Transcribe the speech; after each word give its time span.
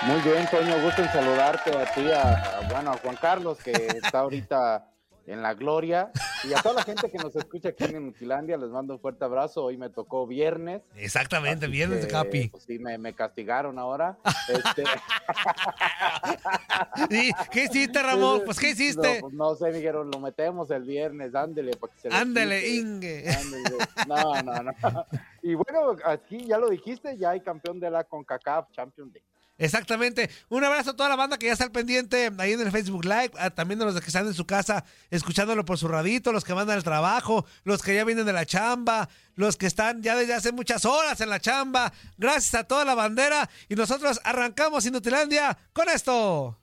Muy 0.04 0.22
bien, 0.22 0.48
Toño, 0.50 0.80
gusto 0.82 1.02
en 1.02 1.12
saludarte 1.12 1.76
a 1.76 1.92
ti, 1.94 2.10
a, 2.12 2.68
bueno, 2.72 2.92
a 2.92 2.98
Juan 2.98 3.18
Carlos, 3.20 3.58
que 3.58 3.72
está 3.72 4.20
ahorita 4.20 4.86
en 5.28 5.42
la 5.42 5.54
gloria, 5.54 6.12
y 6.44 6.54
a 6.54 6.62
toda 6.62 6.76
la 6.76 6.84
gente 6.84 7.12
que 7.12 7.18
nos 7.18 7.36
escucha 7.36 7.70
aquí 7.70 7.84
en 7.84 8.08
Utilandia, 8.08 8.58
les 8.58 8.70
mando 8.70 8.94
un 8.94 9.00
fuerte 9.00 9.26
abrazo. 9.26 9.66
Hoy 9.66 9.78
me 9.78 9.90
tocó 9.90 10.26
viernes. 10.26 10.82
Exactamente, 10.96 11.68
viernes 11.68 12.02
de 12.02 12.08
Capi. 12.08 12.48
Pues 12.48 12.64
sí, 12.64 12.80
me, 12.80 12.98
me 12.98 13.14
castigaron 13.14 13.78
ahora. 13.78 14.18
Este... 14.48 14.84
¿Y 17.10 17.32
¿Qué 17.52 17.66
hiciste, 17.66 18.02
Ramón? 18.02 18.42
Pues, 18.46 18.58
¿qué 18.58 18.70
hiciste? 18.70 19.16
No, 19.16 19.22
pues, 19.22 19.34
no 19.34 19.56
sé, 19.56 19.66
me 19.66 19.78
dijeron, 19.78 20.10
lo 20.12 20.20
metemos 20.20 20.72
el 20.72 20.84
viernes, 20.84 21.36
ándele. 21.36 21.76
Para 21.76 21.94
que 21.94 22.00
se 22.00 22.10
ándele, 22.10 22.70
Inge. 22.70 23.30
Ándele. 23.30 23.78
No, 24.08 24.42
no, 24.42 24.64
no. 24.64 24.72
Y 25.44 25.56
bueno, 25.56 25.96
aquí 26.04 26.46
ya 26.46 26.58
lo 26.58 26.70
dijiste, 26.70 27.18
ya 27.18 27.30
hay 27.30 27.40
campeón 27.40 27.80
de 27.80 27.90
la 27.90 28.04
CONCACAF 28.04 28.70
Champions 28.72 29.14
League. 29.14 29.26
Exactamente. 29.58 30.30
Un 30.50 30.64
abrazo 30.64 30.92
a 30.92 30.96
toda 30.96 31.10
la 31.10 31.16
banda 31.16 31.38
que 31.38 31.48
ya 31.48 31.54
está 31.54 31.66
al 31.66 31.72
pendiente 31.72 32.32
ahí 32.38 32.54
en 32.54 32.62
el 32.62 32.72
Facebook 32.72 33.06
Live, 33.06 33.32
a, 33.38 33.50
también 33.50 33.82
a 33.82 33.86
los 33.86 34.00
que 34.00 34.08
están 34.08 34.28
en 34.28 34.34
su 34.34 34.46
casa 34.46 34.86
escuchándolo 35.10 35.66
por 35.66 35.78
su 35.78 35.88
radito, 35.88 36.32
los 36.32 36.44
que 36.44 36.54
van 36.54 36.70
al 36.70 36.84
trabajo, 36.84 37.46
los 37.64 37.82
que 37.82 37.96
ya 37.96 38.04
vienen 38.04 38.26
de 38.26 38.34
la 38.34 38.46
chamba, 38.46 39.10
los 39.36 39.58
que 39.58 39.66
están 39.66 40.04
ya 40.04 40.16
desde 40.16 40.36
hace 40.36 40.52
muchas 40.52 40.86
horas 40.86 41.20
en 41.22 41.30
la 41.30 41.40
chamba. 41.40 41.92
Gracias 42.18 42.54
a 42.54 42.64
toda 42.66 42.86
la 42.86 42.94
bandera 42.96 43.50
y 43.68 43.76
nosotros 43.76 44.20
arrancamos 44.24 44.86
Inutilandia 44.86 45.58
con 45.74 45.90
esto. 45.90 46.60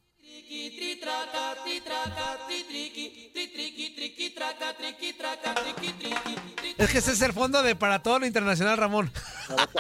Es 6.77 6.91
que 6.91 6.99
ese 6.99 7.13
es 7.13 7.23
el 7.23 7.33
fondo 7.33 7.63
de 7.63 7.77
para 7.77 8.03
todo 8.03 8.19
lo 8.19 8.27
internacional, 8.27 8.77
Ramón. 8.77 9.11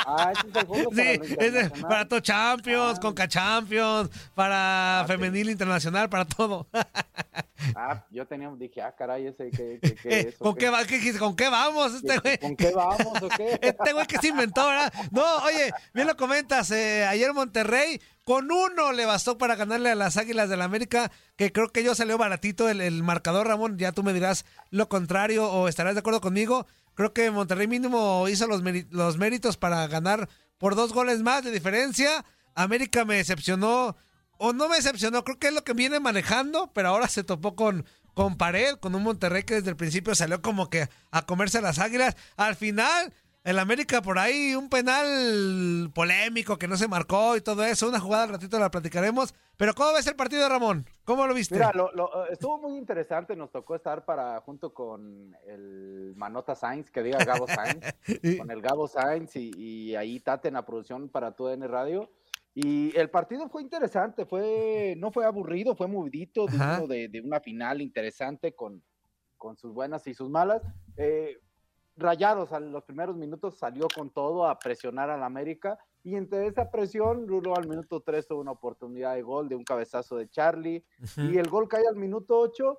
Ah, 0.07 0.33
ese 0.33 0.49
es 0.49 0.57
el 0.57 0.67
fondo 0.67 0.91
para, 0.91 1.03
sí, 1.03 1.19
lo 1.19 1.25
es 1.25 1.31
internacional. 1.31 1.71
de- 1.73 1.83
para 1.83 2.09
todo 2.09 2.21
Champions, 2.21 2.99
Ah. 2.99 3.01
Conca 3.01 3.29
Champions, 3.29 4.11
para 4.35 5.01
Ah, 5.01 5.05
femenil 5.07 5.51
internacional, 5.51 6.09
para 6.09 6.25
todo. 6.25 6.67
Ah, 7.77 8.05
yo 8.11 8.27
tenía, 8.27 8.51
dije, 8.59 8.83
ah, 8.83 8.95
caray, 8.97 9.27
ese 9.27 9.51
que, 9.51 9.79
que, 9.81 9.95
que 9.95 10.21
eso, 10.21 10.39
¿Con 10.39 10.55
qué, 10.55 10.69
va- 10.69 10.85
qué 10.85 10.97
dijiste? 10.97 11.19
¿Con 11.19 11.35
qué 11.35 11.49
vamos? 11.49 11.95
Este 11.95 12.19
güey. 12.19 12.37
¿Con 12.39 12.57
qué 12.57 12.71
vamos 12.73 13.23
o 13.23 13.29
qué? 13.31 13.59
Este 13.63 13.93
güey 13.95 14.07
que 14.07 14.19
se 14.19 14.29
inventó, 14.29 14.67
¿verdad? 14.67 14.93
No, 15.11 15.23
oye, 15.45 15.73
bien 15.95 16.07
lo 16.07 16.15
comentas. 16.17 16.71
eh, 16.73 17.07
ayer 17.07 17.33
Monterrey 17.33 18.01
con 18.25 18.51
uno 18.51 18.93
le 18.93 19.07
bastó 19.07 19.39
para 19.39 19.55
ganarle 19.55 19.91
a 19.91 19.95
las 19.95 20.17
Águilas 20.17 20.49
del 20.49 20.59
la 20.61 20.65
América, 20.65 21.13
que 21.37 21.53
creo 21.53 21.69
que 21.69 21.85
yo 21.85 21.95
salió 21.95 22.17
baratito 22.19 22.69
el, 22.69 22.81
el 22.81 23.03
marcador, 23.03 23.47
Ramón. 23.47 23.79
Ya 23.79 23.93
tú 23.93 24.03
me 24.03 24.15
dirás 24.15 24.47
lo 24.71 24.89
contrario 24.89 25.51
o 25.51 25.69
estarás 25.69 25.95
de 25.95 26.01
acuerdo 26.01 26.21
conmigo. 26.21 26.67
Creo 26.95 27.13
que 27.13 27.31
Monterrey 27.31 27.67
mínimo 27.67 28.27
hizo 28.29 28.47
los, 28.47 28.63
los 28.91 29.19
méritos 29.19 29.57
para 29.57 29.87
ganar 29.89 30.29
por 30.59 30.75
dos 30.75 30.93
goles 30.93 31.23
más 31.23 31.45
de 31.45 31.51
diferencia. 31.51 32.25
América 32.55 33.05
me 33.05 33.17
decepcionó, 33.17 33.97
o 34.39 34.53
no 34.53 34.69
me 34.69 34.77
decepcionó, 34.77 35.25
creo 35.25 35.39
que 35.39 35.49
es 35.49 35.53
lo 35.53 35.65
que 35.65 35.75
viene 35.75 36.01
manejando, 36.01 36.73
pero 36.73 36.89
ahora 36.89 37.09
se 37.09 37.25
topó 37.25 37.57
con, 37.57 37.85
con 38.15 38.37
pared, 38.37 38.77
con 38.77 38.95
un 38.95 39.03
Monterrey 39.03 39.43
que 39.43 39.55
desde 39.55 39.71
el 39.71 39.77
principio 39.77 40.15
salió 40.15 40.41
como 40.41 40.71
que 40.71 40.89
a 41.11 41.27
comerse 41.27 41.61
las 41.61 41.81
águilas. 41.81 42.17
Al 42.37 42.55
final, 42.55 43.13
el 43.45 43.59
América 43.59 44.01
por 44.03 44.19
ahí, 44.19 44.55
un 44.55 44.69
penal 44.71 45.91
polémico 45.95 46.57
que 46.59 46.67
no 46.67 46.77
se 46.77 46.89
marcó 46.89 47.37
y 47.37 47.41
todo 47.43 47.63
eso, 47.65 47.89
una 47.89 48.01
jugada 48.01 48.25
al 48.25 48.31
ratito 48.31 48.59
la 48.59 48.71
platicaremos. 48.71 49.35
Pero 49.57 49.75
¿cómo 49.75 49.93
ves 49.93 50.07
el 50.07 50.17
partido, 50.17 50.49
Ramón? 50.49 50.85
¿Cómo 51.05 51.27
lo 51.27 51.35
viste? 51.35 51.55
Mira, 51.55 51.71
lo, 51.75 51.93
lo- 51.93 52.27
estuvo 52.29 52.59
muy 52.59 52.77
interesante, 52.77 53.37
nos 53.37 53.53
tocó 53.53 53.77
estar 53.77 54.05
para, 54.05 54.41
junto 54.41 54.73
con 54.75 55.37
el 55.47 56.15
Manota 56.17 56.55
Sainz, 56.57 56.91
que 56.91 57.03
diga 57.03 57.23
Gabo 57.25 57.47
Sainz, 57.47 57.85
con 58.39 58.51
el 58.51 58.61
Gabo 58.61 58.89
Sainz 58.89 59.37
y, 59.37 59.53
y 59.57 59.95
ahí 59.95 60.19
Tate 60.21 60.49
en 60.49 60.55
la 60.55 60.65
producción 60.67 61.09
para 61.09 61.33
tu 61.37 61.49
N 61.49 61.69
Radio. 61.69 62.11
Y 62.57 62.97
el 62.97 63.11
partido 63.11 63.49
fue 63.49 63.63
interesante, 63.63 64.27
fue, 64.27 64.95
no 64.97 65.11
fue 65.13 65.27
aburrido, 65.27 65.75
fue 65.77 65.87
movidito, 65.89 66.47
Ajá. 66.49 66.79
digno 66.79 66.87
de, 66.89 67.09
de 67.09 67.21
una 67.21 67.41
final 67.41 67.83
interesante 67.83 68.55
con, 68.55 68.83
con 69.37 69.57
sus 69.57 69.73
buenas 69.75 70.07
y 70.07 70.15
sus 70.15 70.31
malas. 70.31 70.63
Eh, 70.97 71.39
Rayados 71.97 72.53
a 72.53 72.61
los 72.61 72.83
primeros 72.85 73.17
minutos 73.17 73.57
salió 73.57 73.87
con 73.95 74.11
todo 74.11 74.47
a 74.47 74.59
presionar 74.59 75.11
al 75.11 75.23
América 75.23 75.79
y 76.03 76.17
entre 76.17 76.47
esa 76.47 76.71
presión, 76.71 77.27
luego 77.27 77.57
al 77.57 77.69
minuto 77.69 78.01
3 78.01 78.27
tuvo 78.27 78.41
una 78.41 78.51
oportunidad 78.51 79.15
de 79.15 79.23
gol 79.23 79.49
de 79.49 79.57
un 79.57 79.65
cabezazo 79.65 80.17
de 80.17 80.29
Charlie 80.29 80.85
y 81.17 81.39
el 81.39 81.49
gol 81.49 81.69
cae 81.69 81.87
al 81.89 81.97
minuto 81.97 82.39
8 82.39 82.79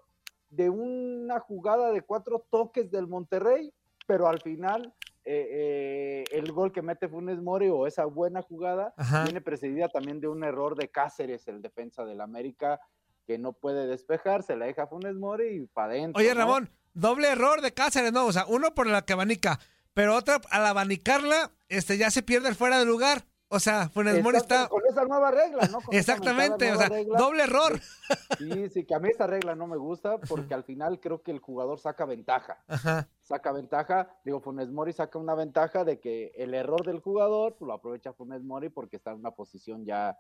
de 0.49 0.69
una 0.69 1.39
jugada 1.39 1.91
de 1.91 2.01
cuatro 2.01 2.45
toques 2.49 2.91
del 2.91 3.07
Monterrey, 3.07 3.73
pero 4.05 4.27
al 4.27 4.41
final 4.41 4.93
eh, 5.23 5.47
eh, 5.49 6.23
el 6.31 6.51
gol 6.51 6.71
que 6.71 6.83
mete 6.83 7.09
Funes 7.09 7.41
Mori 7.41 7.67
o 7.67 7.87
esa 7.87 8.05
buena 8.05 8.43
jugada 8.43 8.93
Ajá. 8.95 9.23
viene 9.23 9.41
precedida 9.41 9.89
también 9.89 10.19
de 10.19 10.27
un 10.27 10.43
error 10.43 10.75
de 10.75 10.89
Cáceres, 10.89 11.47
el 11.47 11.63
defensa 11.63 12.05
del 12.05 12.21
América, 12.21 12.79
que 13.25 13.39
no 13.39 13.53
puede 13.53 13.87
despejar, 13.87 14.43
se 14.43 14.55
la 14.55 14.65
deja 14.65 14.85
Funes 14.85 15.15
Mori 15.15 15.47
y 15.47 15.65
para 15.65 15.93
adentro. 15.93 16.19
Oye, 16.21 16.35
¿no? 16.35 16.59
Doble 16.95 17.29
error 17.29 17.61
de 17.61 17.73
Cáceres, 17.73 18.11
¿no? 18.11 18.25
O 18.25 18.31
sea, 18.31 18.45
uno 18.47 18.73
por 18.73 18.87
la 18.87 19.03
que 19.03 19.13
abanica, 19.13 19.59
pero 19.93 20.15
otra, 20.15 20.41
al 20.49 20.65
abanicarla, 20.65 21.51
este, 21.69 21.97
ya 21.97 22.09
se 22.09 22.23
pierde 22.23 22.49
el 22.49 22.55
fuera 22.55 22.79
de 22.79 22.85
lugar. 22.85 23.25
O 23.47 23.59
sea, 23.59 23.89
Funes 23.89 24.23
Mori 24.23 24.37
está... 24.37 24.67
Con 24.67 24.81
esa 24.89 25.05
nueva 25.05 25.29
regla, 25.29 25.67
¿no? 25.67 25.79
Con 25.79 25.93
Exactamente, 25.93 26.71
o 26.71 26.77
sea, 26.77 26.89
regla. 26.89 27.17
doble 27.17 27.43
error. 27.43 27.79
Sí, 28.37 28.69
sí, 28.69 28.85
que 28.85 28.93
a 28.93 28.99
mí 28.99 29.09
esta 29.09 29.27
regla 29.27 29.55
no 29.55 29.65
me 29.65 29.77
gusta 29.77 30.19
porque 30.19 30.53
al 30.53 30.63
final 30.63 30.99
creo 30.99 31.21
que 31.23 31.31
el 31.31 31.39
jugador 31.39 31.79
saca 31.79 32.05
ventaja. 32.05 32.63
Ajá. 32.67 33.07
Saca 33.21 33.51
ventaja, 33.51 34.09
digo, 34.23 34.41
Funes 34.41 34.71
Mori 34.71 34.93
saca 34.93 35.17
una 35.17 35.35
ventaja 35.35 35.83
de 35.83 35.99
que 35.99 36.33
el 36.35 36.53
error 36.53 36.85
del 36.85 36.99
jugador 36.99 37.55
pues, 37.57 37.67
lo 37.67 37.73
aprovecha 37.73 38.13
Funes 38.13 38.43
Mori 38.43 38.69
porque 38.69 38.97
está 38.97 39.11
en 39.11 39.19
una 39.19 39.31
posición 39.31 39.85
ya, 39.85 40.19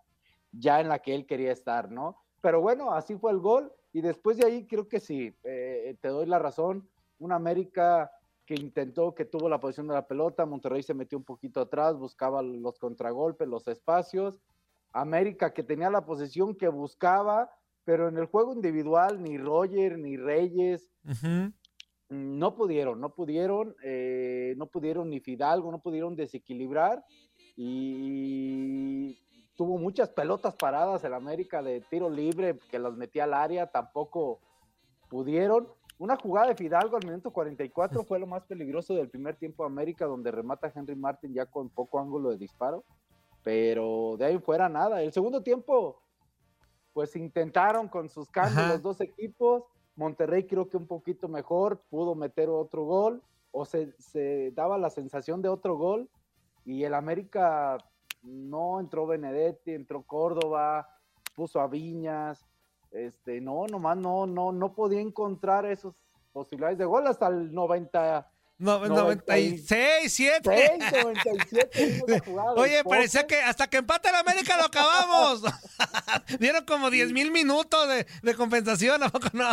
ya 0.51 0.79
en 0.79 0.87
la 0.87 0.99
que 0.99 1.13
él 1.13 1.25
quería 1.25 1.51
estar, 1.51 1.91
¿no? 1.91 2.17
Pero 2.41 2.61
bueno, 2.61 2.93
así 2.93 3.15
fue 3.15 3.31
el 3.31 3.39
gol 3.39 3.73
y 3.95 4.01
después 4.01 4.35
de 4.35 4.45
ahí 4.45 4.67
creo 4.67 4.89
que 4.89 4.99
sí, 4.99 5.33
eh, 5.45 5.95
te 6.01 6.09
doy 6.09 6.25
la 6.25 6.37
razón. 6.37 6.85
Una 7.17 7.35
América 7.35 8.11
que 8.45 8.53
intentó, 8.53 9.15
que 9.15 9.23
tuvo 9.23 9.47
la 9.47 9.61
posición 9.61 9.87
de 9.87 9.93
la 9.93 10.05
pelota, 10.05 10.45
Monterrey 10.45 10.83
se 10.83 10.93
metió 10.93 11.17
un 11.17 11.23
poquito 11.23 11.61
atrás, 11.61 11.95
buscaba 11.95 12.41
los 12.41 12.77
contragolpes, 12.77 13.47
los 13.47 13.69
espacios. 13.69 14.41
América 14.91 15.53
que 15.53 15.63
tenía 15.63 15.89
la 15.89 16.05
posición 16.05 16.55
que 16.55 16.67
buscaba, 16.67 17.49
pero 17.85 18.09
en 18.09 18.17
el 18.17 18.25
juego 18.25 18.51
individual 18.51 19.23
ni 19.23 19.37
Roger 19.37 19.97
ni 19.97 20.17
Reyes 20.17 20.89
no 22.09 22.53
pudieron, 22.53 22.99
no 22.99 23.15
pudieron, 23.15 23.77
eh, 23.81 24.55
no 24.57 24.67
pudieron 24.67 25.09
ni 25.09 25.21
Fidalgo, 25.21 25.71
no 25.71 25.79
pudieron 25.79 26.17
desequilibrar 26.17 27.01
y 27.55 29.17
tuvo 29.55 29.77
muchas 29.77 30.09
pelotas 30.09 30.55
paradas 30.55 31.03
el 31.03 31.13
América 31.13 31.61
de 31.61 31.81
tiro 31.81 32.09
libre 32.09 32.59
que 32.69 32.79
las 32.79 32.95
metía 32.95 33.23
al 33.23 33.33
área, 33.33 33.67
tampoco 33.67 34.39
pudieron. 35.09 35.67
Una 35.97 36.17
jugada 36.17 36.47
de 36.47 36.55
Fidalgo 36.55 36.97
al 36.97 37.05
minuto 37.05 37.31
44 37.31 38.03
fue 38.07 38.19
lo 38.19 38.27
más 38.27 38.43
peligroso 38.43 38.93
del 38.93 39.09
primer 39.09 39.35
tiempo 39.35 39.63
de 39.63 39.67
América, 39.67 40.05
donde 40.05 40.31
remata 40.31 40.71
Henry 40.73 40.95
Martin 40.95 41.33
ya 41.33 41.45
con 41.45 41.69
poco 41.69 41.99
ángulo 41.99 42.31
de 42.31 42.37
disparo, 42.37 42.83
pero 43.43 44.15
de 44.17 44.25
ahí 44.25 44.39
fuera 44.39 44.67
nada. 44.67 45.01
El 45.01 45.13
segundo 45.13 45.41
tiempo, 45.41 46.01
pues 46.93 47.15
intentaron 47.15 47.87
con 47.87 48.09
sus 48.09 48.29
cambios 48.29 48.57
Ajá. 48.57 48.73
los 48.73 48.81
dos 48.81 49.01
equipos. 49.01 49.63
Monterrey 49.95 50.45
creo 50.45 50.67
que 50.67 50.75
un 50.75 50.87
poquito 50.87 51.29
mejor, 51.29 51.81
pudo 51.89 52.15
meter 52.15 52.49
otro 52.49 52.83
gol, 52.83 53.23
o 53.51 53.63
se, 53.63 53.93
se 53.97 54.51
daba 54.51 54.77
la 54.77 54.89
sensación 54.89 55.41
de 55.41 55.47
otro 55.47 55.77
gol, 55.77 56.09
y 56.65 56.83
el 56.83 56.93
América 56.93 57.77
no 58.25 58.79
entró 58.79 59.07
Benedetti, 59.07 59.71
entró 59.71 60.03
Córdoba, 60.03 60.89
puso 61.35 61.59
a 61.59 61.67
Viñas, 61.67 62.45
este, 62.91 63.41
no, 63.41 63.65
nomás 63.67 63.97
no, 63.97 64.25
no, 64.25 64.51
no 64.51 64.73
podía 64.73 65.01
encontrar 65.01 65.65
esas 65.65 65.93
posibilidades 66.31 66.77
de 66.77 66.85
gol 66.85 67.05
hasta 67.07 67.27
el 67.27 67.53
90. 67.53 68.29
No, 68.57 68.79
96, 68.87 70.13
7. 70.13 70.77
97. 71.03 72.03
una 72.07 72.19
jugada 72.19 72.49
del 72.53 72.59
Oye, 72.59 72.83
parecía 72.85 73.27
que 73.27 73.35
hasta 73.41 73.67
que 73.67 73.77
empate 73.77 74.07
el 74.09 74.15
América 74.15 74.55
lo 74.57 74.65
acabamos. 74.65 75.43
Dieron 76.39 76.63
como 76.65 76.89
10 76.89 77.11
mil 77.11 77.31
minutos 77.31 77.87
de, 77.89 78.05
de 78.23 78.35
compensación, 78.35 79.03
¿a 79.03 79.09
poco 79.09 79.27
no? 79.33 79.49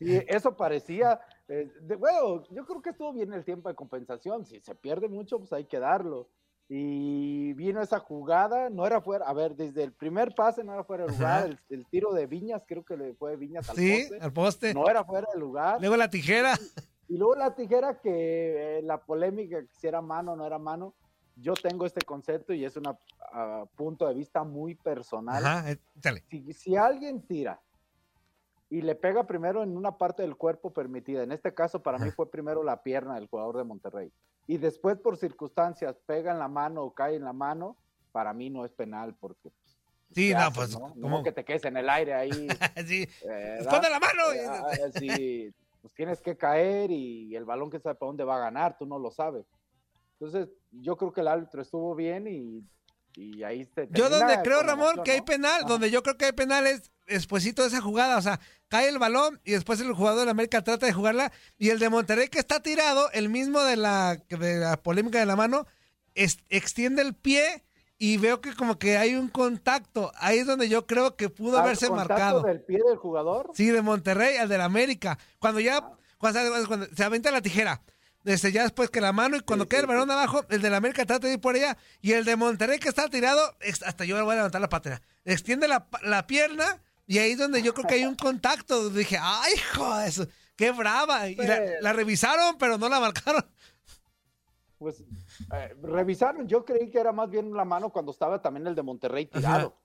Sí, 0.00 0.20
eso 0.26 0.56
parecía. 0.56 1.20
eh, 1.46 1.70
de- 1.82 1.94
bueno, 1.94 2.42
yo 2.50 2.64
creo 2.66 2.82
que 2.82 2.90
estuvo 2.90 3.12
bien 3.12 3.32
el 3.32 3.44
tiempo 3.44 3.68
de 3.68 3.76
compensación. 3.76 4.44
Si 4.44 4.58
se 4.60 4.74
pierde 4.74 5.08
mucho, 5.08 5.38
pues 5.38 5.52
hay 5.52 5.66
que 5.66 5.78
darlo. 5.78 6.28
Y 6.68 7.52
vino 7.52 7.82
esa 7.82 7.98
jugada, 8.00 8.70
no 8.70 8.86
era 8.86 9.00
fuera. 9.00 9.26
A 9.26 9.32
ver, 9.34 9.54
desde 9.54 9.82
el 9.82 9.92
primer 9.92 10.34
pase 10.34 10.64
no 10.64 10.72
era 10.72 10.82
fuera 10.84 11.04
de 11.06 11.12
lugar. 11.12 11.46
El, 11.46 11.58
el 11.68 11.86
tiro 11.86 12.12
de 12.12 12.26
Viñas, 12.26 12.62
creo 12.66 12.84
que 12.84 12.96
le 12.96 13.14
fue 13.14 13.36
Viñas 13.36 13.68
al 13.68 13.76
Sí, 13.76 14.06
poste. 14.08 14.24
al 14.24 14.32
poste. 14.32 14.74
No 14.74 14.88
era 14.88 15.04
fuera 15.04 15.28
de 15.32 15.38
lugar. 15.38 15.78
Luego 15.80 15.96
la 15.96 16.08
tijera. 16.08 16.54
Y 17.06 17.18
luego 17.18 17.34
la 17.34 17.54
tijera, 17.54 18.00
que 18.00 18.78
eh, 18.78 18.82
la 18.82 18.96
polémica, 18.96 19.60
que 19.60 19.68
si 19.78 19.86
era 19.86 20.00
mano 20.00 20.32
o 20.32 20.36
no 20.36 20.46
era 20.46 20.58
mano. 20.58 20.94
Yo 21.36 21.52
tengo 21.54 21.84
este 21.84 22.00
concepto 22.04 22.54
y 22.54 22.64
es 22.64 22.76
un 22.76 22.84
punto 23.74 24.06
de 24.06 24.14
vista 24.14 24.44
muy 24.44 24.76
personal 24.76 25.44
Ajá, 25.44 25.72
eh, 25.72 25.78
si, 26.30 26.52
si 26.52 26.76
alguien 26.76 27.20
tira 27.26 27.60
y 28.70 28.80
le 28.82 28.94
pega 28.94 29.26
primero 29.26 29.62
en 29.64 29.76
una 29.76 29.98
parte 29.98 30.22
del 30.22 30.36
cuerpo 30.36 30.72
permitida, 30.72 31.24
en 31.24 31.32
este 31.32 31.52
caso 31.52 31.82
para 31.82 31.98
mí 31.98 32.10
fue 32.12 32.30
primero 32.30 32.62
la 32.62 32.82
pierna 32.84 33.16
del 33.16 33.26
jugador 33.26 33.56
de 33.56 33.64
Monterrey, 33.64 34.12
y 34.46 34.58
después 34.58 34.98
por 34.98 35.16
circunstancias 35.16 35.96
pega 36.06 36.32
en 36.32 36.38
la 36.38 36.48
mano 36.48 36.82
o 36.82 36.94
cae 36.94 37.16
en 37.16 37.24
la 37.24 37.32
mano, 37.32 37.76
para 38.12 38.32
mí 38.32 38.50
no 38.50 38.64
es 38.64 38.72
penal 38.72 39.14
porque... 39.18 39.50
pues, 39.50 39.78
Sí, 40.12 40.28
¿qué 40.28 40.34
no, 40.34 40.40
haces, 40.40 40.54
pues, 40.54 40.78
no? 40.78 40.88
No 40.94 41.02
¿cómo? 41.02 41.22
que 41.22 41.32
te 41.32 41.44
quedes 41.44 41.64
en 41.64 41.76
el 41.76 41.88
aire 41.88 42.14
ahí. 42.14 42.30
Sí. 42.86 43.08
eh, 43.28 43.58
la 43.64 44.00
mano. 44.00 44.32
eh, 44.32 44.92
sí, 44.98 45.52
pues 45.82 45.94
tienes 45.94 46.20
que 46.20 46.36
caer 46.36 46.90
y 46.90 47.34
el 47.34 47.44
balón 47.44 47.70
que 47.70 47.80
sabe 47.80 47.96
para 47.96 48.08
dónde 48.08 48.24
va 48.24 48.36
a 48.36 48.40
ganar, 48.40 48.76
tú 48.78 48.86
no 48.86 48.98
lo 48.98 49.10
sabes. 49.10 49.46
Entonces, 50.20 50.48
yo 50.70 50.96
creo 50.96 51.12
que 51.12 51.20
el 51.20 51.28
árbitro 51.28 51.60
estuvo 51.60 51.94
bien 51.94 52.26
y, 52.28 52.62
y 53.16 53.42
ahí 53.44 53.64
se 53.74 53.88
Yo 53.90 54.08
donde 54.10 54.38
creo, 54.42 54.62
Ramón, 54.62 55.02
que 55.04 55.12
hay 55.12 55.20
penal, 55.22 55.64
donde 55.66 55.90
yo 55.90 56.02
creo 56.02 56.16
que 56.16 56.26
hay 56.26 56.32
penal 56.32 56.66
es 56.66 56.90
despuesito 57.06 57.62
de 57.62 57.68
esa 57.68 57.80
jugada, 57.80 58.16
o 58.16 58.22
sea, 58.22 58.40
cae 58.68 58.88
el 58.88 58.98
balón 58.98 59.40
y 59.44 59.52
después 59.52 59.80
el 59.80 59.92
jugador 59.92 60.24
de 60.24 60.30
América 60.30 60.62
trata 60.62 60.86
de 60.86 60.92
jugarla 60.92 61.32
y 61.58 61.68
el 61.70 61.78
de 61.78 61.90
Monterrey 61.90 62.28
que 62.28 62.38
está 62.38 62.60
tirado, 62.62 63.10
el 63.12 63.28
mismo 63.28 63.60
de 63.62 63.76
la, 63.76 64.18
de 64.28 64.56
la 64.56 64.76
polémica 64.82 65.18
de 65.18 65.26
la 65.26 65.36
mano, 65.36 65.66
es- 66.14 66.38
extiende 66.48 67.02
el 67.02 67.14
pie 67.14 67.64
y 67.98 68.16
veo 68.16 68.40
que 68.40 68.54
como 68.54 68.78
que 68.78 68.96
hay 68.96 69.14
un 69.14 69.28
contacto, 69.28 70.10
ahí 70.16 70.38
es 70.38 70.46
donde 70.46 70.68
yo 70.68 70.86
creo 70.86 71.14
que 71.16 71.28
pudo 71.28 71.58
¿Al 71.58 71.64
haberse 71.64 71.88
contacto 71.88 72.12
marcado. 72.14 72.42
del 72.42 72.60
pie 72.62 72.80
del 72.86 72.96
jugador? 72.96 73.50
Sí, 73.54 73.66
de 73.70 73.82
Monterrey 73.82 74.36
al 74.38 74.48
de 74.48 74.58
la 74.58 74.64
América. 74.64 75.18
Cuando 75.38 75.60
ya, 75.60 75.80
cuando, 76.18 76.40
se- 76.40 76.66
cuando 76.66 76.86
se 76.94 77.04
aventa 77.04 77.30
la 77.30 77.42
tijera. 77.42 77.82
Desde 78.24 78.50
ya 78.52 78.62
después 78.62 78.88
que 78.90 79.00
la 79.02 79.12
mano 79.12 79.36
y 79.36 79.40
cuando 79.40 79.66
Sí, 79.66 79.68
queda 79.68 79.80
el 79.82 79.86
balón 79.86 80.10
abajo, 80.10 80.44
el 80.48 80.60
de 80.62 80.70
la 80.70 80.78
América 80.78 81.04
trata 81.04 81.26
de 81.26 81.34
ir 81.34 81.40
por 81.40 81.54
allá 81.54 81.76
y 82.00 82.12
el 82.12 82.24
de 82.24 82.36
Monterrey 82.36 82.78
que 82.78 82.88
está 82.88 83.08
tirado, 83.08 83.54
hasta 83.84 84.04
yo 84.06 84.16
le 84.16 84.22
voy 84.22 84.32
a 84.32 84.36
levantar 84.36 84.60
la 84.62 84.68
pata. 84.70 85.00
Extiende 85.26 85.68
la, 85.68 85.86
la 86.02 86.26
pierna 86.26 86.82
y 87.06 87.18
ahí 87.18 87.32
es 87.32 87.38
donde 87.38 87.62
yo 87.62 87.74
creo 87.74 87.86
que 87.86 87.94
hay 87.96 88.04
un 88.06 88.14
contacto. 88.16 88.88
Dije, 88.90 89.18
ay, 89.20 89.52
hijo 89.54 89.98
de 89.98 90.08
eso, 90.08 90.26
qué 90.56 90.70
brava. 90.72 91.28
Y 91.28 91.34
la, 91.36 91.44
Pero- 91.44 91.80
la 91.82 91.92
revisaron, 91.92 92.56
pero 92.58 92.78
no 92.78 92.88
la 92.88 92.98
marcaron. 92.98 93.44
Pues 94.78 95.00
eh, 95.00 95.74
revisaron, 95.82 96.48
yo 96.48 96.64
creí 96.64 96.90
que 96.90 96.98
era 96.98 97.12
más 97.12 97.30
bien 97.30 97.52
la 97.54 97.64
mano 97.64 97.90
cuando 97.90 98.10
estaba 98.10 98.40
también 98.42 98.66
el 98.66 98.74
de 98.74 98.82
Monterrey 98.82 99.26
tirado. 99.26 99.76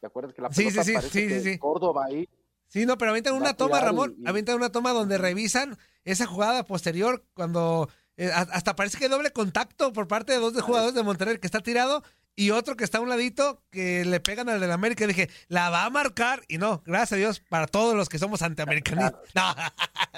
¿Te 0.00 0.06
acuerdas 0.06 0.34
que 0.34 0.42
la 0.42 0.48
pelota 0.48 0.82
sí, 0.84 0.90
sí, 0.90 0.94
parece 0.94 1.10
sí, 1.20 1.28
que 1.28 1.40
sí, 1.40 1.52
sí. 1.52 1.58
Córdoba 1.58 2.04
ahí? 2.06 2.28
Sí, 2.72 2.86
no, 2.86 2.96
pero 2.96 3.10
avientan 3.10 3.34
Va 3.34 3.38
una 3.38 3.54
toma, 3.54 3.80
Ramón, 3.80 4.14
y- 4.16 4.50
una 4.52 4.70
toma 4.72 4.92
donde 4.92 5.18
revisan 5.18 5.76
esa 6.04 6.24
jugada 6.26 6.64
posterior 6.64 7.22
cuando 7.34 7.88
eh, 8.16 8.30
hasta 8.32 8.74
parece 8.76 8.96
que 8.96 9.04
hay 9.04 9.10
doble 9.10 9.30
contacto 9.30 9.92
por 9.92 10.08
parte 10.08 10.32
de 10.32 10.38
dos 10.38 10.54
de 10.54 10.62
jugadores 10.62 10.94
de 10.94 11.02
Monterrey 11.02 11.38
que 11.38 11.46
está 11.46 11.60
tirado 11.60 12.02
y 12.34 12.50
otro 12.50 12.74
que 12.76 12.84
está 12.84 12.96
a 12.96 13.00
un 13.02 13.10
ladito 13.10 13.62
que 13.70 14.06
le 14.06 14.18
pegan 14.20 14.48
al 14.48 14.58
del 14.58 14.72
América. 14.72 15.04
Y 15.04 15.08
dije, 15.08 15.28
la 15.48 15.68
va 15.68 15.84
a 15.84 15.90
marcar 15.90 16.42
y 16.48 16.56
no, 16.56 16.82
gracias 16.86 17.12
a 17.12 17.16
Dios 17.16 17.40
para 17.50 17.66
todos 17.66 17.94
los 17.94 18.08
que 18.08 18.18
somos 18.18 18.40
antiamericanistas. 18.40 19.20
No, 19.34 19.54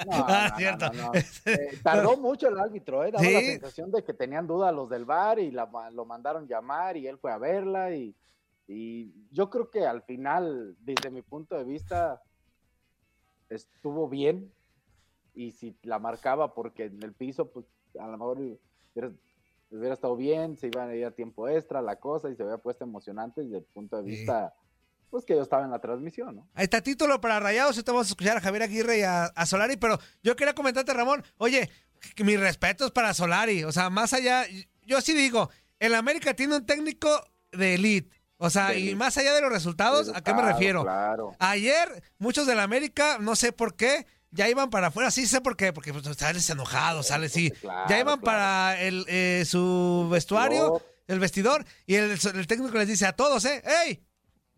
No, 0.07 0.25
Ah, 0.29 0.49
no, 0.53 0.57
cierto. 0.57 0.93
no, 0.93 1.03
no. 1.07 1.13
Eh, 1.47 1.79
tardó 1.83 2.17
mucho 2.17 2.47
el 2.49 2.59
árbitro, 2.59 3.05
¿eh? 3.05 3.11
daba 3.11 3.25
Sí. 3.25 3.33
la 3.33 3.41
sensación 3.41 3.91
de 3.91 4.05
que 4.05 4.15
tenían 4.15 4.47
duda 4.47 4.71
los 4.71 4.89
del 4.89 5.05
bar 5.05 5.41
y 5.41 5.51
la, 5.51 5.69
lo 5.93 6.05
mandaron 6.05 6.47
llamar 6.47 6.97
y 6.97 7.09
él 7.09 7.19
fue 7.19 7.33
a 7.33 7.39
verla 7.39 7.93
y, 7.95 8.15
y 8.69 9.13
yo 9.33 9.51
creo 9.51 9.71
que 9.71 9.85
al 9.87 10.03
final, 10.03 10.77
desde 10.81 11.11
mi 11.11 11.23
punto 11.23 11.57
de 11.57 11.65
vista, 11.65 12.23
estuvo 13.49 14.09
bien 14.09 14.53
y 15.35 15.53
si 15.53 15.77
la 15.83 15.99
marcaba 15.99 16.55
porque 16.55 16.85
en 16.85 17.03
el 17.03 17.13
piso, 17.13 17.51
pues 17.51 17.67
a 17.99 18.07
lo 18.07 18.13
mejor 18.13 18.39
hubiera, 18.39 19.13
hubiera 19.71 19.95
estado 19.95 20.17
bien, 20.17 20.57
se 20.57 20.69
iban 20.69 20.89
a 20.91 20.95
ir 20.95 21.05
a 21.07 21.11
tiempo 21.11 21.49
extra 21.49 21.83
la 21.83 21.97
cosa 21.97 22.31
y 22.31 22.37
se 22.37 22.43
había 22.43 22.59
puesto 22.59 22.85
emocionante 22.85 23.43
desde 23.43 23.59
el 23.59 23.65
punto 23.65 23.97
de 23.97 24.05
Sí. 24.05 24.17
vista, 24.19 24.55
pues 25.11 25.25
que 25.25 25.35
yo 25.35 25.43
estaba 25.43 25.65
en 25.65 25.71
la 25.71 25.79
transmisión, 25.81 26.37
¿no? 26.37 26.49
Ahí 26.55 26.65
está 26.65 26.81
título 26.81 27.21
para 27.21 27.39
Rayados. 27.41 27.77
Ahorita 27.77 27.93
vamos 27.93 28.09
a 28.09 28.11
escuchar 28.11 28.37
a 28.37 28.41
Javier 28.41 28.63
Aguirre 28.65 28.99
y 28.99 29.03
a, 29.03 29.25
a 29.27 29.47
Solari. 29.47 29.77
Pero 29.77 29.99
yo 30.25 30.35
quería 30.35 30.55
comentarte, 30.57 30.93
Ramón. 30.93 31.23
Oye, 31.39 31.71
mis 32.25 32.41
respetos 32.41 32.91
para 32.91 33.15
Solari. 33.15 33.63
O 33.63 33.71
sea, 33.71 33.91
más 33.91 34.13
allá. 34.13 34.45
Yo 34.83 35.01
sí 35.01 35.15
digo, 35.15 35.51
el 35.79 35.95
América 35.95 36.35
tiene 36.35 36.57
un 36.57 36.67
técnico 36.67 37.09
de 37.53 37.75
elite. 37.75 38.17
O 38.39 38.51
sea, 38.51 38.69
De 38.69 38.81
y 38.81 38.95
más 38.95 39.17
allá 39.17 39.33
de 39.33 39.41
los 39.41 39.51
resultados, 39.51 40.11
¿a 40.15 40.23
qué 40.23 40.35
me 40.35 40.43
refiero? 40.43 40.83
Claro. 40.83 41.37
Ayer, 41.39 42.03
muchos 42.19 42.47
del 42.47 42.61
América, 42.61 43.19
no 43.21 43.37
sé 43.37 43.53
por 43.53 43.77
qué, 43.77 44.07
ya 44.31 44.49
iban 44.49 44.71
para 44.71 44.89
afuera. 44.89 45.11
Sí 45.11 45.27
sé 45.27 45.41
por 45.41 45.57
qué, 45.57 45.73
porque 45.73 45.93
pues, 45.93 46.05
sales 46.17 46.49
enojado, 46.51 47.03
sales, 47.03 47.33
sí. 47.33 47.51
Claro, 47.51 47.89
ya 47.89 48.01
iban 48.01 48.19
claro. 48.19 48.25
para 48.25 48.81
el, 48.81 49.05
eh, 49.09 49.45
su 49.47 50.09
vestuario, 50.11 50.83
el 51.07 51.21
vestidor, 51.21 51.65
y 51.87 51.95
el, 51.95 52.11
el 52.11 52.47
técnico 52.47 52.77
les 52.77 52.89
dice 52.89 53.07
a 53.07 53.13
todos, 53.13 53.45
¿eh? 53.45 53.63
¡Ey! 53.85 54.03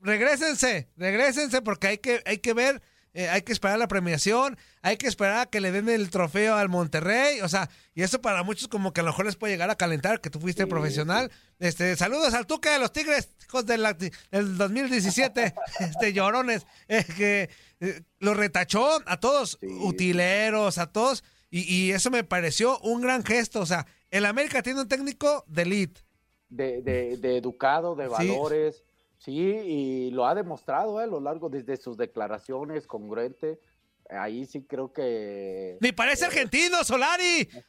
Regrésense, 0.00 0.88
regrésense, 0.96 1.62
porque 1.62 1.88
hay 1.88 1.98
que, 1.98 2.22
hay 2.26 2.38
que 2.38 2.54
ver 2.54 2.82
eh, 3.16 3.30
hay 3.30 3.40
que 3.40 3.52
esperar 3.52 3.78
la 3.78 3.88
premiación, 3.88 4.58
hay 4.82 4.98
que 4.98 5.06
esperar 5.06 5.38
a 5.38 5.46
que 5.46 5.62
le 5.62 5.72
den 5.72 5.88
el 5.88 6.10
trofeo 6.10 6.54
al 6.54 6.68
Monterrey, 6.68 7.40
o 7.40 7.48
sea, 7.48 7.70
y 7.94 8.02
eso 8.02 8.20
para 8.20 8.42
muchos 8.42 8.68
como 8.68 8.92
que 8.92 9.00
a 9.00 9.04
lo 9.04 9.08
mejor 9.08 9.24
les 9.24 9.36
puede 9.36 9.54
llegar 9.54 9.70
a 9.70 9.76
calentar, 9.76 10.20
que 10.20 10.28
tú 10.28 10.38
fuiste 10.38 10.66
profesional. 10.66 11.32
Este, 11.58 11.96
saludos 11.96 12.34
al 12.34 12.46
Tuca 12.46 12.74
de 12.74 12.78
los 12.78 12.92
Tigres, 12.92 13.30
hijos 13.46 13.64
del, 13.64 13.86
del 14.30 14.58
2017, 14.58 15.54
este, 15.80 16.12
llorones, 16.12 16.66
eh, 16.88 17.06
que 17.16 17.48
eh, 17.80 18.02
lo 18.18 18.34
retachó 18.34 19.00
a 19.06 19.18
todos, 19.18 19.58
utileros, 19.62 20.76
a 20.76 20.92
todos, 20.92 21.24
y, 21.48 21.62
y 21.62 21.92
eso 21.92 22.10
me 22.10 22.22
pareció 22.22 22.78
un 22.80 23.00
gran 23.00 23.24
gesto, 23.24 23.60
o 23.60 23.66
sea, 23.66 23.86
el 24.10 24.26
América 24.26 24.62
tiene 24.62 24.82
un 24.82 24.88
técnico 24.88 25.42
de 25.46 25.62
elite. 25.62 26.02
De, 26.50 26.82
de, 26.82 27.16
de 27.16 27.38
educado, 27.38 27.96
de 27.96 28.08
valores, 28.08 28.84
sí, 29.18 29.32
y 29.40 30.10
lo 30.10 30.26
ha 30.26 30.34
demostrado 30.34 31.00
eh, 31.00 31.04
a 31.04 31.06
lo 31.06 31.20
largo 31.20 31.48
desde 31.48 31.76
sus 31.76 31.96
declaraciones, 31.96 32.86
congruente. 32.86 33.60
Ahí 34.08 34.46
sí 34.46 34.62
creo 34.64 34.92
que. 34.92 35.78
¡Ni 35.80 35.90
parece 35.92 36.26
argentino, 36.26 36.84
Solari! 36.84 37.40
eh, 37.40 37.64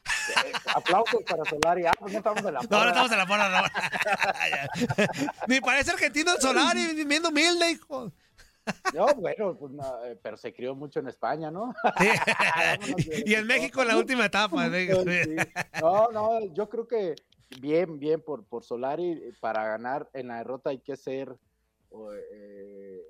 aplausos 0.72 1.22
para 1.24 1.44
Solari. 1.44 1.84
Ah, 1.86 1.92
pues 1.98 2.12
no 2.12 2.18
estamos 2.18 2.44
en 2.44 2.54
la 2.54 2.60
No, 2.60 2.62
no 2.62 2.68
porra. 2.68 2.88
estamos 2.88 3.10
en 3.12 3.18
la 3.18 3.26
porra, 3.26 3.60
no. 3.60 3.66
Ni 5.48 5.60
parece 5.60 5.90
argentino 5.90 6.36
Solari, 6.40 7.04
bien 7.04 7.26
humilde, 7.26 7.70
hijo. 7.72 8.12
No, 8.94 9.06
bueno, 9.14 9.56
pues 9.58 9.72
no, 9.72 10.04
eh, 10.04 10.16
pero 10.22 10.36
se 10.36 10.52
crió 10.52 10.74
mucho 10.74 11.00
en 11.00 11.08
España, 11.08 11.50
¿no? 11.50 11.74
Sí. 11.98 12.08
y 13.26 13.34
en 13.34 13.46
México 13.46 13.82
en 13.82 13.88
la 13.88 13.96
última 13.96 14.26
etapa. 14.26 14.66
¿eh? 14.66 14.88
Sí. 14.94 15.36
No, 15.80 16.08
no, 16.12 16.40
yo 16.52 16.68
creo 16.68 16.86
que 16.86 17.14
bien, 17.60 17.98
bien 17.98 18.20
por, 18.22 18.44
por 18.44 18.64
Solari. 18.64 19.10
eh, 19.12 19.32
Para 19.40 19.64
ganar 19.66 20.08
en 20.12 20.28
la 20.28 20.38
derrota 20.38 20.70
hay 20.70 20.78
que 20.80 20.96
ser 20.96 21.34
eh, 22.32 23.00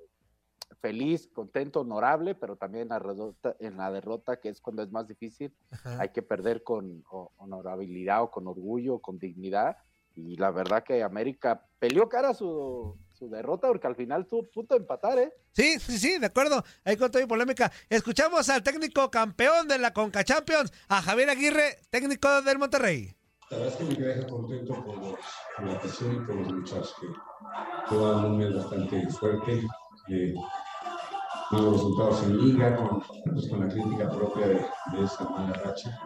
feliz, 0.81 1.27
contento, 1.33 1.81
honorable, 1.81 2.35
pero 2.35 2.55
también 2.55 2.83
en 2.83 2.89
la, 2.89 2.99
derrota, 2.99 3.55
en 3.59 3.77
la 3.77 3.91
derrota, 3.91 4.39
que 4.39 4.49
es 4.49 4.61
cuando 4.61 4.81
es 4.83 4.91
más 4.91 5.07
difícil, 5.07 5.53
Ajá. 5.71 6.01
hay 6.01 6.09
que 6.09 6.21
perder 6.21 6.63
con 6.63 7.03
o- 7.11 7.31
honorabilidad 7.37 8.23
o 8.23 8.31
con 8.31 8.47
orgullo, 8.47 8.99
con 8.99 9.19
dignidad. 9.19 9.77
Y 10.15 10.35
la 10.37 10.51
verdad 10.51 10.83
que 10.83 11.01
América 11.03 11.65
peleó 11.77 12.09
cara 12.09 12.29
a 12.29 12.33
su, 12.33 12.97
su 13.13 13.29
derrota 13.29 13.67
porque 13.67 13.87
al 13.87 13.95
final 13.95 14.25
tuvo 14.25 14.49
punto 14.49 14.75
de 14.75 14.81
empatar, 14.81 15.17
¿eh? 15.17 15.33
Sí, 15.51 15.79
sí, 15.79 15.97
sí, 15.97 16.17
de 16.19 16.25
acuerdo. 16.25 16.63
Ahí 16.83 16.97
con 16.97 17.09
toda 17.11 17.23
mi 17.23 17.27
polémica. 17.29 17.71
Escuchamos 17.89 18.49
al 18.49 18.63
técnico 18.63 19.09
campeón 19.11 19.67
de 19.67 19.77
la 19.77 19.93
Conca 19.93 20.23
Champions, 20.23 20.73
a 20.89 21.01
Javier 21.01 21.29
Aguirre, 21.29 21.77
técnico 21.89 22.41
del 22.41 22.57
Monterrey. 22.57 23.13
La 23.51 23.57
verdad 23.57 23.73
es 23.73 23.75
que 23.77 23.99
me 23.99 24.07
deja 24.07 24.27
contento 24.27 24.73
por, 24.85 24.97
los, 24.97 25.15
por 25.55 25.65
la 25.65 25.73
afición 25.73 26.15
y 26.15 26.19
por 26.19 26.35
los 26.35 26.53
muchachos 26.53 26.95
que 27.01 27.95
llevan 27.95 28.25
un 28.25 28.37
mes 28.37 28.55
bastante 28.55 29.09
fuerte, 29.09 29.61
eh, 30.09 30.33
resultados 31.51 32.23
en 32.23 32.37
liga, 32.37 32.75
con, 32.75 33.01
pues, 33.33 33.49
con 33.49 33.61
la 33.61 33.67
crítica 33.67 34.07
propia 34.11 34.47
de, 34.49 34.53
de 34.53 35.03
esa 35.03 35.27
mala 35.29 35.53
racha. 35.53 35.99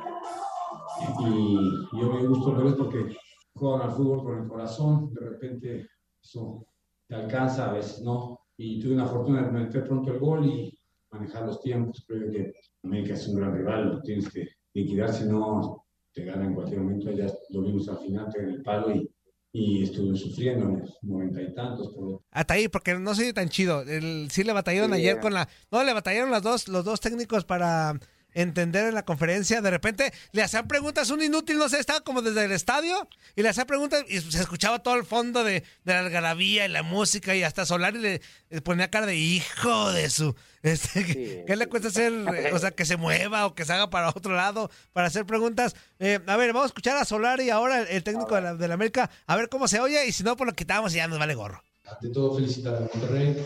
Y, 1.19 1.59
y 1.91 1.99
yo 1.99 2.13
me 2.13 2.25
gusto 2.27 2.55
verlos 2.55 2.75
porque 2.75 3.13
juegan 3.55 3.89
al 3.89 3.91
fútbol 3.91 4.23
con 4.23 4.41
el 4.41 4.47
corazón, 4.47 5.13
de 5.13 5.29
repente 5.29 5.89
eso 6.21 6.65
te 7.09 7.15
alcanza, 7.15 7.69
a 7.69 7.73
veces 7.73 8.01
no. 8.03 8.39
Y 8.55 8.79
tuve 8.79 8.93
una 8.93 9.07
fortuna 9.07 9.41
de 9.41 9.51
meter 9.51 9.83
pronto 9.85 10.11
el 10.11 10.19
gol 10.19 10.45
y 10.45 10.79
manejar 11.11 11.45
los 11.45 11.59
tiempos. 11.59 12.05
Creo 12.07 12.31
que 12.31 12.53
América 12.83 13.15
es 13.15 13.27
un 13.27 13.35
gran 13.35 13.53
rival, 13.53 13.95
lo 13.95 14.01
tienes 14.01 14.31
que 14.31 14.47
liquidar, 14.73 15.11
si 15.11 15.25
no 15.25 15.82
te 16.13 16.23
gana 16.25 16.45
en 16.45 16.53
cualquier 16.55 16.81
momento. 16.81 17.11
Ya 17.11 17.27
lo 17.49 17.61
vimos 17.61 17.87
al 17.89 17.99
final, 17.99 18.29
te 18.31 18.39
en 18.41 18.49
el 18.49 18.61
palo 18.63 18.95
y, 18.95 19.09
y 19.51 19.83
estuve 19.83 20.17
sufriendo 20.17 20.65
en 20.67 20.79
los 20.79 20.97
noventa 21.03 21.41
y 21.41 21.53
tantos. 21.53 21.89
Por, 21.93 22.21
Hasta 22.31 22.53
ahí, 22.55 22.67
porque 22.67 22.93
no 22.95 23.13
soy 23.15 23.33
tan 23.33 23.49
chido. 23.49 23.81
El, 23.81 24.29
sí 24.31 24.43
le 24.43 24.53
batallaron 24.53 24.91
Sí. 24.91 24.97
ayer 24.97 25.19
con 25.19 25.33
la... 25.33 25.47
No, 25.71 25.83
le 25.83 25.93
batallaron 25.93 26.31
las 26.31 26.41
dos, 26.43 26.67
los 26.67 26.83
dos 26.85 26.99
técnicos 26.99 27.45
para 27.45 27.99
entender 28.33 28.87
en 28.87 28.95
la 28.95 29.03
conferencia. 29.05 29.61
De 29.61 29.69
repente 29.71 30.13
le 30.31 30.41
hacían 30.43 30.67
preguntas, 30.67 31.09
un 31.09 31.21
inútil, 31.23 31.57
no 31.57 31.69
sé, 31.69 31.79
estaba 31.79 32.01
como 32.01 32.21
desde 32.21 32.45
el 32.45 32.51
estadio 32.51 33.07
y 33.35 33.41
le 33.43 33.49
hacían 33.49 33.67
preguntas 33.67 34.03
y 34.07 34.19
se 34.21 34.39
escuchaba 34.41 34.79
todo 34.79 34.95
el 34.95 35.05
fondo 35.05 35.43
de, 35.43 35.61
de 35.83 35.93
la 35.93 35.99
algarabía 35.99 36.65
y 36.65 36.69
la 36.69 36.83
música 36.83 37.35
y 37.35 37.43
hasta 37.43 37.65
Solari 37.65 37.99
le, 37.99 38.21
le 38.49 38.61
ponía 38.61 38.89
cara 38.89 39.05
de 39.05 39.15
hijo 39.17 39.91
de 39.91 40.09
su... 40.09 40.35
Este, 40.63 41.05
¿qué- 41.05 41.13
Sí, 41.13 41.43
¿Qué 41.45 41.55
le 41.57 41.67
cuesta 41.67 41.89
hacer? 41.89 42.13
O 42.53 42.57
sea, 42.59 42.71
que 42.71 42.85
se 42.85 42.95
mueva 42.95 43.45
o 43.47 43.53
que 43.53 43.65
se 43.65 43.73
haga 43.73 43.89
para 43.89 44.07
otro 44.07 44.33
lado 44.33 44.71
para 44.93 45.07
hacer 45.07 45.25
preguntas. 45.25 45.75
Eh, 45.99 46.21
a 46.25 46.37
ver, 46.37 46.53
vamos 46.53 46.63
a 46.63 46.67
escuchar 46.67 46.95
a 46.95 47.03
Solari 47.03 47.49
ahora, 47.49 47.81
el, 47.81 48.01
técnico 48.01 48.33
de 48.35 48.41
la, 48.41 48.55
de 48.55 48.67
la 48.69 48.75
América, 48.75 49.09
a 49.27 49.35
ver 49.35 49.49
cómo 49.49 49.67
se 49.67 49.81
oye 49.81 50.07
y 50.07 50.13
si 50.13 50.23
no, 50.23 50.37
pues 50.37 50.47
lo 50.47 50.55
quitamos 50.55 50.93
y 50.93 50.97
ya 50.97 51.07
nos 51.09 51.19
vale 51.19 51.35
gorro. 51.35 51.61
ante 51.85 52.07
todo 52.11 52.33
felicitar 52.37 52.75
a 52.75 52.79
Monterrey 52.79 53.45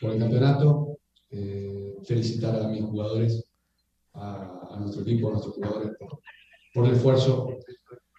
por 0.00 0.12
el 0.12 0.18
campeonato, 0.20 0.96
eh, 1.30 1.96
felicitar 2.04 2.60
a 2.60 2.68
mis 2.68 2.82
jugadores, 2.82 3.44
a, 4.14 4.68
a 4.72 4.80
nuestro 4.80 5.02
equipo, 5.02 5.28
a 5.28 5.32
nuestros 5.32 5.54
jugadores 5.56 5.96
por, 5.98 6.20
por 6.74 6.86
el 6.86 6.94
esfuerzo, 6.94 7.48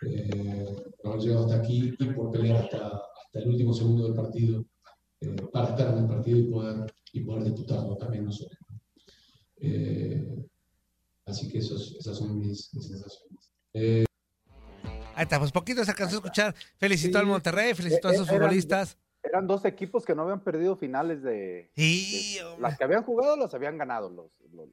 eh, 0.08 0.76
por 1.02 1.12
haber 1.14 1.22
llegado 1.24 1.46
hasta 1.46 1.58
aquí 1.58 1.94
y 2.00 2.06
por 2.06 2.32
pelear 2.32 2.64
hasta, 2.64 2.88
hasta 2.88 3.40
el 3.40 3.50
último 3.50 3.74
segundo 3.74 4.04
del 4.06 4.14
partido 4.16 4.66
eh, 5.22 5.36
para 5.52 5.70
estar 5.70 5.94
en 5.94 6.04
el 6.04 6.08
partido 6.08 6.38
y 6.40 6.44
poder, 6.44 6.94
y 7.14 7.20
poder 7.22 7.44
disputarlo 7.46 7.98
también 7.98 8.26
nosotros. 8.26 8.58
Eh, 9.60 10.26
así 11.26 11.50
que 11.50 11.60
esos, 11.60 11.96
esas 12.00 12.18
son 12.18 12.40
mis, 12.40 12.74
mis 12.74 12.88
sensaciones. 12.88 13.52
Eh, 13.74 14.06
Ahí 15.14 15.24
está, 15.24 15.38
pues 15.40 15.52
poquito 15.52 15.84
se 15.84 15.92
alcanzó 15.92 16.16
a 16.16 16.20
escuchar. 16.20 16.56
Felicitó 16.78 17.20
Sí. 17.20 17.22
al 17.22 17.28
Monterrey, 17.28 17.74
felicitó 17.74 18.08
a 18.08 18.14
Eh, 18.14 18.18
sus 18.18 18.28
eran- 18.30 18.40
futbolistas. 18.42 18.98
Eran 19.24 19.46
dos 19.48 19.66
equipos 19.66 20.04
que 20.06 20.16
no 20.16 20.24
habían 20.24 20.44
perdido 20.44 20.76
finales 20.76 21.22
de, 21.22 21.72
Sí, 21.76 22.38
de- 22.40 22.60
las 22.60 22.78
que 22.78 22.84
habían 22.84 23.04
jugado 23.04 23.38
las 23.38 23.54
habían 23.54 23.78
ganado 23.78 24.10
los, 24.10 24.32
los 24.52 24.68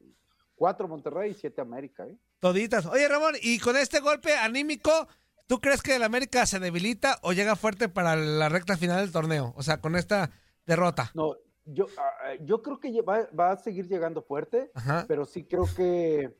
cuatro 0.55 0.87
Monterrey 0.87 1.31
y 1.31 1.35
siete 1.35 1.61
América, 1.61 2.05
¿eh? 2.07 2.17
toditas. 2.39 2.85
Oye, 2.87 3.07
Ramón, 3.07 3.35
y 3.41 3.59
con 3.59 3.77
este 3.77 3.99
golpe 3.99 4.33
anímico, 4.35 5.07
¿tú 5.47 5.59
crees 5.61 5.81
que 5.83 5.95
el 5.95 6.03
América 6.03 6.45
se 6.45 6.59
debilita 6.59 7.19
o 7.21 7.33
llega 7.33 7.55
fuerte 7.55 7.89
para 7.89 8.15
la 8.15 8.49
recta 8.49 8.75
final 8.77 8.99
del 9.01 9.11
torneo? 9.11 9.53
O 9.55 9.61
sea, 9.63 9.79
con 9.81 9.95
esta 9.95 10.31
derrota. 10.65 11.11
No, 11.13 11.35
yo, 11.65 11.85
ah, 11.97 12.33
yo 12.41 12.61
creo 12.63 12.79
que 12.79 13.01
va, 13.01 13.27
va 13.39 13.51
a 13.51 13.57
seguir 13.57 13.87
llegando 13.87 14.21
fuerte, 14.23 14.71
Ajá. 14.73 15.05
pero 15.07 15.25
sí 15.25 15.43
creo 15.43 15.65
que 15.75 16.35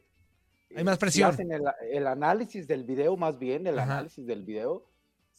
Hay 0.76 0.84
más 0.84 0.96
si 0.96 1.00
presión. 1.00 1.30
hacen 1.30 1.52
el, 1.52 1.62
el 1.92 2.08
análisis 2.08 2.68
del 2.68 2.84
video, 2.86 3.16
más 3.18 3.38
bien 3.38 3.68
el 3.68 3.78
Ajá. 3.78 3.94
análisis 3.94 4.26
del 4.26 4.44
video, 4.44 4.89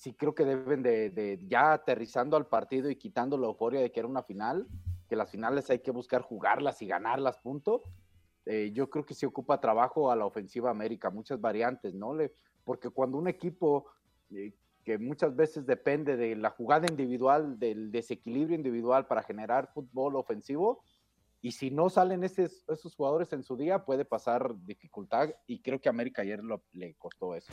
sí 0.00 0.14
creo 0.14 0.34
que 0.34 0.46
deben 0.46 0.82
de, 0.82 1.10
de 1.10 1.38
ya 1.46 1.74
aterrizando 1.74 2.34
al 2.38 2.46
partido 2.46 2.88
y 2.88 2.96
quitando 2.96 3.36
la 3.36 3.48
euforia 3.48 3.80
de 3.82 3.92
que 3.92 4.00
era 4.00 4.08
una 4.08 4.22
final, 4.22 4.66
que 5.06 5.14
las 5.14 5.30
finales 5.30 5.68
hay 5.68 5.80
que 5.80 5.90
buscar 5.90 6.22
jugarlas 6.22 6.80
y 6.80 6.86
ganarlas, 6.86 7.36
punto. 7.38 7.82
Eh, 8.46 8.70
yo 8.72 8.88
creo 8.88 9.04
que 9.04 9.12
sí 9.12 9.26
ocupa 9.26 9.60
trabajo 9.60 10.10
a 10.10 10.16
la 10.16 10.24
ofensiva 10.24 10.70
América, 10.70 11.10
muchas 11.10 11.38
variantes, 11.38 11.94
¿no? 11.94 12.14
Le, 12.14 12.32
porque 12.64 12.88
cuando 12.88 13.18
un 13.18 13.28
equipo 13.28 13.90
eh, 14.30 14.54
que 14.84 14.96
muchas 14.96 15.36
veces 15.36 15.66
depende 15.66 16.16
de 16.16 16.34
la 16.34 16.48
jugada 16.48 16.86
individual, 16.88 17.58
del 17.58 17.92
desequilibrio 17.92 18.56
individual 18.56 19.06
para 19.06 19.22
generar 19.22 19.70
fútbol 19.74 20.16
ofensivo, 20.16 20.82
y 21.42 21.52
si 21.52 21.70
no 21.70 21.90
salen 21.90 22.24
esos, 22.24 22.64
esos 22.68 22.94
jugadores 22.96 23.30
en 23.34 23.42
su 23.42 23.54
día, 23.54 23.84
puede 23.84 24.06
pasar 24.06 24.54
dificultad, 24.64 25.28
y 25.46 25.60
creo 25.60 25.78
que 25.78 25.90
América 25.90 26.22
ayer 26.22 26.42
lo- 26.42 26.64
le 26.72 26.94
costó 26.94 27.34
eso. 27.34 27.52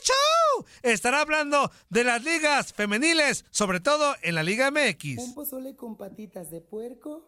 ¡Qué 0.00 0.06
show! 0.12 0.64
Estará 0.82 1.20
hablando 1.20 1.70
de 1.88 2.04
las 2.04 2.22
ligas 2.24 2.72
femeniles, 2.72 3.44
sobre 3.50 3.80
todo 3.80 4.14
en 4.22 4.34
la 4.34 4.42
Liga 4.42 4.68
Un 4.68 4.74
MX. 4.74 5.32
pozole 5.34 5.76
con 5.76 5.96
patitas 5.96 6.50
de 6.50 6.60
puerco 6.60 7.26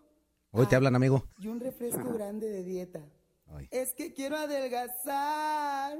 Hoy 0.51 0.67
te 0.67 0.77
hablan, 0.77 0.95
amigo. 0.95 1.27
y 1.39 1.49
un 1.49 1.61
refresco 1.61 2.13
grande 2.13 2.49
de 2.49 2.63
dieta. 2.63 3.01
Ay. 3.55 3.69
Es 3.71 3.93
que 3.95 4.13
quiero 4.13 4.37
adelgazar. 4.37 5.97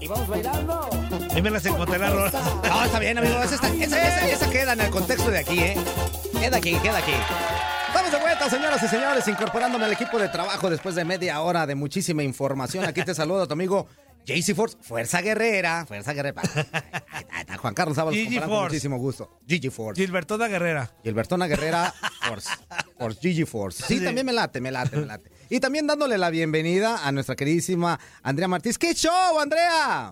Y 0.00 0.06
vamos 0.08 0.28
bailando. 0.28 0.88
Ahí 1.32 1.42
me 1.42 1.50
las 1.50 1.64
encontré 1.66 1.98
la 1.98 2.10
rola. 2.10 2.30
No, 2.66 2.84
está 2.84 2.98
bien, 2.98 3.18
amigo. 3.18 3.34
Esa, 3.42 3.54
está- 3.56 3.68
esa- 3.68 4.08
esa- 4.08 4.28
esa 4.28 4.50
queda 4.50 4.72
en 4.72 4.80
el 4.80 4.90
contexto 4.90 5.30
de 5.30 5.38
aquí, 5.38 5.58
¿eh? 5.58 5.76
Queda 6.40 6.56
aquí, 6.56 6.74
queda 6.80 6.98
aquí. 6.98 7.12
Estamos 8.10 8.28
de 8.28 8.34
vuelta, 8.36 8.50
señoras 8.50 8.82
y 8.82 8.88
señores, 8.88 9.28
incorporándome 9.28 9.84
al 9.84 9.92
equipo 9.92 10.18
de 10.18 10.28
trabajo 10.28 10.68
después 10.68 10.96
de 10.96 11.04
media 11.04 11.40
hora 11.42 11.64
de 11.64 11.76
muchísima 11.76 12.24
información. 12.24 12.84
Aquí 12.84 13.04
te 13.04 13.14
saluda 13.14 13.46
tu 13.46 13.52
amigo 13.52 13.86
JC 14.26 14.52
Force, 14.52 14.76
Fuerza 14.80 15.20
Guerrera. 15.20 15.86
Fuerza 15.86 16.12
Guerrera. 16.12 16.42
Juan 17.58 17.72
Carlos 17.72 17.96
Ábalos, 17.98 18.18
con 18.40 18.50
muchísimo 18.64 18.96
gusto. 18.98 19.38
Gigi 19.46 19.70
Force. 19.70 20.02
Gilbertona 20.02 20.48
Guerrera. 20.48 20.90
Gilbertona 21.04 21.46
Guerrera 21.46 21.94
Force. 22.26 22.48
Force, 22.98 23.20
Gigi 23.20 23.44
Force. 23.44 23.84
Sí, 23.86 23.98
Sí. 24.00 24.04
también 24.04 24.26
me 24.26 24.32
late, 24.32 24.60
me 24.60 24.72
late, 24.72 24.96
me 24.96 25.06
late. 25.06 25.30
Y 25.48 25.60
también 25.60 25.86
dándole 25.86 26.18
la 26.18 26.30
bienvenida 26.30 27.06
a 27.06 27.12
nuestra 27.12 27.36
queridísima 27.36 28.00
Andrea 28.24 28.48
Martínez. 28.48 28.76
¡Qué 28.76 28.92
show, 28.92 29.38
Andrea! 29.38 30.10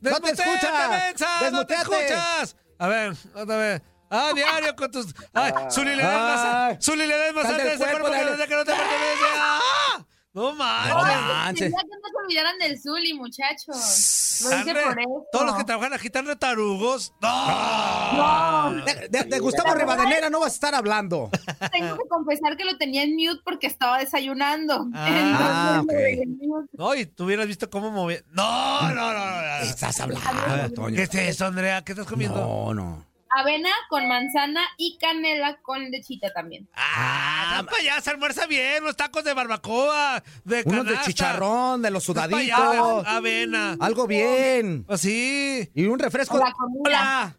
¡No 0.00 0.20
te 0.20 0.32
¡Desmuteate, 0.32 0.42
escuchas! 0.42 1.52
¡No 1.52 1.66
te 1.66 1.74
escuchas! 1.74 2.56
A 2.78 2.88
ver, 2.88 3.12
otra 3.34 3.56
vez. 3.58 3.82
Ah, 4.10 4.32
diario 4.34 4.74
con 4.76 4.90
tus. 4.90 5.14
Ay, 5.34 5.52
Zuli 5.70 5.96
le 5.96 6.02
das 6.02 6.14
Ay. 6.14 6.74
más. 6.74 6.84
Zuli 6.84 7.06
le 7.06 7.16
das 7.16 7.34
más 7.34 7.42
Sal 7.44 7.54
arte 7.54 7.62
del 7.64 7.72
a 7.72 7.74
ese 7.74 7.84
cuerpo, 7.84 8.08
cuerpo 8.08 8.30
no, 8.36 8.46
que 8.46 8.54
no 8.56 8.64
te 8.64 8.70
pertenece. 8.72 9.24
¡Ah! 9.36 10.04
No 10.32 10.52
manches. 10.52 11.70
No 11.70 11.78
que 11.78 11.86
no 11.86 12.08
se 12.10 12.24
olvidaran 12.26 12.58
del 12.58 12.78
Zuli, 12.78 13.14
muchachos. 13.14 14.40
Lo 14.44 14.60
hice 14.60 14.74
por 14.74 15.00
eso. 15.00 15.24
Todos 15.32 15.46
los 15.46 15.54
que 15.56 15.64
trabajan 15.64 15.94
aquí 15.94 16.06
están 16.08 16.26
de 16.26 16.36
tarugos. 16.36 17.14
¡No! 17.22 18.74
De, 18.84 19.08
de- 19.08 19.24
de 19.24 19.38
Gustavo 19.38 19.74
Rivadenera 19.74 20.28
no 20.28 20.40
vas 20.40 20.52
a 20.52 20.54
estar 20.54 20.74
hablando. 20.74 21.30
Tengo 21.72 21.96
que 21.96 22.08
confesar 22.10 22.54
que 22.58 22.66
lo 22.66 22.76
tenía 22.76 23.02
en 23.04 23.16
mute 23.16 23.40
porque 23.44 23.66
estaba 23.66 23.98
desayunando. 23.98 24.86
Ah, 24.94 25.80
Entonces, 25.80 25.84
ok. 25.84 25.92
lo 25.92 25.98
dejé 25.98 26.22
en 26.22 26.38
mute. 26.38 26.68
No, 26.72 26.94
y 26.94 27.06
tú 27.06 27.24
hubieras 27.24 27.46
visto 27.46 27.70
cómo 27.70 27.90
movía. 27.90 28.20
No, 28.32 28.82
no, 28.82 28.94
no, 28.94 29.12
no. 29.14 29.40
no. 29.40 29.56
Estás 29.62 29.98
hablando, 30.00 30.74
Toño. 30.74 30.96
¿Qué 30.96 31.02
es 31.04 31.14
eso, 31.14 31.46
Andrea? 31.46 31.82
¿Qué 31.82 31.92
estás 31.92 32.06
comiendo? 32.06 32.38
No, 32.38 32.74
no. 32.74 33.04
Avena 33.38 33.68
con 33.90 34.08
manzana 34.08 34.62
y 34.78 34.96
canela 34.98 35.58
con 35.60 35.90
lechita 35.90 36.32
también. 36.32 36.66
Ah, 36.74 37.62
para 37.66 37.76
allá 37.78 38.00
se 38.00 38.08
almuerza 38.10 38.46
bien, 38.46 38.82
los 38.82 38.96
tacos 38.96 39.24
de 39.24 39.34
barbacoa, 39.34 40.22
de 40.44 40.62
Unos 40.64 40.84
de 40.86 40.92
canasta. 40.92 41.06
chicharrón, 41.06 41.82
de 41.82 41.90
los 41.90 42.02
sudaditos. 42.02 42.40
allá, 42.40 43.00
avena. 43.16 43.76
Algo 43.78 44.06
bien. 44.06 44.86
Así. 44.88 45.70
Y 45.74 45.84
un 45.84 45.98
refresco. 45.98 46.38
La 46.38 46.50
comida. 46.52 46.80
Hola. 46.86 47.36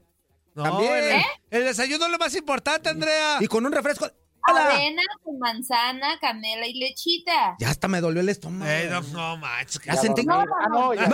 No, 0.54 0.64
También. 0.64 0.94
El, 0.94 1.12
¿Eh? 1.14 1.26
el 1.50 1.64
desayuno 1.66 2.06
es 2.06 2.12
lo 2.12 2.18
más 2.20 2.36
importante, 2.36 2.90
Andrea. 2.90 3.38
Y 3.40 3.48
con 3.48 3.66
un 3.66 3.72
refresco. 3.72 4.08
Hola. 4.50 4.66
Avena 4.68 5.02
con 5.24 5.40
manzana, 5.40 6.18
canela 6.20 6.66
y 6.68 6.74
lechita. 6.74 7.56
Ya 7.60 7.70
hasta 7.70 7.88
me 7.88 8.00
dolió 8.02 8.22
el 8.22 8.30
estómago. 8.30 8.70
Eh, 8.72 8.88
no, 8.90 9.02
no, 9.02 9.38
macho. 9.38 9.80
Ya 9.86 9.96
sentí. 9.96 10.24
No, 10.26 10.46
No, 10.46 10.46
no, 10.46 10.56
no. 10.56 10.58
Ah, 10.60 10.68
no, 10.70 10.94
ya. 10.94 11.10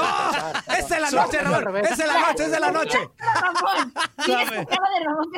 ya, 0.68 0.77
es 0.77 0.89
de 0.89 1.00
la 1.00 1.12
noche, 1.12 1.39
Ramón. 1.42 1.77
Es 1.86 1.98
de 1.98 2.08
la 2.08 2.20
noche, 2.20 2.44
es 2.46 2.51
de 2.51 2.60
la 2.60 2.72
noche. 2.72 2.98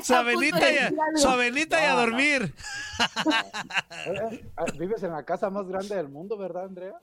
Su 0.04 0.16
avenita 0.16 0.72
y 0.72 0.78
a, 0.78 0.92
su 1.16 1.28
avenita 1.28 1.82
y 1.82 1.86
a 1.86 1.94
dormir. 1.94 2.54
Eh, 4.06 4.12
eh, 4.32 4.72
Vives 4.78 5.04
en 5.04 5.12
la 5.12 5.24
casa 5.24 5.50
más 5.50 5.68
grande 5.68 5.96
del 5.96 6.10
mundo, 6.10 6.38
¿verdad, 6.38 6.66
Andrea? 6.66 6.96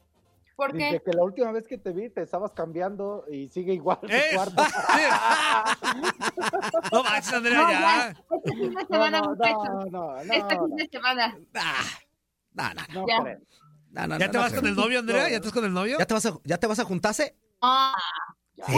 ¿Por 0.63 0.73
Dice 0.75 1.03
que 1.05 1.13
la 1.13 1.25
última 1.25 1.51
vez 1.51 1.67
que 1.67 1.77
te 1.77 1.91
vi 1.91 2.09
te 2.09 2.23
estabas 2.23 2.53
cambiando 2.53 3.25
y 3.29 3.49
sigue 3.49 3.73
igual 3.75 3.99
Eh, 4.09 4.31
cuarto. 4.33 4.63
No 6.93 7.03
manches, 7.03 7.33
Andrea, 7.33 7.63
No, 7.63 7.71
ya. 7.71 8.09
Este 8.31 8.53
fin 8.53 8.69
de 8.69 8.75
No, 8.83 8.87
semana, 8.87 9.21
no, 9.21 9.29
muchachos. 9.31 9.65
no, 9.65 9.85
no, 9.87 10.25
no, 10.25 10.33
Este 10.33 10.55
fin 10.55 10.69
no, 10.71 10.77
de 10.77 10.89
semana. 10.89 11.39
Ah, 11.57 11.83
no, 12.55 12.75
no, 12.75 12.83
no 12.93 13.07
Ya. 13.09 13.19
no, 13.19 13.25
no, 13.25 13.31
¿Ya 13.91 14.07
no, 14.07 14.19
te 14.31 14.39
no 14.39 14.45
vas 14.45 14.53
con 14.53 14.67
el 14.67 14.77
novio, 14.77 14.99
Andrea? 15.01 15.29
¿Ya 15.29 15.37
estás 15.37 15.53
con 15.53 15.65
el 15.65 15.73
novio? 15.73 15.99
¿Ya 15.99 16.07
te 16.07 16.15
vas 16.15 16.27
a, 16.27 16.39
ya 16.45 16.59
te 16.59 16.67
vas 16.69 16.79
a 16.79 16.85
juntarse? 16.85 17.37
Ah, 17.61 17.93
¿Sí? 18.69 18.73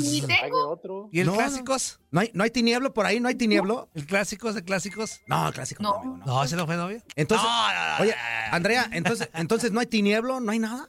Pues, 0.00 0.12
ni 0.12 0.22
tengo. 0.22 0.68
otro. 0.70 1.08
¿Y 1.12 1.20
el 1.20 1.26
No, 1.26 1.34
clásicos? 1.34 2.00
¿No 2.10 2.20
hay, 2.20 2.30
¿No 2.34 2.44
hay 2.44 2.50
tinieblo 2.50 2.92
por 2.94 3.06
ahí? 3.06 3.20
¿No 3.20 3.28
hay 3.28 3.34
tinieblo? 3.34 3.88
¿El 3.94 4.06
clásicos 4.06 4.54
de 4.54 4.62
clásicos? 4.64 5.20
No, 5.26 5.48
el 5.48 5.54
clásico 5.54 5.82
No. 5.82 5.94
amigo, 5.96 6.16
no. 6.18 6.26
No, 6.26 6.44
ese 6.44 6.56
no 6.56 6.66
fue 6.66 6.76
novio. 6.76 7.02
Entonces, 7.16 7.46
No, 7.46 7.72
no, 7.72 7.96
no, 7.98 8.02
oye. 8.02 8.14
Andrea, 8.50 8.88
entonces, 8.92 9.28
entonces 9.34 9.72
no 9.72 9.80
hay 9.80 9.86
tinieblo, 9.86 10.40
no 10.40 10.52
hay 10.52 10.58
nada. 10.58 10.88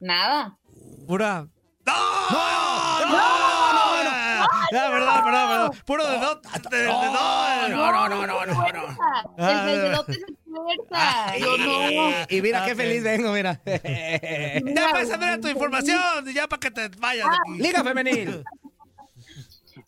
Nada. 0.00 0.58
Pura. 1.06 1.48
¡No! 1.86 1.92
¡No! 2.30 3.06
¡No! 3.08 3.55
¡No! 4.72 4.90
verdad, 4.90 5.24
verdad, 5.24 5.48
verdad. 5.48 5.70
Puro 5.84 6.06
de 6.06 6.18
no. 6.18 6.34
de- 6.36 6.76
de- 6.78 6.86
no, 6.86 7.12
no, 7.70 8.08
no, 8.08 8.08
no, 8.08 8.26
no, 8.26 8.26
no, 8.26 8.46
no. 8.46 8.54
Fuerza. 8.54 8.96
Ah, 9.38 9.66
El 9.70 9.80
dedote 9.82 10.14
se 10.14 10.20
fuerza. 10.44 11.36
Yo 11.38 11.58
no. 11.58 12.10
Y 12.28 12.42
mira 12.42 12.64
qué 12.66 12.74
feliz 12.74 13.02
vengo, 13.02 13.32
mira. 13.32 13.60
Ya 13.66 14.88
pues, 14.90 15.10
Andrea, 15.10 15.40
tu 15.40 15.48
información. 15.48 16.00
Ya 16.34 16.46
para 16.48 16.60
que 16.60 16.70
te 16.70 16.88
vayas 16.98 17.26
aquí. 17.26 17.58
Liga 17.62 17.82
femenil. 17.84 18.44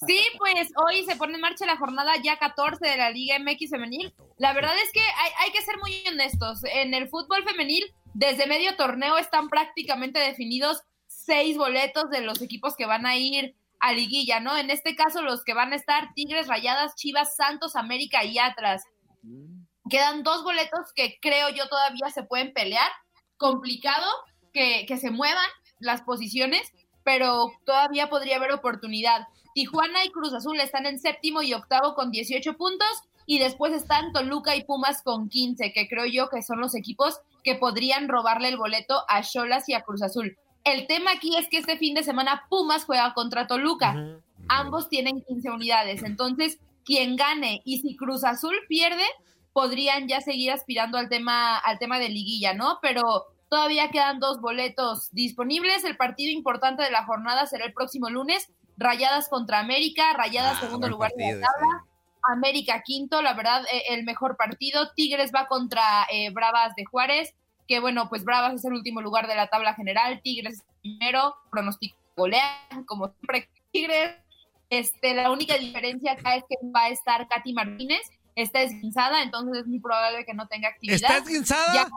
Sí, 0.06 0.20
pues 0.36 0.68
hoy 0.76 1.04
se 1.06 1.16
pone 1.16 1.34
en 1.34 1.40
marcha 1.40 1.64
la 1.66 1.76
jornada 1.76 2.12
ya 2.22 2.38
14 2.38 2.86
de 2.86 2.96
la 2.96 3.10
Liga 3.10 3.38
MX 3.38 3.70
femenil. 3.70 4.12
La 4.36 4.52
verdad 4.52 4.74
es 4.84 4.92
que 4.92 5.00
hay, 5.00 5.30
hay 5.40 5.50
que 5.52 5.62
ser 5.62 5.76
muy 5.78 6.04
honestos. 6.12 6.60
En 6.64 6.94
el 6.94 7.08
fútbol 7.08 7.42
femenil, 7.42 7.84
desde 8.14 8.46
medio 8.46 8.76
torneo 8.76 9.16
están 9.18 9.48
prácticamente 9.48 10.20
definidos 10.20 10.82
seis 11.06 11.56
boletos 11.56 12.10
de 12.10 12.20
los 12.20 12.40
equipos 12.42 12.76
que 12.76 12.86
van 12.86 13.06
a 13.06 13.16
ir 13.16 13.54
a 13.80 13.92
liguilla, 13.92 14.40
¿no? 14.40 14.56
En 14.56 14.70
este 14.70 14.96
caso, 14.96 15.22
los 15.22 15.44
que 15.44 15.54
van 15.54 15.72
a 15.72 15.76
estar 15.76 16.12
Tigres, 16.14 16.48
Rayadas, 16.48 16.94
Chivas, 16.94 17.36
Santos, 17.36 17.76
América 17.76 18.24
y 18.24 18.38
Atlas. 18.38 18.82
Quedan 19.88 20.22
dos 20.22 20.44
boletos 20.44 20.92
que 20.94 21.18
creo 21.20 21.48
yo 21.50 21.68
todavía 21.68 22.10
se 22.10 22.22
pueden 22.22 22.52
pelear. 22.52 22.90
Complicado 23.36 24.06
que, 24.52 24.84
que 24.86 24.96
se 24.96 25.10
muevan 25.10 25.48
las 25.78 26.02
posiciones, 26.02 26.72
pero 27.04 27.52
todavía 27.64 28.10
podría 28.10 28.36
haber 28.36 28.52
oportunidad. 28.52 29.26
Tijuana 29.54 30.04
y 30.04 30.10
Cruz 30.10 30.32
Azul 30.34 30.60
están 30.60 30.86
en 30.86 30.98
séptimo 30.98 31.42
y 31.42 31.54
octavo 31.54 31.94
con 31.94 32.10
18 32.10 32.56
puntos. 32.56 32.88
Y 33.26 33.38
después 33.38 33.74
están 33.74 34.12
Toluca 34.12 34.56
y 34.56 34.64
Pumas 34.64 35.02
con 35.02 35.28
15, 35.28 35.72
que 35.74 35.86
creo 35.86 36.06
yo 36.06 36.30
que 36.30 36.42
son 36.42 36.60
los 36.60 36.74
equipos 36.74 37.20
que 37.44 37.56
podrían 37.56 38.08
robarle 38.08 38.48
el 38.48 38.56
boleto 38.56 39.04
a 39.06 39.22
Cholas 39.22 39.68
y 39.68 39.74
a 39.74 39.82
Cruz 39.82 40.02
Azul. 40.02 40.38
El 40.64 40.86
tema 40.86 41.12
aquí 41.12 41.36
es 41.36 41.48
que 41.48 41.58
este 41.58 41.78
fin 41.78 41.94
de 41.94 42.02
semana 42.02 42.44
Pumas 42.48 42.84
juega 42.84 43.14
contra 43.14 43.46
Toluca. 43.46 44.20
Ambos 44.48 44.88
tienen 44.88 45.22
15 45.22 45.50
unidades. 45.50 46.02
Entonces, 46.02 46.58
quien 46.84 47.16
gane 47.16 47.62
y 47.64 47.80
si 47.80 47.96
Cruz 47.96 48.24
Azul 48.24 48.54
pierde, 48.68 49.04
podrían 49.52 50.08
ya 50.08 50.20
seguir 50.20 50.50
aspirando 50.52 50.98
al 50.98 51.08
tema, 51.08 51.58
al 51.58 51.78
tema 51.78 51.98
de 51.98 52.08
liguilla, 52.08 52.54
¿no? 52.54 52.78
Pero 52.80 53.26
todavía 53.48 53.90
quedan 53.90 54.20
dos 54.20 54.40
boletos 54.40 55.08
disponibles. 55.12 55.84
El 55.84 55.96
partido 55.96 56.30
importante 56.32 56.82
de 56.82 56.90
la 56.90 57.04
jornada 57.04 57.46
será 57.46 57.64
el 57.64 57.72
próximo 57.72 58.08
lunes. 58.10 58.50
Rayadas 58.76 59.28
contra 59.28 59.58
América, 59.58 60.12
Rayadas 60.12 60.58
Ah, 60.58 60.60
segundo 60.60 60.88
lugar 60.88 61.12
de 61.16 61.24
la 61.24 61.46
tabla. 61.46 61.84
América 62.22 62.82
quinto, 62.84 63.22
la 63.22 63.34
verdad, 63.34 63.64
eh, 63.72 63.82
el 63.90 64.04
mejor 64.04 64.36
partido. 64.36 64.92
Tigres 64.94 65.32
va 65.34 65.46
contra 65.46 66.06
eh, 66.12 66.30
Bravas 66.30 66.74
de 66.76 66.84
Juárez, 66.84 67.34
que 67.68 67.78
bueno, 67.80 68.08
pues 68.08 68.24
Bravas 68.24 68.54
es 68.54 68.64
el 68.64 68.72
último 68.72 69.00
lugar 69.02 69.28
de 69.28 69.36
la 69.36 69.46
tabla 69.48 69.74
general, 69.74 70.20
Tigres 70.24 70.54
es 70.54 70.64
primero, 70.80 71.36
pronóstico 71.50 71.96
golean, 72.16 72.84
como 72.86 73.08
siempre 73.10 73.48
Tigres. 73.70 74.16
Este, 74.70 75.14
la 75.14 75.30
única 75.30 75.56
diferencia 75.56 76.12
acá 76.12 76.34
es 76.36 76.44
que 76.48 76.56
va 76.74 76.84
a 76.84 76.88
estar 76.88 77.28
Katy 77.28 77.52
Martínez, 77.52 78.00
está 78.34 78.60
esguinzada, 78.62 79.22
entonces 79.22 79.60
es 79.62 79.66
muy 79.66 79.80
probable 79.80 80.24
que 80.26 80.34
no 80.34 80.46
tenga 80.48 80.68
actividad. 80.68 80.96
¿Está 80.96 81.16
esguinzada? 81.18 81.74
Ya- 81.74 81.88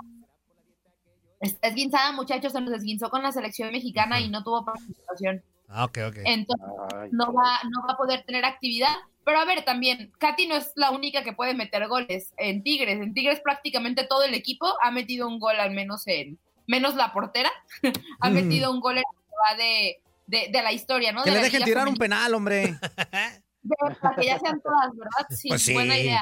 Está 1.40 1.70
esguinzada, 1.70 2.12
muchachos, 2.12 2.52
se 2.54 2.62
nos 2.62 2.72
esguinzó 2.74 3.10
con 3.10 3.24
la 3.24 3.32
selección 3.32 3.72
mexicana 3.72 4.20
y 4.22 4.30
no 4.30 4.44
tuvo 4.44 4.64
participación. 4.64 5.44
Ah, 5.68 5.86
ok, 5.86 5.98
ok. 6.10 6.18
Entonces, 6.24 6.68
Ay, 6.96 7.10
no 7.12 7.34
va, 7.34 7.60
no 7.64 7.82
va 7.88 7.94
a 7.94 7.98
poder 7.98 8.24
tener 8.26 8.46
actividad. 8.46 8.94
Pero 9.24 9.40
a 9.40 9.46
ver, 9.46 9.64
también, 9.64 10.12
Katy 10.18 10.48
no 10.48 10.56
es 10.56 10.72
la 10.76 10.92
única 10.92 11.24
que 11.24 11.34
puede 11.34 11.54
meter 11.54 11.88
goles 11.88 12.34
en 12.38 12.64
Tigres. 12.64 13.00
En 13.00 13.14
Tigres 13.14 13.40
prácticamente 13.42 14.04
todo 14.06 14.24
el 14.24 14.34
equipo 14.34 14.68
ha 14.82 14.90
metido 14.92 15.28
un 15.28 15.40
gol, 15.40 15.60
al 15.60 15.72
menos 15.72 16.08
en, 16.08 16.40
menos 16.68 16.96
la 16.96 17.14
portera, 17.14 17.52
ha 18.20 18.30
Mm. 18.30 18.34
metido 18.34 18.72
un 18.72 18.80
gol 18.80 18.98
en 18.98 19.04
va 19.32 19.56
de, 19.58 20.02
de, 20.28 20.50
de 20.52 20.62
la 20.64 20.72
historia, 20.72 21.12
¿no? 21.12 21.24
Que 21.24 21.30
De 21.32 21.36
le 21.36 21.42
la 21.42 21.46
dejen 21.50 21.64
tirar 21.64 21.88
un 21.88 21.96
penal, 21.96 22.34
hombre. 22.34 22.76
Para 24.02 24.16
que 24.16 24.26
ya 24.26 24.40
sean 24.40 24.60
todas, 24.62 24.90
¿verdad? 24.96 25.28
Sí, 25.30 25.50
Pues 25.50 25.62
sí. 25.64 25.74
buena 25.74 25.98
idea. 25.98 26.22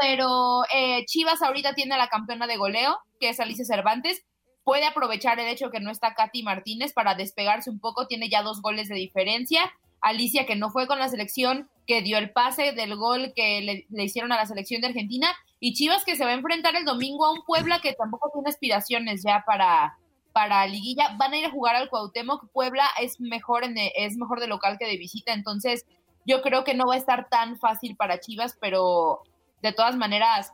Pero 0.00 0.62
eh, 0.72 1.04
Chivas 1.06 1.42
ahorita 1.42 1.74
tiene 1.74 1.94
a 1.94 1.98
la 1.98 2.08
campeona 2.08 2.46
de 2.46 2.56
goleo, 2.56 2.98
que 3.20 3.30
es 3.30 3.40
Alicia 3.40 3.64
Cervantes. 3.64 4.22
Puede 4.64 4.86
aprovechar 4.86 5.40
el 5.40 5.48
hecho 5.48 5.70
que 5.70 5.80
no 5.80 5.90
está 5.90 6.14
Katy 6.14 6.42
Martínez 6.42 6.92
para 6.92 7.14
despegarse 7.14 7.70
un 7.70 7.80
poco. 7.80 8.06
Tiene 8.06 8.28
ya 8.28 8.42
dos 8.42 8.60
goles 8.62 8.88
de 8.88 8.94
diferencia. 8.96 9.72
Alicia, 10.00 10.46
que 10.46 10.56
no 10.56 10.70
fue 10.70 10.86
con 10.86 10.98
la 10.98 11.08
selección, 11.08 11.68
que 11.88 12.02
dio 12.02 12.18
el 12.18 12.30
pase 12.30 12.72
del 12.72 12.94
gol 12.96 13.32
que 13.34 13.86
le, 13.88 14.04
hicieron 14.04 14.30
a 14.30 14.36
la 14.36 14.44
selección 14.44 14.82
de 14.82 14.88
Argentina. 14.88 15.26
Y 15.58 15.72
Chivas, 15.72 16.04
que 16.04 16.16
se 16.16 16.24
va 16.24 16.30
a 16.30 16.34
enfrentar 16.34 16.76
el 16.76 16.84
domingo 16.84 17.24
a 17.24 17.32
un 17.32 17.42
Puebla 17.46 17.80
que 17.80 17.94
tampoco 17.94 18.30
tiene 18.30 18.50
aspiraciones 18.50 19.22
ya 19.24 19.42
para, 19.46 19.96
para 20.34 20.66
liguilla. 20.66 21.16
Van 21.16 21.32
a 21.32 21.38
ir 21.38 21.46
a 21.46 21.50
jugar 21.50 21.76
al 21.76 21.88
Cuauhtémoc. 21.88 22.52
Puebla 22.52 22.84
es 23.00 23.18
mejor, 23.20 23.64
en 23.64 23.74
es 23.96 24.18
mejor 24.18 24.38
de 24.38 24.48
local 24.48 24.76
que 24.78 24.86
de 24.86 24.98
visita. 24.98 25.32
Entonces, 25.32 25.86
yo 26.26 26.42
creo 26.42 26.62
que 26.62 26.74
no 26.74 26.86
va 26.86 26.94
a 26.94 26.98
estar 26.98 27.30
tan 27.30 27.58
fácil 27.58 27.96
para 27.96 28.20
Chivas, 28.20 28.58
pero 28.60 29.22
de 29.62 29.72
todas 29.72 29.96
maneras 29.96 30.52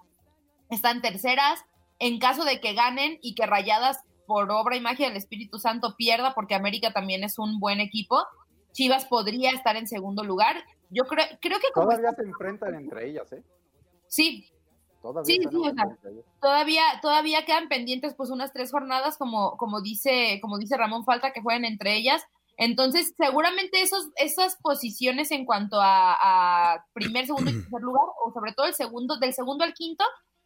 están 0.70 1.02
terceras. 1.02 1.64
En 1.98 2.20
caso 2.20 2.44
de 2.44 2.60
que 2.60 2.74
ganen 2.74 3.18
y 3.22 3.34
que 3.34 3.46
Rayadas, 3.46 4.04
por 4.28 4.50
obra 4.52 4.76
y 4.76 4.80
magia 4.80 5.08
del 5.08 5.16
Espíritu 5.16 5.58
Santo, 5.58 5.96
pierda, 5.96 6.32
porque 6.32 6.54
América 6.54 6.92
también 6.92 7.24
es 7.24 7.40
un 7.40 7.58
buen 7.58 7.80
equipo, 7.80 8.24
Chivas 8.74 9.04
podría 9.06 9.50
estar 9.50 9.76
en 9.76 9.86
segundo 9.86 10.24
lugar. 10.24 10.64
Yo 10.90 11.04
creo, 11.04 11.24
creo 11.40 11.58
que 11.60 11.70
como 11.72 11.86
Todavía 11.88 12.10
está- 12.10 12.22
se 12.22 12.28
enfrentan 12.28 12.74
entre 12.74 13.08
ellas, 13.08 13.32
¿eh? 13.32 13.42
sí, 14.06 14.50
Todavía 15.02 15.26
Sí, 15.26 15.38
sí, 15.50 15.56
o 15.58 15.74
sea, 15.74 15.98
todavía, 16.40 16.82
todavía 17.02 17.44
quedan 17.44 17.68
pendientes 17.68 18.14
pues 18.14 18.30
unas 18.30 18.54
tres 18.54 18.70
jornadas, 18.70 19.18
como, 19.18 19.54
como 19.58 19.82
dice, 19.82 20.38
como 20.40 20.56
dice 20.56 20.78
Ramón, 20.78 21.04
falta 21.04 21.30
que 21.32 21.42
jueguen 21.42 21.66
entre 21.66 21.94
ellas. 21.94 22.24
Entonces, 22.56 23.12
seguramente 23.18 23.82
esos, 23.82 24.08
esas 24.16 24.56
posiciones 24.62 25.30
en 25.30 25.44
cuanto 25.44 25.78
a, 25.78 26.14
a 26.76 26.86
primer, 26.94 27.26
segundo 27.26 27.50
y 27.50 27.54
tercer 27.54 27.82
lugar, 27.82 28.04
o 28.24 28.32
sobre 28.32 28.52
todo 28.54 28.64
el 28.64 28.72
segundo, 28.74 29.18
del 29.18 29.34
segundo 29.34 29.64
al 29.64 29.74
quinto, 29.74 30.04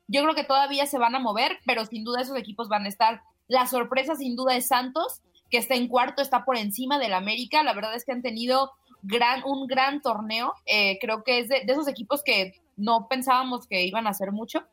yo 0.09 0.23
creo 0.25 0.35
que 0.35 0.43
todavía 0.43 0.87
se 0.87 0.99
van 0.99 1.15
a 1.15 1.21
mover, 1.21 1.59
pero 1.65 1.87
sin 1.87 2.03
duda 2.03 2.23
esos 2.23 2.37
equipos 2.37 2.69
van 2.69 2.85
a 2.85 2.89
estar. 2.89 3.23
La 3.47 3.69
sorpresa 3.69 4.17
sin 4.17 4.35
duda 4.35 4.57
es 4.57 4.67
Santos, 4.67 5.21
que 5.51 5.59
está 5.59 5.75
en 5.77 5.87
cuarto, 5.87 6.21
está 6.21 6.45
por 6.45 6.57
encima 6.57 6.99
del 6.99 7.13
América. 7.15 7.63
La 7.63 7.75
verdad 7.75 7.95
es 7.95 8.05
que 8.05 8.11
han 8.11 8.23
tenido 8.23 8.73
gran, 9.03 9.43
un 9.45 9.67
gran 9.67 10.01
torneo. 10.01 10.55
Eh, 10.67 10.99
creo 11.01 11.25
que 11.25 11.41
es 11.41 11.49
de, 11.49 11.63
esos 11.67 11.89
equipos 11.89 12.23
que 12.23 12.61
no 12.77 13.09
pensábamos 13.09 13.67
que 13.67 13.83
iban 13.83 14.07
a 14.07 14.11
hacer 14.11 14.33
mucho, 14.33 14.65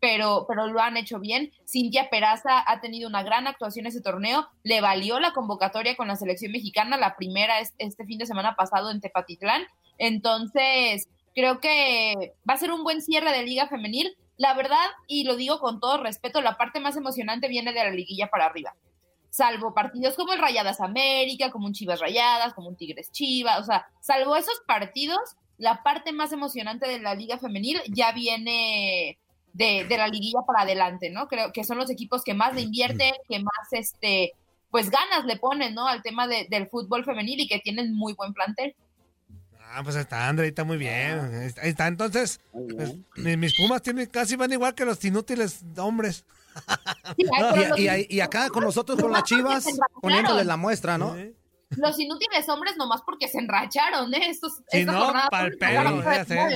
pero, 0.00 0.46
pero 0.48 0.66
lo 0.66 0.80
han 0.80 0.96
hecho 0.96 1.20
bien. 1.20 1.52
Cintia 1.66 2.10
Peraza 2.10 2.64
ha 2.66 2.80
tenido 2.80 3.08
una 3.08 3.22
gran 3.22 3.46
actuación 3.46 3.86
ese 3.86 4.00
torneo, 4.00 4.48
le 4.62 4.80
valió 4.80 5.20
la 5.20 5.32
convocatoria 5.32 5.96
con 5.96 6.08
la 6.08 6.16
selección 6.16 6.52
mexicana, 6.52 6.96
la 6.96 7.16
primera 7.16 7.60
es, 7.60 7.74
este 7.78 8.04
fin 8.04 8.18
de 8.18 8.26
semana 8.26 8.56
pasado 8.56 8.90
en 8.90 9.00
Tepatitlán. 9.00 9.62
Entonces, 9.98 11.08
creo 11.34 11.60
que 11.60 12.34
va 12.48 12.54
a 12.54 12.58
ser 12.58 12.72
un 12.72 12.84
buen 12.84 13.00
cierre 13.00 13.32
de 13.32 13.44
Liga 13.44 13.68
Femenil. 13.68 14.16
La 14.38 14.54
verdad, 14.54 14.86
y 15.06 15.24
lo 15.24 15.36
digo 15.36 15.60
con 15.60 15.78
todo 15.78 16.02
respeto, 16.02 16.40
la 16.40 16.56
parte 16.56 16.80
más 16.80 16.96
emocionante 16.96 17.48
viene 17.48 17.72
de 17.72 17.84
la 17.84 17.90
liguilla 17.90 18.28
para 18.28 18.46
arriba. 18.46 18.74
Salvo 19.32 19.72
partidos 19.72 20.14
como 20.14 20.34
el 20.34 20.38
Rayadas 20.38 20.82
América, 20.82 21.50
como 21.50 21.64
un 21.66 21.72
Chivas 21.72 22.00
Rayadas, 22.00 22.52
como 22.52 22.68
un 22.68 22.76
Tigres 22.76 23.10
Chivas, 23.12 23.60
o 23.60 23.64
sea, 23.64 23.86
salvo 24.02 24.36
esos 24.36 24.60
partidos, 24.66 25.36
la 25.56 25.82
parte 25.82 26.12
más 26.12 26.32
emocionante 26.32 26.86
de 26.86 26.98
la 26.98 27.14
Liga 27.14 27.38
Femenil 27.38 27.80
ya 27.88 28.12
viene 28.12 29.18
de, 29.54 29.86
de, 29.88 29.96
la 29.96 30.08
liguilla 30.08 30.40
para 30.46 30.64
adelante, 30.64 31.08
¿no? 31.08 31.28
Creo 31.28 31.50
que 31.50 31.64
son 31.64 31.78
los 31.78 31.88
equipos 31.88 32.22
que 32.22 32.34
más 32.34 32.54
le 32.54 32.60
invierten, 32.60 33.14
que 33.26 33.38
más, 33.38 33.72
este, 33.72 34.34
pues 34.70 34.90
ganas 34.90 35.24
le 35.24 35.38
ponen, 35.38 35.74
¿no? 35.74 35.88
Al 35.88 36.02
tema 36.02 36.28
de, 36.28 36.46
del 36.50 36.68
fútbol 36.68 37.02
femenil 37.06 37.40
y 37.40 37.48
que 37.48 37.58
tienen 37.58 37.94
muy 37.94 38.12
buen 38.12 38.34
plantel. 38.34 38.74
Ah, 39.70 39.80
pues 39.82 39.96
está, 39.96 40.28
André, 40.28 40.48
está 40.48 40.64
muy 40.64 40.76
bien. 40.76 41.52
Ahí 41.62 41.70
está, 41.70 41.86
entonces, 41.86 42.38
pues, 42.52 42.94
mis 43.16 43.56
Pumas 43.56 43.80
tienen, 43.80 44.04
casi 44.08 44.36
van 44.36 44.52
igual 44.52 44.74
que 44.74 44.84
los 44.84 45.02
inútiles 45.02 45.64
hombres. 45.78 46.26
Sí, 47.16 47.26
y, 47.76 47.88
y, 47.88 48.06
y, 48.16 48.20
acá 48.20 48.48
con 48.48 48.64
nosotros, 48.64 49.00
con 49.00 49.12
las 49.12 49.24
chivas, 49.24 49.66
poniéndoles 50.00 50.46
la 50.46 50.56
muestra, 50.56 50.96
¿no? 50.98 51.14
¿Sí? 51.14 51.34
Los 51.76 51.98
inútiles 51.98 52.48
hombres 52.48 52.76
nomás 52.76 53.02
porque 53.02 53.28
se 53.28 53.38
enracharon, 53.38 54.12
¿eh? 54.14 54.28
Estos, 54.28 54.60
esta 54.70 54.92
no, 54.92 55.12
pa'l 55.30 55.56
pelo. 55.56 56.02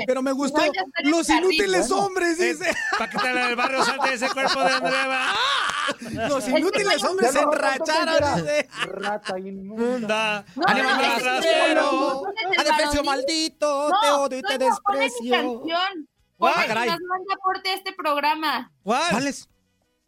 Pero 0.06 0.22
me 0.22 0.32
gustó. 0.32 0.59
No, 0.59 1.11
Los 1.11 1.28
inútiles 1.30 1.90
hombres, 1.90 2.38
dice. 2.38 2.70
Para 2.98 3.11
que 3.11 3.48
el 3.48 3.56
barrio 3.56 3.85
salte 3.85 4.14
ese 4.14 4.28
cuerpo 4.28 4.61
de 4.61 4.70
Andrea. 4.70 5.35
Los 6.28 6.48
inútiles 6.48 7.02
hombres 7.04 7.32
se 7.32 7.40
enracharon. 7.40 8.38
Rata 8.87 9.38
inmunda. 9.38 10.44
Animal 10.66 11.20
rastrero. 11.22 12.24
Adefesio 12.59 13.04
maldito, 13.04 13.88
No, 13.90 14.00
te 14.00 14.11
odio 14.11 14.38
y 14.38 14.42
te 14.42 14.59
desprecio. 14.59 15.30
canción. 15.30 16.09
Caray. 16.38 16.88
más 16.88 16.98
grande 16.98 17.35
aporte 17.35 17.70
a 17.70 17.74
este 17.74 17.92
programa. 17.94 18.70
¿Cuál? 18.82 19.11
¿Cuál 19.11 19.26
es? 19.28 19.48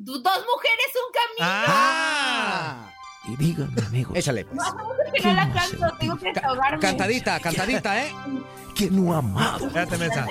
Dos 0.01 0.23
mujeres, 0.23 0.93
un 0.95 1.13
camino. 1.13 1.41
Ah, 1.43 2.91
Y 3.27 3.37
díganme, 3.37 3.83
amigos, 3.85 4.17
Échale, 4.17 4.45
pues. 4.45 4.63
Que 5.13 5.21
no 5.23 5.33
la 5.35 5.53
canto, 5.53 5.97
tengo 5.99 6.17
que 6.17 6.33
desahogarme. 6.33 6.79
Cantadita, 6.79 7.41
cantadita, 7.41 8.05
¿eh? 8.05 8.13
que 8.77 8.89
no 8.91 9.13
ha 9.15 9.19
amado 9.19 9.67
espérate, 9.67 9.99
mensa. 9.99 10.25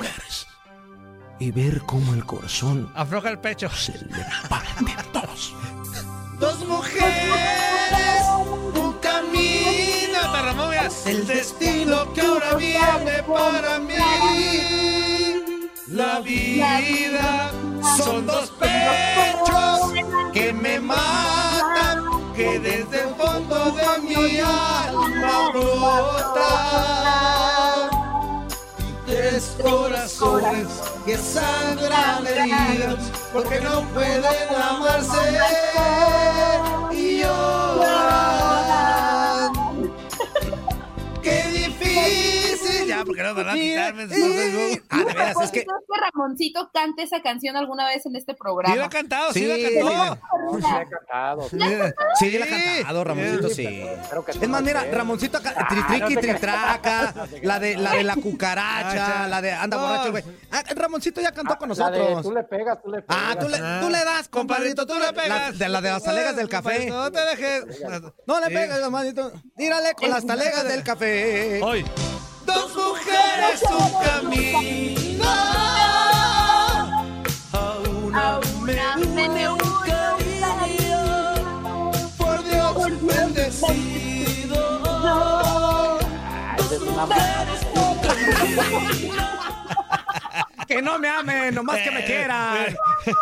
y 1.40 1.52
ver 1.52 1.82
cómo 1.82 2.14
el 2.14 2.26
corazón 2.26 2.90
Afloja 2.96 3.30
el 3.30 3.40
pecho. 3.40 3.70
se 3.70 3.92
le 3.92 4.26
parte 4.48 4.70
en 4.80 5.12
dos. 5.12 5.54
Dos 6.40 6.66
mujeres, 6.66 8.24
un 8.74 8.94
camino. 9.00 10.20
Te. 11.04 11.12
El 11.12 11.28
destino 11.28 12.14
que 12.14 12.22
ahora 12.22 12.54
viene 12.56 13.24
para 13.24 13.80
mí. 13.80 13.96
La 15.88 16.20
vida 16.22 17.52
son 17.96 18.26
dos 18.26 18.52
pechos 18.60 19.94
que 20.34 20.52
me 20.54 20.80
matan, 20.80 22.04
que 22.36 22.60
desde 22.60 23.04
el 23.04 23.16
fondo 23.16 23.72
de 23.72 24.00
mi 24.02 24.40
alma 24.40 25.50
brotan. 25.54 26.68
Tres 29.06 29.56
corazones 29.62 30.68
que 31.06 31.18
sangran 31.18 32.28
heridos 32.28 33.00
porque 33.32 33.62
no 33.62 33.82
pueden 33.94 34.50
amarse 34.62 35.40
Ya, 42.98 43.06
porque 43.06 43.24
no 43.24 43.36
van 43.36 43.50
a 43.50 43.54
quitarme. 43.54 44.04
Ah, 44.04 44.98
de 44.98 45.04
veras, 45.06 45.36
es 45.44 45.52
que. 45.52 45.64
¿Puedo 45.64 45.80
que 45.80 46.02
Ramoncito 46.02 46.70
cante 46.74 47.04
esa 47.04 47.22
canción 47.22 47.56
alguna 47.56 47.88
vez 47.88 48.06
en 48.06 48.16
este 48.16 48.34
programa? 48.34 48.74
Sí, 48.74 48.80
lo 48.80 48.86
ha 48.86 48.90
cantado, 48.90 49.34
sí, 49.34 49.40
Sí, 49.40 49.48
lo 49.48 49.54
ha 49.54 49.58
cantado. 49.58 50.16
Sí, 50.60 50.66
he 50.66 50.90
cantado. 50.90 51.50
Sí, 51.50 51.58
Sí, 52.20 52.38
la 52.38 52.46
ha 52.46 52.48
cantado, 52.50 53.04
Ramoncito, 53.04 53.50
sí. 53.50 53.66
Es 54.42 54.50
más, 54.50 54.62
mira, 54.62 54.86
Ramoncito 54.92 55.38
acá, 55.38 55.68
tri, 55.68 55.82
triqui, 55.84 56.16
no 56.16 56.22
te 56.22 56.28
tritraca, 56.28 57.14
la 57.42 57.60
de, 57.60 57.78
la 57.78 57.92
de 57.94 58.04
la 58.04 58.16
cucaracha, 58.22 59.28
la 59.28 59.42
de 59.42 59.52
anda 59.52 59.78
borracho, 59.78 60.12
güey. 60.12 60.24
Ah, 60.52 60.64
Ramoncito 60.76 61.22
ya 61.22 61.32
cantó 61.32 61.58
con 61.58 61.70
La 61.70 61.90
de 61.92 62.00
nosotros. 62.00 62.22
tú 62.24 62.32
le 62.32 62.44
pegas, 62.44 62.82
tú 62.82 62.90
le 62.92 63.02
pegas. 63.02 63.24
Ah, 63.30 63.36
tú 63.40 63.48
le, 63.50 63.58
tú 63.58 63.90
le 63.90 64.04
das, 64.04 64.28
compadrito, 64.30 64.86
tú 64.86 64.94
le 65.00 65.14
pegas. 65.14 65.28
La, 65.30 65.66
de 65.66 65.70
la 65.70 65.82
de 65.82 65.90
las 65.90 66.04
talegas 66.04 66.36
del 66.36 66.50
café. 66.50 66.88
No 66.88 67.12
te 67.12 67.20
dejes. 67.20 67.66
No 68.26 68.40
le 68.40 68.48
pegas, 68.48 68.80
hermanito. 68.80 69.32
Tírale 69.56 69.94
con 69.94 70.10
las 70.10 70.26
talegas 70.26 70.68
del 70.68 70.84
café. 70.84 71.62
Hoy. 71.64 71.86
Dos 72.48 72.76
mujeres, 72.76 73.62
un 73.70 73.92
camino. 74.04 75.26
A 77.54 77.78
una 78.04 78.40
me 79.16 79.26
me 79.30 79.50
une 79.50 79.50
un 79.50 80.40
cariño. 80.40 81.02
Por 82.18 82.38
Dios 82.44 82.74
bendecido. 83.02 84.60
Ah, 84.86 85.98
esa 86.58 86.76
es 86.76 86.82
una- 86.82 87.08
Que 90.68 90.82
no 90.82 91.00
me 91.00 91.08
amen, 91.10 91.56
nomás 91.56 91.78
que 91.82 91.92
me 91.92 92.04
quieran. 92.04 92.76
¿Qué, 93.06 93.16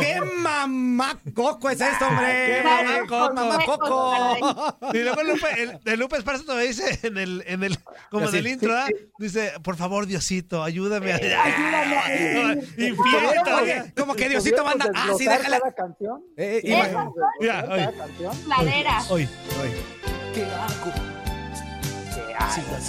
qué 0.00 0.20
mamacoco 0.20 1.70
es 1.70 1.80
esto, 1.80 2.06
hombre? 2.06 2.26
Qué 2.26 2.62
mamacoco. 2.64 3.34
Mamacoco. 3.34 4.78
Y 4.94 4.98
luego 4.98 5.22
Lupe, 5.24 5.62
el, 5.62 5.78
el 5.84 5.98
Lupe 6.00 6.16
Esparza 6.16 6.44
todavía 6.44 6.68
dice 6.68 6.98
en 7.02 7.18
el, 7.18 7.42
en 7.46 7.64
el, 7.64 7.78
como 8.10 8.30
del 8.30 8.46
intro, 8.46 8.74
¿ah? 8.76 8.86
dice, 9.18 9.52
por 9.62 9.76
favor, 9.76 10.06
Diosito, 10.06 10.62
ayúdame. 10.62 11.12
a- 11.12 11.16
Ayúdame. 11.44 12.62
Infiel 12.76 13.92
como 13.96 14.14
que 14.14 14.28
Diosito 14.28 14.62
¿Pudiéramos 14.62 14.86
manda. 14.86 14.92
Ah, 14.94 15.14
sí, 15.18 15.24
déjala. 15.26 15.60
cada 15.60 15.72
canción? 15.74 16.22
Eh, 16.36 16.60
imagínate. 16.64 17.10
Mira. 18.64 19.02
Hoy. 19.08 19.28
¿Qué 20.34 20.44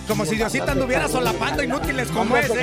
Como 0.08 0.26
si 0.26 0.36
Diosito 0.36 0.72
anduviera 0.72 1.08
solapando 1.08 1.64
inútiles 1.64 2.10
como 2.10 2.36
ese. 2.38 2.48
tus- 2.50 2.58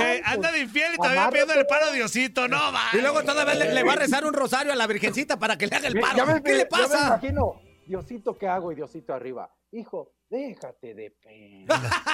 Eh, 0.00 0.22
anda 0.24 0.52
de 0.52 0.60
infiel 0.60 0.94
y 0.94 0.96
todavía 0.96 1.28
pidiendo 1.30 1.54
el 1.54 1.66
paro 1.66 1.86
a 1.86 1.92
Diosito. 1.92 2.48
No, 2.48 2.72
va. 2.72 2.84
Y 2.92 2.98
luego 3.00 3.22
todavía 3.22 3.54
le, 3.54 3.72
le 3.72 3.82
va 3.82 3.92
a 3.92 3.96
rezar 3.96 4.24
un 4.24 4.32
rosario 4.34 4.72
a 4.72 4.76
la 4.76 4.86
Virgencita 4.86 5.38
para 5.38 5.56
que 5.58 5.66
le 5.66 5.76
haga 5.76 5.88
el 5.88 6.00
paro. 6.00 6.26
me- 6.26 6.42
¿Qué 6.42 6.52
le 6.52 6.58
Ya 6.58 6.64
me 6.64 6.66
pasa? 6.66 7.06
imagino, 7.06 7.60
Diosito, 7.86 8.36
¿qué 8.38 8.48
hago? 8.48 8.72
Y 8.72 8.76
Diosito 8.76 9.12
arriba. 9.14 9.50
Hijo, 9.72 10.12
déjate 10.34 10.94
de 10.94 11.10
pena. 11.10 11.64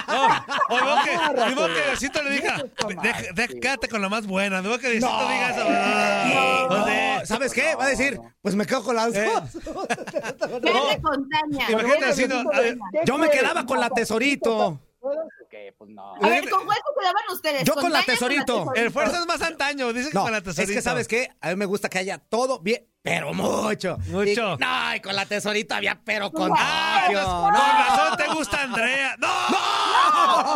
No, 0.71 1.05
que, 1.05 1.55
vos 1.55 1.69
que 1.69 1.83
Diosito 1.87 2.23
le 2.23 2.31
diga, 2.31 2.65
Déjate 3.35 3.89
con 3.89 4.01
la 4.03 4.09
más 4.09 4.27
buena. 4.27 4.61
No, 4.61 4.79
que 4.79 4.91
Diosito 4.91 5.13
No. 5.13 5.29
diga 5.29 5.51
eso. 5.51 5.65
No, 6.69 6.83
o 6.83 6.85
sea, 6.87 7.27
¿Sabes 7.27 7.53
qué? 7.53 7.75
Va 7.77 7.85
a 7.85 7.89
decir, 7.89 8.19
pues 8.43 8.55
me 8.55 8.67
quedo 8.67 8.83
con 8.83 8.97
las 8.97 9.15
Eh. 9.15 9.25
dos. 9.25 9.63
Quédate 10.63 11.01
con 11.03 11.29
Tania. 11.29 11.71
Imagínate, 11.71 12.05
Diosito, 12.07 12.39
a 12.53 12.61
ver, 12.61 12.79
¿Qué 12.93 13.01
Yo 13.05 13.19
me 13.19 13.31
quedaba 13.31 13.65
con 13.67 13.79
la 13.81 13.91
tesorito. 13.91 14.81
¿Qué? 15.51 15.75
Pues 15.77 15.91
no. 15.91 16.15
A 16.15 16.29
ver, 16.29 16.49
¿con 16.49 16.65
cuál 16.65 16.77
se 16.79 17.01
quedaban 17.01 17.23
ustedes? 17.33 17.65
Yo 17.65 17.75
con 17.75 17.93
la 17.93 17.99
Tania 18.05 18.15
o 18.15 18.15
tesorito. 18.29 18.73
el 18.77 18.91
fuerza 18.93 19.19
es 19.21 19.27
más 19.27 19.43
antaño. 19.43 19.93
Dice 19.93 20.11
que 20.11 20.15
No, 20.15 20.23
con 20.23 20.31
la 20.33 20.39
es 20.39 20.45
tesorito. 20.45 20.73
que 20.75 20.81
¿sabes 20.83 21.09
qué? 21.09 21.31
A 21.41 21.49
mí 21.49 21.57
me 21.57 21.65
gusta 21.67 21.89
que 21.89 21.99
haya 21.99 22.19
todo 22.19 22.61
bien, 22.61 22.87
pero 23.03 23.35
mucho. 23.35 23.99
Mucho. 24.07 24.55
Y- 24.55 24.59
no, 24.61 24.95
y 24.95 25.01
con 25.01 25.17
la 25.17 25.27
tesorita 25.27 25.79
había 25.79 26.01
pero 26.05 26.31
con 26.31 26.53
Ah, 26.57 27.07
mucho. 27.09 27.19
pues, 27.19 27.27
No. 27.27 27.43
con 27.43 27.55
razón 27.55 28.17
te 28.17 28.27
gusta 28.35 28.63
Andrea. 28.63 29.17
¡No! 29.21 29.29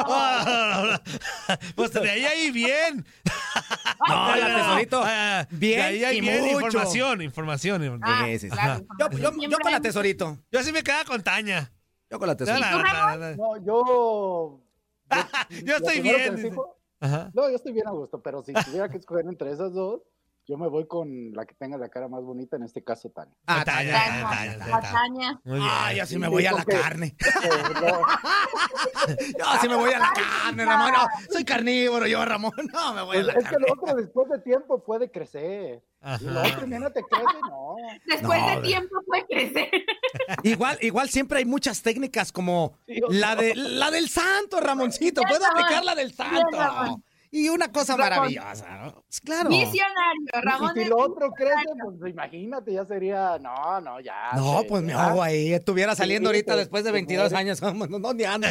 No. 0.04 1.00
Pues 1.74 1.92
de 1.92 2.10
ahí 2.10 2.24
ahí 2.24 2.50
bien. 2.52 3.04
No, 4.08 4.36
la 4.36 4.56
tesorito. 4.56 5.02
Bien 5.50 5.78
De 5.78 5.82
ahí 5.82 6.04
hay 6.04 6.18
y 6.18 6.20
bien 6.20 6.40
mucho. 6.44 6.54
información, 6.66 7.22
información. 7.22 8.00
Ah, 8.02 8.22
Sí, 8.26 8.32
sí, 8.38 8.50
sí. 8.50 8.56
claro. 8.56 8.84
Yo, 8.98 9.08
yo- 9.10 9.32
yo 9.48 9.58
con 9.58 9.72
la 9.72 9.80
tesorito. 9.80 10.38
Yo 10.52 10.62
sí 10.62 10.72
me 10.72 10.82
quedaba 10.82 11.04
con 11.04 11.22
Taña. 11.22 11.72
Yo 12.10 12.18
con 12.18 12.28
la 12.28 12.34
No, 12.34 12.38
tesorito. 12.38 12.78
la- 12.82 12.82
la- 12.82 13.16
la- 13.16 13.36
No, 13.36 13.56
yo. 13.64 14.60
Yo 15.64 15.76
estoy 15.76 15.96
lo 15.96 16.02
primero 16.02 16.18
bien, 16.18 16.30
que 16.30 16.36
dice. 16.36 16.50
fijo- 16.50 16.76
Ajá. 17.00 17.30
No, 17.34 17.50
yo 17.50 17.56
estoy 17.56 17.72
bien 17.72 17.86
a 17.86 17.90
gusto, 17.90 18.22
pero 18.22 18.42
si 18.42 18.52
tuviera 18.54 18.88
que 18.88 18.96
escoger 18.96 19.26
entre 19.26 19.50
esas 19.52 19.72
dos, 19.74 20.00
Yo 20.46 20.58
me 20.58 20.68
voy 20.68 20.86
con 20.86 21.32
la 21.32 21.46
que 21.46 21.54
tenga 21.54 21.78
la 21.78 21.88
cara 21.88 22.06
más 22.06 22.22
bonita, 22.22 22.56
en 22.56 22.64
este 22.64 22.84
caso 22.84 23.08
Tania. 23.10 23.34
Ah, 23.46 23.64
Tania. 23.64 25.40
Ah, 25.46 25.92
yo 25.96 26.04
sí 26.06 26.18
me 26.18 26.28
voy 26.28 26.44
a 26.44 26.52
la 26.52 26.64
carne. 26.66 27.16
No, 27.80 28.02
Yo 29.38 29.44
sí 29.60 29.68
me 29.68 29.76
voy 29.76 29.92
a 29.92 29.98
la 29.98 30.12
carne, 30.12 30.64
Ramón. 30.64 30.92
No, 30.92 31.06
soy 31.30 31.44
carnívoro 31.44 32.06
yo, 32.06 32.24
Ramón. 32.24 32.52
No, 32.72 32.94
me 32.94 33.02
voy 33.02 33.16
a 33.18 33.22
la 33.22 33.32
es 33.32 33.38
que 33.38 33.44
carne. 33.50 33.66
lo 33.68 33.72
otro 33.74 33.94
después 33.96 34.28
de 34.28 34.38
tiempo 34.40 34.82
puede 34.84 35.10
crecer. 35.10 35.82
Y 36.20 36.24
lo 36.24 36.42
otro, 36.42 36.66
mira, 36.66 36.90
te 36.92 37.02
crece, 37.02 37.24
no. 37.48 37.76
Después 38.06 38.40
No, 38.40 38.60
de- 38.60 38.62
tiempo 38.68 38.96
puede 39.06 39.26
crecer. 39.26 39.68
Igual, 40.42 40.78
igual 40.80 41.08
siempre 41.10 41.38
hay 41.38 41.44
muchas 41.44 41.82
técnicas 41.82 42.32
como 42.32 42.78
la 43.08 43.34
no. 43.34 43.42
de 43.42 43.54
la 43.54 43.90
del 43.90 44.08
santo, 44.08 44.60
Ramoncito. 44.60 45.22
Puedo 45.22 45.44
aplicar 45.46 45.84
la 45.84 45.94
del 45.94 46.12
santo. 46.12 47.02
Y 47.36 47.48
una 47.48 47.72
cosa 47.72 47.96
Ramón. 47.96 48.32
maravillosa, 48.32 48.76
¿no? 48.78 48.92
Pues 48.92 49.20
Claro. 49.20 49.48
Visionario, 49.50 50.22
Ramón. 50.40 50.70
y 50.76 50.84
si 50.84 50.88
lo 50.88 50.98
otro 50.98 51.32
crece, 51.32 51.52
pues 51.98 52.12
imagínate, 52.12 52.72
ya 52.72 52.84
sería, 52.84 53.38
no, 53.40 53.80
no, 53.80 53.98
ya. 54.00 54.30
No, 54.36 54.62
pues 54.68 54.84
me 54.84 54.92
ahogo 54.92 55.20
ahí. 55.20 55.52
Estuviera 55.52 55.96
saliendo 55.96 56.30
Sí, 56.30 56.36
ahorita 56.36 56.52
te- 56.52 56.58
después 56.60 56.84
de 56.84 56.90
te 56.90 56.92
22 56.92 57.32
mueres. 57.32 57.60
años. 57.60 57.74
No, 57.90 57.98
no, 57.98 58.12
ni 58.14 58.22
ando. 58.22 58.46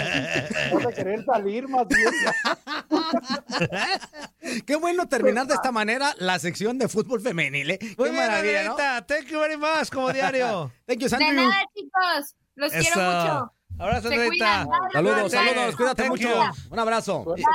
Vas 0.74 0.86
a 0.86 0.92
querer 0.92 1.24
salir 1.24 1.66
más 1.70 1.88
bien. 1.88 2.10
Qué 4.66 4.76
bueno 4.76 5.08
terminar 5.08 5.48
de 5.48 5.54
esta 5.54 5.72
manera 5.72 6.14
la 6.18 6.38
sección 6.40 6.78
de 6.78 6.90
fútbol 6.90 7.22
femenil, 7.22 7.72
¿eh? 7.72 7.80
Muy 7.82 7.96
Qué 7.96 8.04
bien, 8.04 8.16
maravilla, 8.16 8.64
¿no? 8.66 8.76
Thank 8.76 9.28
you 9.28 9.40
very 9.40 9.56
much, 9.56 9.90
como 9.94 10.12
diario. 10.12 10.74
Thank 10.86 11.00
you, 11.00 11.06
De 11.06 11.10
Santi. 11.10 11.32
nada, 11.32 11.54
chicos. 11.74 12.36
Los 12.56 12.72
quiero 12.74 12.96
mucho. 12.98 13.54
Abrazo, 13.80 14.10
cuidan. 14.10 14.68
Saludos, 14.92 15.32
saludos. 15.32 15.76
Cuídate 15.78 16.02
Thank 16.04 16.12
mucho. 16.12 16.28
you. 16.30 16.36
Un 16.72 16.80
abrazo. 16.80 17.24
Bye. 17.24 17.46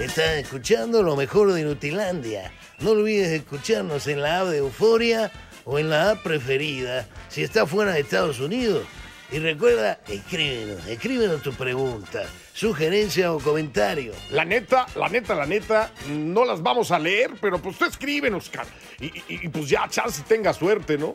Estás 0.00 0.36
escuchando 0.38 1.02
lo 1.02 1.14
mejor 1.16 1.52
de 1.52 1.62
Nutilandia. 1.64 2.50
No 2.80 2.90
olvides 2.92 3.28
escucharnos 3.28 4.06
en 4.06 4.22
la 4.22 4.40
app 4.40 4.46
de 4.48 4.58
Euforia 4.58 5.30
o 5.64 5.78
en 5.78 5.90
la 5.90 6.10
app 6.12 6.22
preferida 6.22 7.06
si 7.28 7.42
estás 7.42 7.68
fuera 7.68 7.92
de 7.92 8.00
Estados 8.00 8.40
Unidos. 8.40 8.84
Y 9.30 9.38
recuerda, 9.38 10.00
escríbenos, 10.08 10.84
escríbenos 10.88 11.42
tu 11.42 11.52
pregunta, 11.52 12.22
sugerencia 12.52 13.32
o 13.32 13.38
comentario. 13.38 14.12
La 14.32 14.44
neta, 14.44 14.86
la 14.96 15.08
neta, 15.08 15.34
la 15.36 15.46
neta, 15.46 15.92
no 16.08 16.44
las 16.44 16.60
vamos 16.62 16.90
a 16.90 16.98
leer, 16.98 17.32
pero 17.40 17.60
pues 17.60 17.78
tú 17.78 17.84
escríbenos, 17.84 18.50
cara. 18.50 18.68
Y, 18.98 19.06
y- 19.06 19.24
y, 19.28 19.48
pues 19.48 19.68
ya, 19.68 19.86
chance 19.88 20.22
tenga 20.26 20.52
suerte, 20.52 20.98
¿no? 20.98 21.14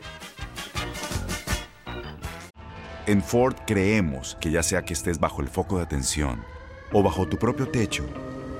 En 3.06 3.22
Ford 3.22 3.54
creemos 3.66 4.36
que 4.40 4.50
ya 4.50 4.62
sea 4.62 4.82
que 4.82 4.94
estés 4.94 5.20
bajo 5.20 5.42
el 5.42 5.48
foco 5.48 5.76
de 5.76 5.82
atención 5.84 6.42
o 6.92 7.02
bajo 7.02 7.28
tu 7.28 7.36
propio 7.36 7.68
techo, 7.68 8.04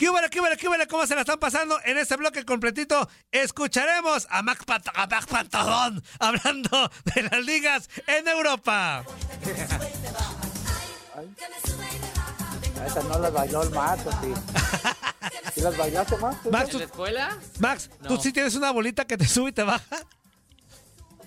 ¿Qué 0.00 0.08
hubo, 0.08 0.16
qué 0.30 0.40
hubo, 0.40 0.48
qué 0.58 0.66
hubo, 0.66 0.76
cómo 0.88 1.06
se 1.06 1.14
la 1.14 1.20
están 1.20 1.38
pasando? 1.38 1.78
En 1.84 1.98
este 1.98 2.16
bloque 2.16 2.42
completito 2.46 3.06
escucharemos 3.30 4.26
a 4.30 4.40
Max, 4.42 4.64
Pat 4.64 4.88
a 4.94 5.06
Pantadón 5.26 6.02
hablando 6.18 6.90
de 7.14 7.22
las 7.24 7.44
ligas 7.44 7.90
en 8.06 8.26
Europa. 8.26 9.04
A 12.74 12.86
Esas 12.86 13.04
no 13.04 13.18
las 13.18 13.30
bailó 13.30 13.62
el 13.62 13.70
Max, 13.72 14.00
¿o 14.06 14.10
sí? 14.12 14.32
¿Sí 15.54 15.60
las 15.60 15.76
bailaste, 15.76 16.16
Max? 16.16 16.38
Max, 16.50 16.70
¿En 16.72 16.78
la 16.78 16.84
escuela? 16.86 17.38
Max, 17.58 17.90
¿tú 18.08 18.14
No. 18.14 18.20
sí 18.22 18.32
tienes 18.32 18.54
una 18.54 18.70
bolita 18.70 19.04
que 19.04 19.18
te 19.18 19.28
sube 19.28 19.50
y 19.50 19.52
te 19.52 19.64
baja? 19.64 19.98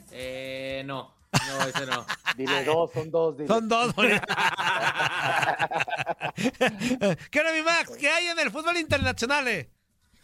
Eh, 0.10 0.82
no. 0.88 1.14
No, 1.48 1.68
ese 1.68 1.86
no. 1.86 2.06
Dile 2.38 2.64
dos, 2.64 2.92
son 2.92 3.12
dos. 3.12 3.38
Dile. 3.38 3.48
Son 3.48 3.68
dos. 3.68 3.94
¿Qué 7.32 7.44
mi 7.54 7.62
Max? 7.64 7.92
¿Qué 8.00 8.10
hay 8.10 8.28
en 8.28 8.40
el 8.40 8.52
fútbol 8.52 8.78
internacional? 8.78 9.48
eh? 9.48 9.70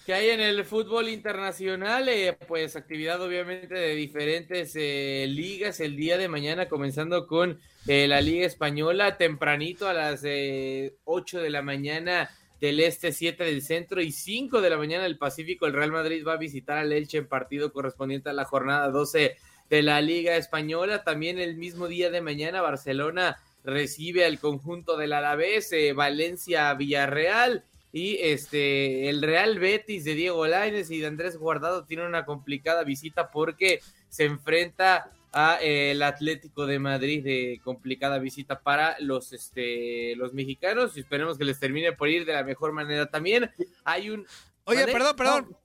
¿Qué 0.06 0.14
hay 0.14 0.30
en 0.30 0.40
el 0.40 0.66
fútbol 0.66 1.10
internacional? 1.10 2.10
Eh, 2.10 2.38
pues 2.48 2.76
actividad 2.76 3.22
obviamente 3.22 3.76
de 3.76 3.96
diferentes 3.96 4.74
eh, 4.76 5.26
ligas 5.28 5.80
el 5.80 5.96
día 5.96 6.18
de 6.18 6.28
mañana, 6.28 6.68
comenzando 6.68 7.28
con 7.28 7.60
eh, 7.88 8.08
la 8.08 8.22
Liga 8.22 8.46
Española, 8.46 9.18
tempranito 9.18 9.88
a 9.88 9.94
las 9.94 10.22
eh, 10.24 10.96
8 11.04 11.42
de 11.42 11.50
la 11.50 11.62
mañana 11.62 12.30
del 12.60 12.80
Este, 12.80 13.12
7 13.12 13.44
del 13.44 13.62
Centro 13.62 14.02
y 14.02 14.12
5 14.12 14.62
de 14.62 14.70
la 14.70 14.78
mañana 14.78 15.04
del 15.04 15.18
Pacífico. 15.18 15.66
El 15.66 15.74
Real 15.74 15.92
Madrid 15.92 16.26
va 16.28 16.34
a 16.34 16.38
visitar 16.38 16.78
al 16.78 16.92
Elche 16.92 17.20
en 17.20 17.28
partido 17.28 17.72
correspondiente 17.72 18.30
a 18.30 18.34
la 18.34 18.46
jornada 18.46 18.90
12 18.90 19.38
de 19.70 19.84
la 19.84 20.02
Liga 20.02 20.36
Española. 20.36 21.04
También 21.04 21.40
el 21.40 21.56
mismo 21.56 21.88
día 21.88 22.10
de 22.10 22.22
mañana 22.22 22.62
Barcelona 22.62 23.38
recibe 23.64 24.26
al 24.26 24.40
conjunto 24.40 24.98
del 24.98 25.14
Alavés, 25.14 25.72
eh, 25.72 25.94
Valencia 25.94 26.74
Villarreal. 26.74 27.64
Y 27.92 28.18
este 28.22 29.10
el 29.10 29.24
Real 29.24 29.58
Betis 29.58 30.04
de 30.04 30.14
Diego 30.14 30.46
Lainez 30.46 30.92
y 30.92 31.00
de 31.00 31.08
Andrés 31.08 31.38
Guardado 31.38 31.86
tiene 31.86 32.06
una 32.06 32.24
complicada 32.24 32.84
visita 32.84 33.32
porque 33.32 33.80
se 34.10 34.26
enfrenta 34.26 35.10
a 35.32 35.58
eh, 35.62 35.92
el 35.92 36.04
Atlético 36.04 36.68
de 36.68 36.78
Madrid 36.78 37.24
de 37.24 37.60
complicada 37.64 38.20
visita 38.20 38.60
para 38.60 38.96
los 39.00 39.34
este 39.34 40.16
los 40.18 40.34
mexicanos. 40.34 40.98
Y 40.98 41.00
esperemos 41.00 41.40
que 41.40 41.46
les 41.46 41.60
termine 41.60 41.92
por 41.94 42.10
ir 42.10 42.26
de 42.26 42.34
la 42.34 42.44
mejor 42.44 42.74
manera. 42.74 43.10
También 43.10 43.50
hay 43.84 44.12
un 44.12 44.28
Oye, 44.66 44.86
perdón, 44.86 45.16
perdón. 45.16 45.58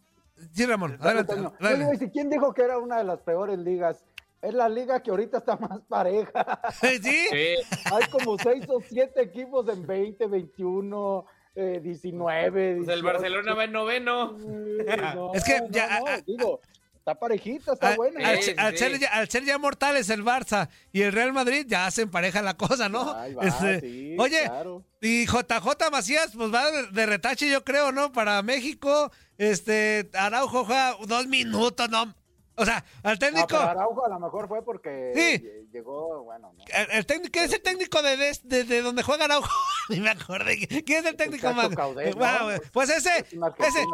Sí, 0.53 0.67
Ramón, 0.67 0.99
adelante. 1.01 1.35
Toño. 1.35 1.53
dale. 1.61 1.71
Yo 1.73 1.77
le 1.77 1.83
iba 1.83 1.89
a 1.89 1.93
decir, 1.93 2.11
¿Quién 2.13 2.31
dijo 2.31 2.53
que 2.55 2.63
era 2.63 2.79
una 2.79 2.99
de 2.99 3.05
las 3.05 3.21
peores 3.21 3.59
ligas? 3.59 4.05
Es 4.43 4.53
la 4.53 4.69
liga 4.69 5.03
que 5.03 5.11
ahorita 5.11 5.39
está 5.39 5.57
más 5.57 5.81
pareja. 5.89 6.61
¿Sí? 6.81 6.99
Sí. 7.03 7.55
Hay 7.93 8.05
como 8.11 8.37
seis 8.39 8.65
o 8.69 8.81
siete 8.87 9.23
equipos 9.23 9.67
en 9.69 9.87
20, 9.87 10.27
21, 10.27 11.25
eh, 11.55 11.81
19. 11.83 12.51
Pues 12.77 12.89
el 12.89 13.03
18. 13.03 13.05
Barcelona 13.05 13.55
va 13.55 13.65
en 13.65 13.73
noveno. 13.73 14.33
No, 14.37 15.33
Es 15.35 15.45
que 15.45 15.61
no, 15.61 15.69
ya- 15.71 16.01
no, 16.01 16.07
ah, 16.09 16.19
digo, 16.27 16.61
está 16.95 17.15
parejita, 17.19 17.73
está 17.73 17.89
Al, 17.91 17.97
buena. 17.97 18.29
al 18.29 18.37
Sí, 18.39 18.43
ser- 18.43 18.61
al 18.61 18.73
sí. 18.73 18.79
ser 18.79 18.99
ya, 18.99 19.09
al 19.15 19.29
ser 19.31 19.45
ya 19.45 19.57
mortales 19.57 20.11
el 20.11 20.23
Barça 20.25 20.69
y 20.93 21.03
el 21.03 21.13
Real 21.13 21.33
Madrid, 21.33 21.65
ya 21.67 21.87
hacen 21.87 22.11
pareja 22.11 22.43
la 22.43 22.55
cosa, 22.55 22.89
¿no? 22.91 23.15
Va, 23.15 23.27
Este, 23.47 23.81
sí, 23.81 24.17
oye, 24.19 24.43
claro. 24.45 24.85
y 25.01 25.25
JJ 25.27 25.91
Macías, 25.91 26.33
pues 26.37 26.53
va 26.53 26.71
de, 26.71 26.89
de 26.89 27.07
retache, 27.07 27.49
yo 27.51 27.65
creo, 27.65 27.93
¿no? 27.93 28.13
Para 28.13 28.43
México, 28.43 29.11
este, 29.39 30.09
Araujo 30.15 30.65
juega 30.65 30.97
dos 31.07 31.27
minutos, 31.27 31.89
¿no? 31.91 32.15
O 32.57 32.65
sea, 32.65 32.85
al 33.03 33.15
No, 33.15 33.19
técnico, 33.19 33.47
pero 33.49 33.63
Araujo 33.63 34.07
a 34.07 34.09
lo 34.11 34.21
mejor 34.21 34.47
fue 34.47 34.65
porque 34.65 35.11
Sí. 35.15 35.45
lle- 35.45 35.71
llegó, 35.73 36.23
bueno, 36.23 36.53
no. 36.57 36.65
el, 36.73 36.91
el 36.93 37.05
técnico, 37.07 37.33
¿quién 37.33 37.45
es 37.47 37.53
el 37.53 37.63
técnico 37.63 38.01
de, 38.01 38.17
de, 38.17 38.39
de- 38.45 38.63
de 38.65 38.81
donde 38.83 39.03
juega 39.03 39.25
Araujo? 39.25 39.49
Ni 39.89 39.99
me 40.01 40.11
acordé. 40.11 40.59
¿Quién 40.85 41.01
es 41.01 41.07
el 41.07 41.17
técnico. 41.17 41.53
Bueno, 41.53 42.51
Pues 42.73 42.91
ese, 42.91 43.19
Es 43.19 43.33
ese, 43.33 43.85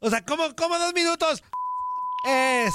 o 0.00 0.10
sea, 0.10 0.24
¿cómo, 0.24 0.44
cómo 0.56 0.78
dos 0.78 0.92
minutos? 0.94 1.42
Es, 2.26 2.74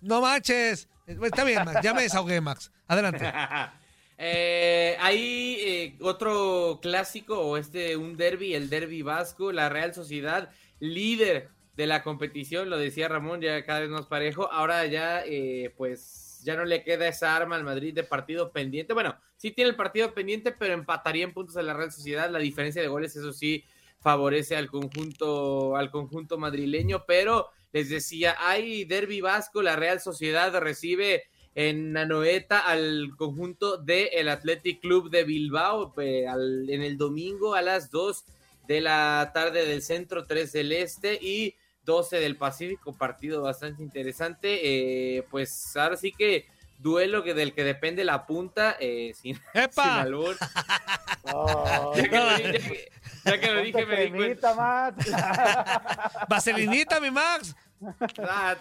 no 0.00 0.20
manches. 0.22 0.88
Está 1.06 1.44
bien, 1.44 1.64
Max, 1.64 1.80
ya 1.82 1.92
me 1.94 2.02
desahogué, 2.02 2.40
Max. 2.40 2.70
Adelante. 2.86 3.30
Eh, 4.20 4.96
hay 4.98 5.56
eh, 5.60 5.98
otro 6.00 6.80
clásico 6.82 7.38
o 7.38 7.56
este 7.56 7.96
un 7.96 8.16
derby, 8.16 8.52
el 8.52 8.68
derby 8.68 9.02
vasco, 9.02 9.52
la 9.52 9.68
Real 9.68 9.94
Sociedad, 9.94 10.50
líder 10.80 11.48
de 11.76 11.86
la 11.86 12.02
competición, 12.02 12.70
lo 12.70 12.78
decía 12.78 13.08
Ramón, 13.08 13.40
ya 13.40 13.64
cada 13.64 13.80
vez 13.80 13.88
más 13.88 14.06
parejo. 14.06 14.50
Ahora 14.52 14.84
ya, 14.86 15.22
eh, 15.24 15.72
pues, 15.76 16.40
ya 16.44 16.56
no 16.56 16.64
le 16.64 16.82
queda 16.82 17.06
esa 17.08 17.36
arma 17.36 17.56
al 17.56 17.64
Madrid 17.64 17.94
de 17.94 18.02
partido 18.04 18.50
pendiente. 18.52 18.94
Bueno, 18.94 19.16
sí 19.36 19.52
tiene 19.52 19.70
el 19.70 19.76
partido 19.76 20.12
pendiente, 20.12 20.52
pero 20.52 20.74
empataría 20.74 21.24
en 21.24 21.32
puntos 21.32 21.56
a 21.56 21.62
la 21.62 21.74
Real 21.74 21.92
Sociedad. 21.92 22.30
La 22.30 22.38
diferencia 22.40 22.82
de 22.82 22.88
goles, 22.88 23.14
eso 23.14 23.32
sí, 23.32 23.64
favorece 24.00 24.56
al 24.56 24.68
conjunto, 24.68 25.76
al 25.76 25.90
conjunto 25.90 26.38
madrileño, 26.38 27.04
pero 27.06 27.48
les 27.72 27.90
decía, 27.90 28.36
hay 28.38 28.84
derby 28.84 29.20
vasco, 29.20 29.62
la 29.62 29.76
Real 29.76 30.00
Sociedad 30.00 30.56
recibe 30.60 31.24
en 31.54 31.92
Nanoeta 31.92 32.60
al 32.60 33.10
conjunto 33.16 33.76
del 33.78 34.08
el 34.12 34.28
Athletic 34.28 34.80
Club 34.80 35.10
de 35.10 35.24
Bilbao 35.24 35.92
eh, 36.00 36.26
al- 36.28 36.70
en 36.70 36.82
el 36.82 36.96
domingo 36.96 37.54
a 37.54 37.62
las 37.62 37.90
2 37.90 38.24
de 38.68 38.80
la 38.80 39.30
tarde 39.34 39.66
del 39.66 39.82
centro, 39.82 40.26
3 40.26 40.52
del 40.52 40.70
este 40.72 41.14
y 41.20 41.56
12 41.84 42.20
del 42.20 42.36
Pacífico, 42.36 42.92
partido 42.96 43.42
bastante 43.42 43.82
interesante, 43.82 45.16
eh, 45.16 45.24
pues 45.30 45.74
ahora 45.76 45.96
sí 45.96 46.12
que 46.12 46.46
duelo 46.78 47.24
que 47.24 47.34
del 47.34 47.54
que 47.54 47.64
depende 47.64 48.04
la 48.04 48.26
punta, 48.26 48.76
eh, 48.78 49.12
sin, 49.20 49.40
¡Epa! 49.54 49.82
sin 49.82 49.92
albur. 49.92 50.36
Ya 51.96 52.02
que 52.02 52.16
lo, 52.18 52.30
ya 52.38 52.52
que- 52.52 52.88
ya 53.24 53.40
que 53.40 53.50
lo 53.52 53.60
dije 53.62 53.86
me 53.86 54.00
di 54.04 54.10
cuenta. 54.12 54.54
Max. 54.54 55.06
Vaselinita, 56.28 57.00
mi 57.00 57.10
Max. 57.10 57.54
Ah, 58.18 58.56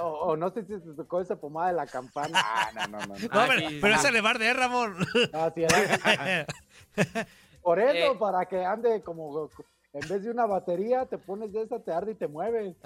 O, 0.00 0.04
o 0.04 0.36
no 0.36 0.50
sé 0.50 0.62
si 0.62 0.78
te 0.78 0.92
tocó 0.96 1.20
esa 1.20 1.36
pomada 1.36 1.68
de 1.68 1.74
la 1.76 1.86
campana. 1.86 2.40
Ah, 2.42 2.70
no, 2.74 2.86
no, 2.88 2.98
no. 3.06 3.06
no. 3.06 3.14
No, 3.16 3.46
pero, 3.48 3.68
pero 3.80 3.94
ese 3.94 4.12
le 4.12 4.20
va 4.20 4.30
a 4.30 4.52
Ramón. 4.52 4.96
Ah, 5.32 5.50
sí, 5.54 5.64
Por 7.62 7.78
eso, 7.78 8.12
Eh. 8.12 8.16
para 8.18 8.44
que 8.46 8.64
ande 8.64 9.02
como 9.02 9.48
en 9.92 10.08
vez 10.08 10.22
de 10.22 10.30
una 10.30 10.46
batería, 10.46 11.04
te 11.06 11.18
pones 11.18 11.52
de 11.52 11.62
esa, 11.62 11.78
te 11.80 11.92
arde 11.92 12.12
y 12.12 12.14
te 12.14 12.28
mueves. 12.28 12.76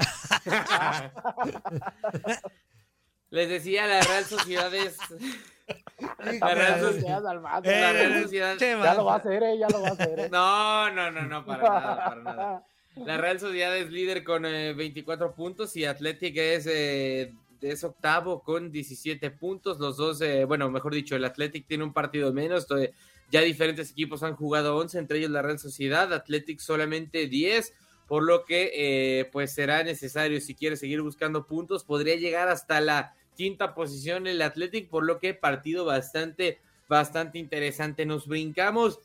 Les 3.30 3.48
decía, 3.48 3.86
la 3.86 4.00
Real 4.00 4.24
Sociedad 4.24 4.72
es... 4.74 4.96
La 6.40 6.54
Real 6.54 6.80
Sociedad... 6.80 7.00
seas 7.06 7.24
al 7.24 7.40
mato. 7.40 7.70
La 7.70 7.92
Real 7.92 8.12
Eh, 8.12 8.22
Sociedad... 8.22 8.56
che, 8.58 8.70
Ya 8.82 8.94
lo 8.94 9.04
va 9.06 9.14
a 9.14 9.16
hacer, 9.16 9.42
eh, 9.42 9.58
ya 9.58 9.68
lo 9.68 9.80
va 9.82 9.88
a 9.88 9.92
hacer. 9.92 10.20
eh. 10.20 10.28
No, 10.32 10.90
no, 10.90 11.10
no, 11.10 11.22
no, 11.22 11.44
para 11.44 11.62
nada, 11.62 11.96
para 12.04 12.22
nada. 12.22 12.66
La 12.96 13.16
Real 13.16 13.40
Sociedad 13.40 13.76
es 13.76 13.90
líder 13.90 14.22
con 14.22 14.44
eh, 14.46 14.72
24 14.74 15.34
puntos 15.34 15.74
y 15.76 15.84
Athletic 15.84 16.36
es, 16.36 16.66
eh, 16.70 17.32
es 17.60 17.82
octavo 17.82 18.42
con 18.42 18.70
17 18.70 19.30
puntos. 19.32 19.80
Los 19.80 19.96
dos, 19.96 20.20
eh, 20.20 20.44
bueno, 20.44 20.70
mejor 20.70 20.94
dicho, 20.94 21.16
el 21.16 21.24
Athletic 21.24 21.66
tiene 21.66 21.82
un 21.82 21.92
partido 21.92 22.32
menos. 22.32 22.70
eh, 22.72 22.92
ya 23.30 23.40
diferentes 23.40 23.90
equipos 23.90 24.22
han 24.22 24.36
jugado 24.36 24.76
11, 24.76 24.98
entre 24.98 25.18
ellos 25.18 25.30
la 25.30 25.42
Real 25.42 25.58
Sociedad, 25.58 26.12
Athletic 26.12 26.60
solamente 26.60 27.26
10, 27.26 27.74
por 28.06 28.22
lo 28.22 28.44
que 28.44 28.70
eh, 28.74 29.24
pues 29.32 29.52
será 29.52 29.82
necesario, 29.82 30.40
si 30.40 30.54
quiere 30.54 30.76
seguir 30.76 31.00
buscando 31.00 31.46
puntos, 31.46 31.84
podría 31.84 32.16
llegar 32.16 32.48
hasta 32.48 32.80
la 32.80 33.14
quinta 33.36 33.74
posición 33.74 34.26
el 34.26 34.42
Athletic, 34.42 34.88
por 34.88 35.04
lo 35.04 35.18
que 35.18 35.34
partido 35.34 35.84
bastante, 35.84 36.60
bastante 36.88 37.38
interesante. 37.38 38.06
Nos 38.06 38.26
brincamos 38.26 39.00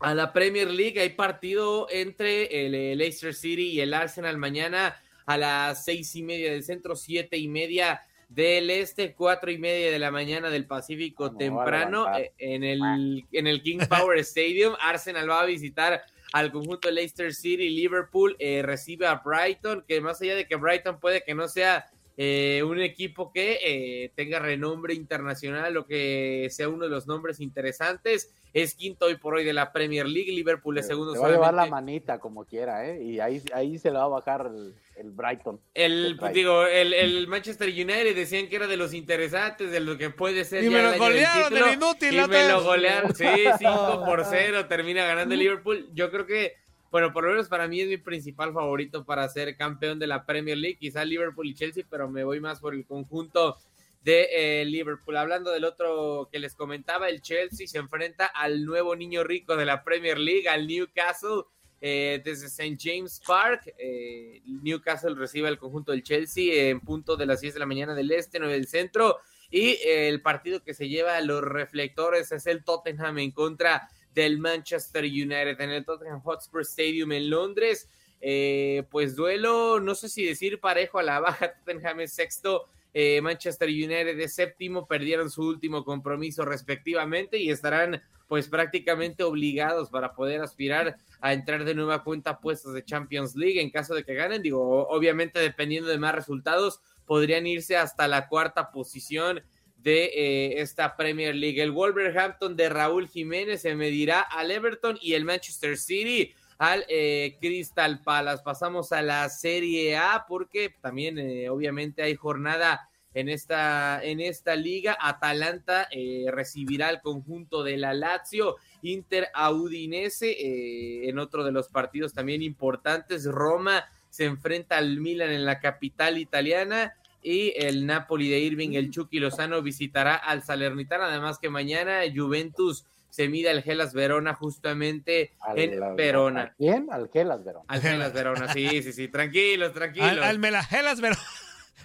a 0.00 0.14
la 0.14 0.32
Premier 0.32 0.70
League. 0.70 1.00
Hay 1.00 1.10
partido 1.10 1.88
entre 1.90 2.66
el, 2.66 2.74
eh, 2.74 2.96
Leicester 2.96 3.34
City 3.34 3.70
y 3.70 3.80
el 3.80 3.94
Arsenal 3.94 4.36
mañana 4.36 5.00
a 5.26 5.36
las 5.36 5.84
seis 5.84 6.14
y 6.16 6.22
media 6.22 6.52
del 6.52 6.64
centro, 6.64 6.96
siete 6.96 7.36
y 7.36 7.48
media 7.48 8.02
del 8.28 8.70
este, 8.70 9.14
cuatro 9.14 9.50
y 9.50 9.58
media 9.58 9.90
de 9.90 9.98
la 9.98 10.10
mañana 10.10 10.50
del 10.50 10.66
Pacífico 10.66 11.24
Vamos 11.24 11.36
a 11.36 11.38
temprano 11.38 12.16
eh, 12.16 12.32
en 12.38 12.62
el, 12.64 13.24
en 13.32 13.46
el 13.46 13.62
King 13.62 13.80
Power 13.88 14.18
Stadium. 14.20 14.74
Arsenal 14.80 15.28
va 15.28 15.42
a 15.42 15.46
visitar 15.46 16.02
al 16.32 16.52
conjunto 16.52 16.88
de 16.88 16.94
Leicester 16.94 17.34
City. 17.34 17.70
Liverpool 17.70 18.36
eh, 18.38 18.62
recibe 18.62 19.06
a 19.06 19.16
Brighton, 19.16 19.84
que 19.86 20.00
más 20.00 20.20
allá 20.20 20.34
de 20.34 20.46
que 20.46 20.56
Brighton 20.56 21.00
puede 21.00 21.22
que 21.22 21.34
no 21.34 21.48
sea 21.48 21.86
eh, 22.20 22.64
un 22.64 22.80
equipo 22.80 23.32
que 23.32 23.60
eh, 23.62 24.12
tenga 24.16 24.40
renombre 24.40 24.92
internacional 24.92 25.76
o 25.76 25.86
que 25.86 26.48
sea 26.50 26.68
uno 26.68 26.84
de 26.84 26.90
los 26.90 27.06
nombres 27.06 27.38
interesantes. 27.38 28.34
Es 28.52 28.74
quinto 28.74 29.06
hoy 29.06 29.16
por 29.16 29.34
hoy 29.34 29.44
de 29.44 29.52
la 29.52 29.72
Premier 29.72 30.06
League. 30.08 30.32
Liverpool 30.32 30.78
es 30.78 30.88
segundo 30.88 31.12
Te 31.12 31.20
va 31.20 31.28
a 31.28 31.30
llevar 31.30 31.54
la 31.54 31.66
manita 31.66 32.18
como 32.18 32.44
quiera, 32.44 32.88
¿eh? 32.88 33.02
Y 33.02 33.20
ahí, 33.20 33.40
ahí 33.54 33.78
se 33.78 33.90
le 33.90 33.98
va 33.98 34.04
a 34.04 34.08
bajar 34.08 34.50
el, 34.52 34.74
el 34.98 35.10
Brighton. 35.12 35.60
El, 35.74 36.14
Brighton. 36.14 36.32
digo, 36.32 36.66
el, 36.66 36.92
el 36.92 37.28
Manchester 37.28 37.68
United 37.68 38.14
decían 38.14 38.48
que 38.48 38.56
era 38.56 38.66
de 38.66 38.76
los 38.76 38.92
interesantes, 38.92 39.70
de 39.70 39.80
lo 39.80 39.96
que 39.96 40.10
puede 40.10 40.44
ser. 40.44 40.64
Y 40.64 40.70
ya 40.70 40.76
me 40.76 40.82
lo 40.82 40.98
golearon 40.98 41.54
del 41.54 41.74
inútil, 41.74 42.12
Y 42.12 42.16
la 42.16 42.26
me 42.26 42.48
lo 42.48 42.62
golearon, 42.62 43.14
sí, 43.14 43.24
5 43.58 44.02
por 44.04 44.24
0, 44.24 44.66
termina 44.66 45.06
ganando 45.06 45.34
el 45.34 45.40
Liverpool. 45.40 45.88
Yo 45.94 46.10
creo 46.10 46.26
que, 46.26 46.54
bueno, 46.90 47.12
por 47.12 47.24
lo 47.24 47.30
menos 47.30 47.48
para 47.48 47.68
mí 47.68 47.80
es 47.80 47.88
mi 47.88 47.96
principal 47.96 48.52
favorito 48.52 49.04
para 49.04 49.28
ser 49.28 49.56
campeón 49.56 49.98
de 49.98 50.08
la 50.08 50.26
Premier 50.26 50.58
League. 50.58 50.78
Quizá 50.78 51.04
Liverpool 51.04 51.46
y 51.46 51.54
Chelsea, 51.54 51.84
pero 51.88 52.08
me 52.08 52.24
voy 52.24 52.40
más 52.40 52.60
por 52.60 52.74
el 52.74 52.84
conjunto 52.84 53.56
de 54.02 54.28
eh, 54.32 54.64
Liverpool. 54.64 55.16
Hablando 55.16 55.50
del 55.50 55.64
otro 55.64 56.28
que 56.32 56.38
les 56.38 56.54
comentaba, 56.54 57.08
el 57.08 57.20
Chelsea 57.20 57.66
se 57.66 57.78
enfrenta 57.78 58.26
al 58.26 58.64
nuevo 58.64 58.96
niño 58.96 59.22
rico 59.22 59.56
de 59.56 59.64
la 59.64 59.84
Premier 59.84 60.18
League, 60.18 60.48
al 60.48 60.66
Newcastle. 60.66 61.44
Eh, 61.80 62.20
desde 62.24 62.46
St. 62.46 62.76
James 62.78 63.20
Park, 63.26 63.72
eh, 63.78 64.42
Newcastle 64.44 65.14
recibe 65.14 65.48
al 65.48 65.58
conjunto 65.58 65.92
del 65.92 66.02
Chelsea 66.02 66.68
en 66.70 66.80
punto 66.80 67.16
de 67.16 67.26
las 67.26 67.40
10 67.40 67.54
de 67.54 67.60
la 67.60 67.66
mañana 67.66 67.94
del 67.94 68.10
este, 68.10 68.38
9 68.38 68.52
del 68.52 68.66
centro. 68.66 69.18
Y 69.50 69.70
eh, 69.70 70.08
el 70.08 70.20
partido 70.20 70.62
que 70.62 70.74
se 70.74 70.88
lleva 70.88 71.16
a 71.16 71.20
los 71.20 71.42
reflectores 71.42 72.32
es 72.32 72.46
el 72.46 72.64
Tottenham 72.64 73.18
en 73.18 73.30
contra 73.30 73.88
del 74.14 74.38
Manchester 74.38 75.04
United 75.04 75.60
en 75.60 75.70
el 75.70 75.84
Tottenham 75.84 76.20
Hotspur 76.22 76.62
Stadium 76.62 77.12
en 77.12 77.30
Londres. 77.30 77.88
Eh, 78.20 78.84
pues 78.90 79.14
duelo, 79.14 79.78
no 79.78 79.94
sé 79.94 80.08
si 80.08 80.24
decir 80.24 80.58
parejo 80.60 80.98
a 80.98 81.04
la 81.04 81.20
baja, 81.20 81.54
Tottenham 81.54 82.00
es 82.00 82.12
sexto, 82.12 82.68
eh, 83.00 83.20
Manchester 83.22 83.68
United 83.68 84.18
es 84.18 84.34
séptimo, 84.34 84.88
perdieron 84.88 85.30
su 85.30 85.42
último 85.42 85.84
compromiso 85.84 86.44
respectivamente 86.44 87.38
y 87.38 87.48
estarán 87.48 88.02
pues 88.26 88.48
prácticamente 88.48 89.22
obligados 89.22 89.88
para 89.88 90.14
poder 90.14 90.40
aspirar 90.40 90.96
a 91.20 91.32
entrar 91.32 91.64
de 91.64 91.76
nueva 91.76 92.02
cuenta 92.02 92.30
a 92.30 92.40
puestos 92.40 92.74
de 92.74 92.84
Champions 92.84 93.36
League 93.36 93.60
en 93.60 93.70
caso 93.70 93.94
de 93.94 94.02
que 94.02 94.14
ganen, 94.14 94.42
digo, 94.42 94.88
obviamente 94.88 95.38
dependiendo 95.38 95.88
de 95.88 95.96
más 95.96 96.12
resultados, 96.12 96.80
podrían 97.06 97.46
irse 97.46 97.76
hasta 97.76 98.08
la 98.08 98.26
cuarta 98.26 98.72
posición 98.72 99.44
de 99.76 100.06
eh, 100.06 100.60
esta 100.60 100.96
Premier 100.96 101.36
League. 101.36 101.62
El 101.62 101.70
Wolverhampton 101.70 102.56
de 102.56 102.68
Raúl 102.68 103.06
Jiménez 103.06 103.62
se 103.62 103.76
medirá 103.76 104.22
al 104.22 104.50
Everton 104.50 104.98
y 105.00 105.14
el 105.14 105.24
Manchester 105.24 105.78
City 105.78 106.34
al 106.58 106.84
eh, 106.88 107.38
Crystal 107.40 108.02
Palace. 108.02 108.42
Pasamos 108.44 108.90
a 108.90 109.02
la 109.02 109.28
Serie 109.28 109.96
A 109.96 110.24
porque 110.26 110.74
también 110.80 111.16
obviamente 111.48 112.02
hay 112.02 112.16
jornada 112.16 112.87
en 113.14 113.28
esta, 113.28 114.00
en 114.02 114.20
esta 114.20 114.54
liga. 114.56 114.96
Atalanta 115.00 115.88
eh, 115.90 116.26
recibirá 116.30 116.88
al 116.88 117.00
conjunto 117.00 117.62
de 117.62 117.76
la 117.76 117.94
Lazio, 117.94 118.56
Inter 118.82 119.28
a 119.34 119.50
Udinese 119.50 120.30
eh, 120.30 121.08
en 121.08 121.18
otro 121.18 121.44
de 121.44 121.52
los 121.52 121.68
partidos 121.68 122.14
también 122.14 122.42
importantes. 122.42 123.24
Roma 123.24 123.84
se 124.10 124.24
enfrenta 124.24 124.76
al 124.78 125.00
Milan 125.00 125.30
en 125.30 125.44
la 125.44 125.60
capital 125.60 126.18
italiana 126.18 126.94
y 127.22 127.52
el 127.56 127.84
Napoli 127.86 128.30
de 128.30 128.38
Irving, 128.38 128.74
el 128.74 128.90
Chucky 128.90 129.18
Lozano 129.18 129.60
visitará 129.60 130.14
al 130.14 130.42
Salernitana, 130.44 131.06
además 131.06 131.38
que 131.40 131.50
mañana 131.50 132.00
Juventus 132.14 132.84
se 133.10 133.28
mide 133.28 133.50
al 133.50 133.62
Gelas 133.62 133.92
Verona 133.92 134.34
justamente 134.34 135.32
Al- 135.40 135.58
en 135.58 135.96
Verona. 135.96 136.42
¿A 136.42 136.54
quién? 136.54 136.86
Al 136.92 137.10
Gelas 137.10 137.42
Verona. 137.44 137.64
Al 137.66 137.80
Gelas 137.80 138.12
Verona, 138.12 138.52
sí, 138.52 138.82
sí, 138.82 138.92
sí, 138.92 139.08
tranquilos, 139.08 139.72
tranquilos. 139.72 140.08
Al, 140.10 140.22
al 140.22 140.38
Melagelas, 140.38 141.00
Verona. 141.00 141.20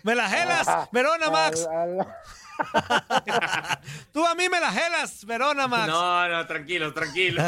Melagelas, 0.04 0.68
Ah, 0.68 0.90
Verona, 0.94 1.30
Max. 1.30 1.68
Tú 4.14 4.26
a 4.26 4.36
mí 4.36 4.48
me 4.50 4.60
la 4.60 4.72
gelas, 4.72 5.26
Verona, 5.26 5.68
Max. 5.68 5.88
No, 5.88 6.30
no, 6.30 6.46
tranquilos, 6.46 6.94
tranquilos. 6.94 7.44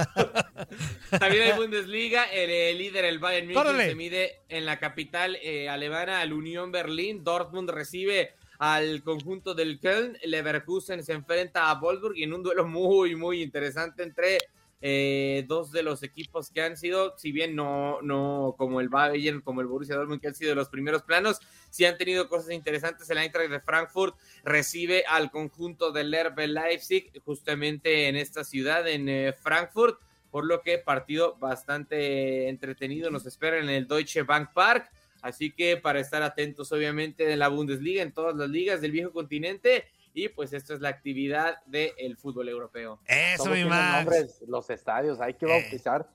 También 1.19 1.43
hay 1.43 1.53
Bundesliga, 1.53 2.23
el, 2.25 2.77
líder, 2.77 3.05
el 3.05 3.19
Bayern 3.19 3.47
München, 3.47 3.77
se 3.77 3.95
mide 3.95 4.41
en 4.49 4.65
la 4.65 4.79
capital 4.79 5.37
eh, 5.41 5.69
alemana 5.69 6.21
al 6.21 6.33
Unión 6.33 6.71
Berlín. 6.71 7.23
Dortmund 7.23 7.69
recibe 7.69 8.33
al 8.57 9.03
conjunto 9.03 9.53
del 9.53 9.79
Köln. 9.79 10.17
Leverkusen 10.23 11.03
se 11.03 11.13
enfrenta 11.13 11.69
a 11.69 11.75
Wolfsburg 11.75 12.17
y 12.17 12.23
en 12.23 12.33
un 12.33 12.41
duelo 12.41 12.65
muy, 12.65 13.15
muy 13.15 13.41
interesante 13.41 14.01
entre 14.01 14.39
eh, 14.81 15.45
dos 15.47 15.71
de 15.71 15.83
los 15.83 16.03
equipos 16.03 16.49
que 16.49 16.61
han 16.61 16.77
sido, 16.77 17.17
si 17.17 17.31
bien 17.31 17.55
no, 17.55 18.01
no 18.01 18.55
como 18.57 18.81
el 18.81 18.89
Bayern, 18.89 19.41
como 19.41 19.61
el 19.61 19.67
Borussia 19.67 19.95
Dortmund, 19.95 20.21
que 20.21 20.27
han 20.27 20.35
sido 20.35 20.53
los 20.53 20.69
primeros 20.69 21.03
planos, 21.03 21.39
sí 21.69 21.85
han 21.85 21.97
tenido 21.97 22.29
cosas 22.29 22.51
interesantes. 22.51 23.09
El 23.09 23.17
Eintracht 23.17 23.49
de 23.49 23.59
Frankfurt 23.59 24.15
recibe 24.43 25.03
al 25.07 25.31
conjunto 25.31 25.91
del 25.91 26.13
RB 26.13 26.47
Leipzig 26.47 27.11
justamente 27.23 28.07
en 28.07 28.15
esta 28.15 28.43
ciudad, 28.43 28.87
en 28.87 29.09
eh, 29.09 29.33
Frankfurt, 29.33 29.99
por 30.29 30.45
lo 30.45 30.61
que 30.61 30.77
partido 30.77 31.37
bastante 31.37 32.49
entretenido 32.49 33.09
nos 33.09 33.25
espera 33.25 33.57
en 33.57 33.69
el 33.69 33.87
Deutsche 33.87 34.23
Bank 34.23 34.49
Park. 34.53 34.91
Así 35.21 35.51
que 35.51 35.77
para 35.77 35.99
estar 35.99 36.21
atentos, 36.21 36.71
obviamente, 36.71 37.31
en 37.31 37.39
la 37.39 37.47
Bundesliga, 37.47 38.03
en 38.03 38.11
todas 38.11 38.35
las 38.35 38.49
ligas 38.49 38.81
del 38.81 38.91
viejo 38.91 39.11
continente. 39.11 39.85
Y 40.17 40.29
pues 40.29 40.53
esto 40.53 40.73
es 40.73 40.79
la 40.79 40.87
actividad 40.89 41.57
del 41.65 42.15
fútbol 42.17 42.47
europeo. 42.49 43.01
Eso, 43.05 43.47
mi 43.49 43.65
Max. 43.65 43.97
nombres, 43.97 44.43
los 44.47 44.69
estadios, 44.69 45.19
hay 45.19 45.33
que 45.33 45.45
Eh. 45.45 45.49
bautizar 45.61 46.09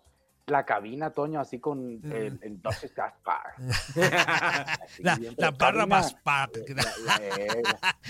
la 0.46 0.64
cabina, 0.64 1.10
Toño, 1.12 1.38
así 1.38 1.60
con 1.60 2.00
el, 2.02 2.38
el 2.42 2.60
Dodge 2.62 2.90
Gas 2.96 3.12
Park. 3.24 3.54
Así, 3.60 5.02
La, 5.02 5.16
la 5.36 5.52
cabina- 5.52 5.86
más 5.86 6.14
pack. 6.24 6.50
la- 6.70 6.82
la- 7.04 7.26
eh, 7.26 7.62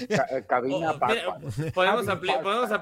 la- 0.09 0.17
ca- 0.17 0.37
eh, 0.39 0.47
cabina 0.49 0.93
Oh, 0.93 0.99
podemos, 1.01 1.45
podemos, 1.75 2.07
Park. 2.07 2.23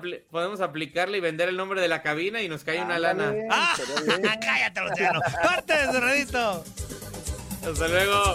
apli- 0.04 0.22
podemos 0.30 0.60
aplicarle 0.60 1.16
y 1.18 1.20
vender 1.20 1.48
el 1.48 1.56
nombre 1.56 1.80
de 1.80 1.88
la 1.88 2.02
cabina 2.02 2.40
y 2.42 2.48
nos 2.48 2.62
cae 2.62 2.80
una 2.82 2.98
lana. 2.98 3.34
¡Ah! 3.50 3.74
bien. 4.06 4.22
¡Cállate, 4.40 4.80
Luciano! 4.82 5.20
¡Corte, 5.42 5.74
cerradito! 5.92 6.62
Hasta 7.66 7.88
luego. 7.88 8.34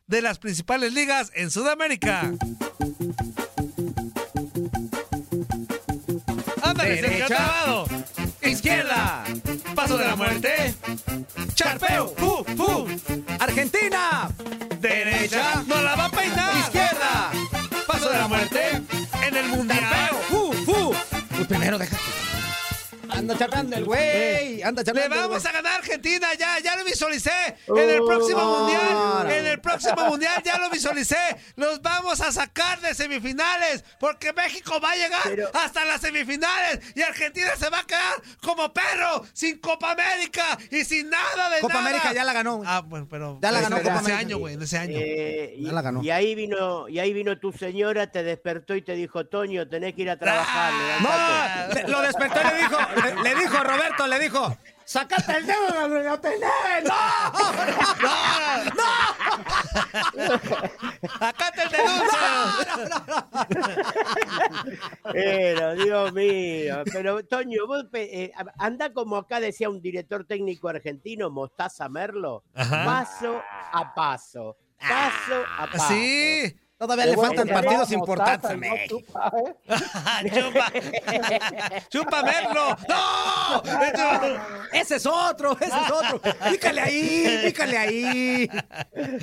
de 0.11 0.21
las 0.21 0.39
principales 0.39 0.93
ligas 0.93 1.31
en 1.33 1.49
Sudamérica. 1.49 2.33
Ándale, 6.61 7.01
Derecha. 7.01 7.85
Izquierda. 8.43 9.23
Paso 9.73 9.97
de 9.97 10.05
la 10.05 10.17
muerte. 10.17 10.75
Charpeo. 11.53 12.13
Fu, 12.17 12.43
fu. 12.57 12.87
Argentina. 13.39 14.29
Derecha. 14.81 15.63
No 15.65 15.81
la 15.81 15.95
va 15.95 16.05
a 16.05 16.11
peinar. 16.11 16.57
Izquierda. 16.57 17.31
Paso 17.87 18.09
de 18.09 18.17
la 18.17 18.27
muerte. 18.27 18.81
En 19.25 19.37
el 19.37 19.47
mundial. 19.47 20.09
Fu, 20.29 20.51
fu. 20.65 20.93
Primero 21.47 21.77
déjate. 21.77 22.00
Anda 23.21 23.37
charlando 23.37 23.75
el 23.77 23.85
güey. 23.85 24.61
Anda 24.63 24.81
Le 24.81 24.85
charlando. 24.85 25.15
vamos 25.15 25.45
a 25.45 25.51
ganar 25.51 25.73
Argentina, 25.79 26.27
ya, 26.37 26.59
ya 26.59 26.75
lo 26.75 26.83
visualicé. 26.83 27.31
En 27.67 27.89
el 27.89 28.01
próximo 28.03 28.39
Oh. 28.41 28.59
mundial, 28.59 29.31
en 29.31 29.45
el 29.47 29.61
próximo 29.61 30.05
mundial 30.07 30.41
ya 30.43 30.57
lo 30.57 30.69
visualicé. 30.69 31.17
Los 31.55 31.81
vamos 31.81 32.19
a 32.21 32.31
sacar 32.31 32.79
de 32.81 32.93
semifinales 32.95 33.83
porque 33.99 34.33
México 34.33 34.79
va 34.81 34.91
a 34.91 34.95
llegar 34.95 35.21
hasta 35.53 35.85
las 35.85 36.01
semifinales 36.01 36.79
y 36.95 37.01
Argentina 37.01 37.51
se 37.57 37.69
va 37.69 37.79
a 37.79 37.83
quedar 37.85 38.21
como 38.41 38.73
perro 38.73 39.23
sin 39.33 39.59
Copa 39.59 39.91
América 39.91 40.57
y 40.71 40.83
sin 40.83 41.09
nada 41.09 41.49
de 41.51 41.61
Copa 41.61 41.75
nada. 41.75 41.87
América 41.89 42.13
ya 42.13 42.23
la 42.23 42.33
ganó. 42.33 42.63
Ah, 42.65 42.81
bueno, 42.81 43.07
pero 43.09 43.39
Ya 43.41 43.51
la 43.51 43.59
en 43.59 43.63
ganó 43.65 43.77
ese 43.77 43.85
Copa 43.85 43.99
año, 43.99 44.13
América. 44.15 44.35
güey, 44.35 44.63
ese 44.63 44.77
año. 44.77 44.97
Eh, 44.99 45.53
y, 45.57 45.65
Ya 45.65 45.71
la 45.73 45.81
ganó. 45.81 46.01
y 46.03 46.09
ahí 46.09 46.33
vino, 46.35 46.87
y 46.89 46.99
ahí 46.99 47.13
vino 47.13 47.37
tu 47.37 47.51
señora, 47.51 48.07
te 48.11 48.23
despertó 48.23 48.75
y 48.75 48.81
te 48.81 48.93
dijo, 48.93 49.25
Toño, 49.27 49.67
tenés 49.67 49.93
que 49.93 50.01
ir 50.03 50.09
a 50.09 50.17
trabajar. 50.17 50.73
No, 50.73 51.07
levántate". 51.09 51.83
le- 51.83 51.87
lo 51.91 52.01
despertó 52.01 52.39
y 52.41 52.47
le 52.55 52.57
dijo, 52.61 52.77
le, 53.15 53.23
le 53.23 53.35
dijo 53.35 53.63
Roberto, 53.63 54.07
le 54.07 54.19
dijo, 54.19 54.57
sacate 54.85 55.37
el 55.37 55.45
dedo 55.45 55.67
donde 55.73 56.03
lo 56.03 56.19
tenés. 56.19 56.83
¡No! 56.83 56.93
Acá 61.19 61.51
te 61.51 61.77
denuncio. 61.77 62.19
Pero, 65.11 65.75
Dios 65.75 66.13
mío. 66.13 66.83
Pero, 66.91 67.23
Toño, 67.25 67.67
vos 67.67 67.85
eh, 67.93 68.31
anda 68.57 68.91
como 68.93 69.17
acá 69.17 69.39
decía 69.39 69.69
un 69.69 69.81
director 69.81 70.25
técnico 70.25 70.69
argentino, 70.69 71.29
Mostaza 71.29 71.87
Merlo, 71.89 72.43
Ajá. 72.53 72.85
paso 72.85 73.41
a 73.71 73.93
paso. 73.93 74.57
Paso 74.79 75.43
a 75.57 75.67
paso. 75.67 75.87
Sí. 75.89 76.57
Todavía 76.81 77.05
le 77.05 77.15
faltan 77.15 77.47
Qué 77.47 77.53
partidos 77.53 77.91
importantes 77.91 78.57
¿no? 78.57 78.75
Chupa, 78.89 79.31
¿eh? 79.37 80.31
Chupa. 80.33 80.71
Chupa 81.89 82.23
Merlo. 82.23 82.75
¡No! 82.89 83.61
Ese 84.73 84.95
es 84.95 85.05
otro, 85.05 85.55
ese 85.59 85.65
es 85.67 85.91
otro. 85.91 86.19
Pícale 86.49 86.81
ahí, 86.81 87.41
pícale 87.45 87.77
ahí. 87.77 88.49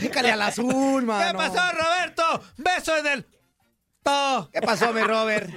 Pícale 0.01 0.31
al 0.31 0.43
azul, 0.43 1.01
¿Qué 1.01 1.07
mano. 1.07 1.37
pasó, 1.39 1.61
Roberto? 1.73 2.43
Beso 2.59 2.97
en 2.97 3.07
el. 3.09 3.27
To. 4.05 4.49
¿Qué 4.53 4.61
pasó, 4.61 4.93
mi 4.93 5.01
Robert? 5.01 5.51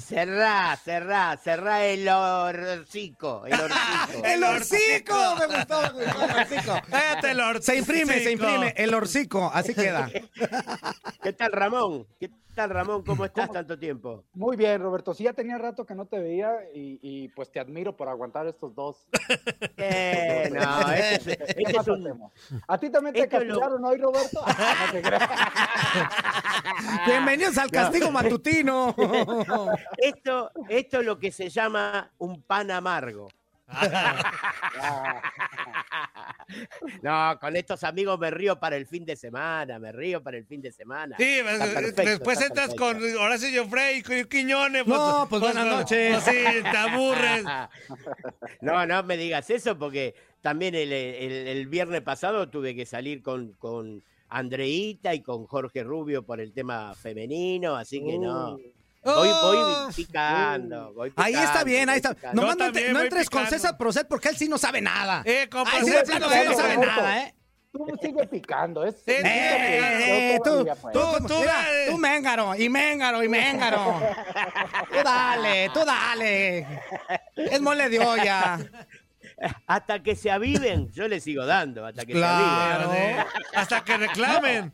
Cerrá, 0.00 0.76
cerrá, 0.82 1.36
cerrá 1.42 1.84
el 1.84 2.08
hocico. 2.08 3.44
El 3.46 3.54
hocico. 3.54 4.24
¡El 4.24 4.44
hocico! 4.44 5.36
Me 5.38 5.46
gustó, 5.46 5.82
me 5.94 6.04
gustó 6.04 6.76
el. 6.76 6.82
Cállate 6.90 7.30
el 7.30 7.40
hocico. 7.40 7.62
Se 7.62 7.76
imprime, 7.76 8.20
se 8.20 8.32
imprime. 8.32 8.74
El 8.76 8.94
hocico, 8.94 9.50
así 9.52 9.74
queda. 9.74 10.10
¿Qué 11.22 11.32
tal, 11.32 11.52
Ramón? 11.52 12.06
¿Qué 12.18 12.30
tal, 12.54 12.70
Ramón? 12.70 13.02
¿Cómo 13.02 13.24
estás 13.24 13.50
tanto 13.50 13.78
tiempo? 13.78 14.24
Muy 14.34 14.56
bien, 14.56 14.80
Roberto. 14.80 15.12
Sí, 15.12 15.24
ya 15.24 15.32
tenía 15.32 15.58
rato 15.58 15.84
que 15.84 15.94
no 15.94 16.06
te 16.06 16.18
veía 16.18 16.52
y, 16.72 16.98
y, 17.02 17.28
pues 17.28 17.50
te 17.50 17.60
admiro 17.60 17.96
por 17.96 18.08
aguantar 18.08 18.46
estos 18.46 18.74
dos. 18.74 19.06
Eh, 19.76 20.50
no, 20.52 20.90
es, 20.92 21.26
este 21.26 21.62
es 21.62 21.88
un-. 21.88 22.30
¿A 22.68 22.78
ti 22.78 22.90
también 22.90 23.14
te 23.14 23.20
Esto 23.22 23.38
es 23.38 23.44
lo- 23.44 23.54
castigaron 23.60 23.84
hoy, 23.84 23.98
Roberto? 23.98 24.40
No 24.46 24.92
te 24.92 25.02
creas. 25.02 25.30
Bienvenidos 27.06 27.58
al 27.58 27.70
castigo 27.70 28.10
matutino. 28.10 28.94
Esto, 29.98 30.50
esto 30.68 31.00
es 31.00 31.06
lo 31.06 31.18
que 31.18 31.32
se 31.32 31.48
llama 31.48 32.10
un 32.18 32.42
pan 32.42 32.70
amargo. 32.70 33.28
No, 37.02 37.38
con 37.40 37.56
estos 37.56 37.82
amigos 37.84 38.18
me 38.18 38.30
río 38.30 38.58
para 38.60 38.76
el 38.76 38.86
fin 38.86 39.04
de 39.06 39.16
semana, 39.16 39.78
me 39.78 39.92
río 39.92 40.22
para 40.22 40.36
el 40.36 40.44
fin 40.44 40.60
de 40.60 40.70
semana. 40.70 41.16
Sí, 41.18 41.38
Está 41.38 41.64
perfecto, 41.72 42.02
después 42.02 42.40
entras 42.42 42.74
con 42.74 43.02
Horacio 43.18 43.66
Frey 43.66 43.98
y 43.98 44.02
con 44.02 44.24
Quiñones. 44.24 44.86
No, 44.86 45.26
pues 45.28 45.40
buenas 45.40 45.66
noches. 45.66 46.22
Pues 46.22 46.36
sí, 46.36 46.44
te 46.62 46.76
aburres. 46.76 47.44
No, 48.60 48.86
no 48.86 49.02
me 49.02 49.16
digas 49.16 49.48
eso 49.50 49.78
porque 49.78 50.14
también 50.40 50.74
el, 50.74 50.92
el- 50.92 51.48
el 51.48 51.66
viernes 51.66 52.02
pasado 52.02 52.48
tuve 52.48 52.74
que 52.74 52.86
salir 52.86 53.22
con, 53.22 53.52
con 53.54 54.02
Andreita 54.28 55.14
y 55.14 55.22
con 55.22 55.46
Jorge 55.46 55.82
Rubio 55.82 56.24
por 56.24 56.40
el 56.40 56.52
tema 56.52 56.94
femenino, 56.94 57.76
así 57.76 58.04
que 58.04 58.18
no. 58.18 58.58
Voy, 59.04 59.28
voy 59.28 59.56
Oh. 59.58 59.88
picando, 59.94 60.92
voy 60.94 61.12
Ahí 61.16 61.34
está 61.34 61.46
picando, 61.46 61.64
bien, 61.66 61.88
ahí 61.90 61.96
está. 61.96 62.14
picando. 62.14 62.42
No, 62.42 62.56
también 62.56 62.92
no 62.92 62.98
voy 63.00 63.06
entres 63.06 63.28
con 63.30 63.42
picando. 63.42 63.56
César 63.62 63.76
Procel 63.76 64.06
porque 64.06 64.28
él 64.30 64.36
sí 64.36 64.48
no 64.48 64.56
sabe 64.58 64.80
nada. 64.80 65.22
Eh, 65.26 65.48
compa, 65.50 65.70
Ay, 65.74 65.84
sí, 65.84 65.90
de 65.90 66.02
plano 66.04 66.26
no 66.28 66.54
sabe 66.56 66.76
nada, 66.78 67.18
¿eh? 67.20 67.34
Tú 67.72 67.84
sigue 68.00 68.26
picando. 68.28 68.84
Es, 68.84 68.94
Sí, 69.04 69.12
sí, 69.16 69.22
Eh, 69.24 70.38
tú, 70.44 70.64
pues. 70.64 70.92
tú, 70.92 71.00
Tú, 71.18 71.26
tú, 71.26 71.38
mira, 71.40 71.64
tú 71.90 71.98
méngaro, 71.98 72.54
y 72.54 72.68
méngaro, 72.68 73.22
y 73.24 73.28
méngaro. 73.28 74.00
Tú 74.90 74.96
dale, 75.04 75.70
tú 75.74 75.80
dale. 75.84 76.66
Es 77.36 77.60
mole 77.60 77.88
de 77.88 77.98
olla. 77.98 78.58
Hasta 79.66 80.02
que 80.02 80.14
se 80.14 80.30
aviven, 80.30 80.90
yo 80.92 81.08
le 81.08 81.18
sigo 81.20 81.44
dando, 81.44 81.84
hasta 81.84 82.06
que 82.06 82.12
Claro. 82.12 82.92
se 82.92 82.96
aviven. 82.98 83.26
Hasta 83.54 83.80
que 83.84 83.96
reclamen. 83.96 84.72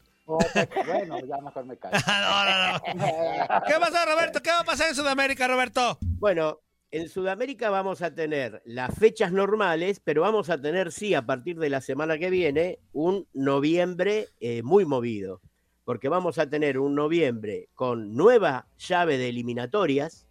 Bueno, 0.87 1.19
ya 1.27 1.37
mejor 1.43 1.65
me 1.67 1.77
callo. 1.77 1.97
No, 2.07 2.45
no, 2.45 2.95
no. 2.95 3.63
¿Qué 3.67 3.75
pasó, 3.81 4.05
Roberto? 4.07 4.41
¿Qué 4.43 4.51
va 4.51 4.61
a 4.61 4.65
pasar 4.65 4.89
en 4.89 4.95
Sudamérica, 4.95 5.49
Roberto? 5.49 5.99
Bueno, 6.01 6.61
en 6.93 7.09
Sudamérica 7.09 7.71
vamos 7.71 8.03
a 8.03 8.15
tener 8.15 8.63
las 8.65 8.95
fechas 8.95 9.33
normales, 9.33 10.01
pero 10.03 10.23
vamos 10.23 10.51
a 10.51 10.61
tener, 10.61 10.93
sí, 10.93 11.15
a 11.15 11.25
partir 11.25 11.59
de 11.59 11.71
la 11.71 11.81
semana 11.81 12.19
que 12.19 12.31
viene, 12.31 12.79
un 12.93 13.27
noviembre 13.33 14.29
eh, 14.41 14.63
muy 14.63 14.85
movido, 14.85 15.41
porque 15.85 16.09
vamos 16.09 16.39
a 16.39 16.49
tener 16.49 16.79
un 16.79 16.95
noviembre 16.95 17.69
con 17.75 18.15
nueva 18.15 18.67
llave 18.77 19.19
de 19.19 19.29
eliminatorias, 19.29 20.27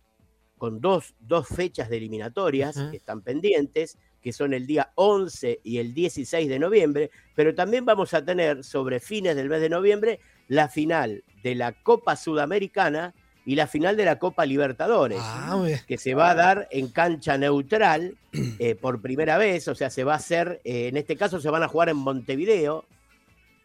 con 0.57 0.81
dos, 0.81 1.15
dos 1.19 1.47
fechas 1.47 1.89
de 1.89 1.97
eliminatorias 1.97 2.75
que 2.91 2.97
están 2.97 3.21
pendientes, 3.21 3.97
que 4.21 4.33
son 4.33 4.53
el 4.53 4.67
día 4.67 4.91
11 4.95 5.61
y 5.63 5.77
el 5.77 5.93
16 5.93 6.49
de 6.49 6.59
noviembre, 6.59 7.11
pero 7.35 7.55
también 7.55 7.85
vamos 7.85 8.13
a 8.13 8.23
tener 8.23 8.63
sobre 8.63 8.99
fines 8.99 9.35
del 9.35 9.49
mes 9.49 9.61
de 9.61 9.69
noviembre 9.69 10.19
la 10.47 10.67
final 10.67 11.23
de 11.43 11.55
la 11.55 11.73
Copa 11.73 12.15
Sudamericana 12.15 13.13
y 13.45 13.55
la 13.55 13.67
final 13.67 13.95
de 13.95 14.05
la 14.05 14.19
Copa 14.19 14.45
Libertadores 14.45 15.19
Ah, 15.21 15.63
que 15.87 15.97
se 15.97 16.13
va 16.13 16.31
a 16.31 16.35
dar 16.35 16.67
en 16.71 16.89
cancha 16.89 17.37
neutral 17.37 18.15
eh, 18.59 18.75
por 18.75 19.01
primera 19.01 19.37
vez, 19.37 19.67
o 19.67 19.75
sea, 19.75 19.89
se 19.89 20.03
va 20.03 20.13
a 20.13 20.17
hacer, 20.17 20.61
eh, 20.63 20.87
en 20.87 20.97
este 20.97 21.15
caso 21.15 21.39
se 21.39 21.49
van 21.49 21.63
a 21.63 21.67
jugar 21.67 21.89
en 21.89 21.97
Montevideo. 21.97 22.85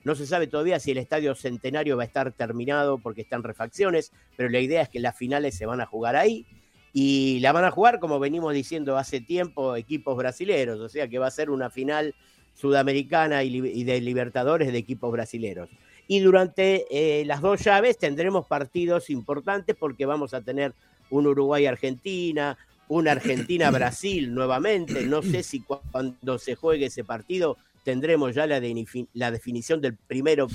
No 0.04 0.14
se 0.14 0.26
sabe 0.26 0.46
todavía 0.46 0.78
si 0.80 0.90
el 0.90 0.98
estadio 0.98 1.34
centenario 1.34 1.96
va 1.96 2.02
a 2.02 2.06
estar 2.06 2.30
terminado 2.32 2.98
porque 2.98 3.22
están 3.22 3.42
refacciones, 3.42 4.12
pero 4.36 4.50
la 4.50 4.60
idea 4.60 4.82
es 4.82 4.90
que 4.90 5.00
las 5.00 5.16
finales 5.16 5.56
se 5.56 5.64
van 5.64 5.80
a 5.80 5.86
jugar 5.86 6.14
ahí 6.14 6.46
y 6.96 7.40
la 7.40 7.50
van 7.50 7.64
a 7.64 7.72
jugar, 7.72 7.98
como 7.98 8.20
venimos 8.20 8.54
diciendo 8.54 8.96
hace 8.96 9.20
tiempo, 9.20 9.74
equipos 9.74 10.16
brasileros, 10.16 10.78
o 10.78 10.88
sea 10.88 11.08
que 11.08 11.18
va 11.18 11.26
a 11.26 11.30
ser 11.32 11.50
una 11.50 11.68
final 11.68 12.14
sudamericana 12.54 13.42
y, 13.42 13.82
de 13.82 14.00
Libertadores 14.00 14.70
de 14.72 14.78
equipos 14.78 15.10
brasileros. 15.10 15.68
Y 16.06 16.20
durante 16.20 16.86
eh, 16.90 17.24
las 17.24 17.40
dos 17.40 17.64
llaves 17.64 17.98
tendremos 17.98 18.46
partidos 18.46 19.10
importantes 19.10 19.74
porque 19.76 20.06
vamos 20.06 20.34
a 20.34 20.40
tener 20.40 20.72
un 21.10 21.26
Uruguay-Argentina, 21.26 22.56
un 22.88 23.08
Argentina-Brasil 23.08 24.32
nuevamente. 24.34 25.04
No 25.04 25.22
sé 25.22 25.42
si 25.42 25.62
cu- 25.62 25.80
cuando 25.90 26.38
se 26.38 26.54
juegue 26.54 26.86
ese 26.86 27.02
partido 27.02 27.56
tendremos 27.82 28.36
ya 28.36 28.46
la, 28.46 28.62
la 29.14 29.30
definición 29.30 29.80
del 29.80 29.96
primero 29.96 30.46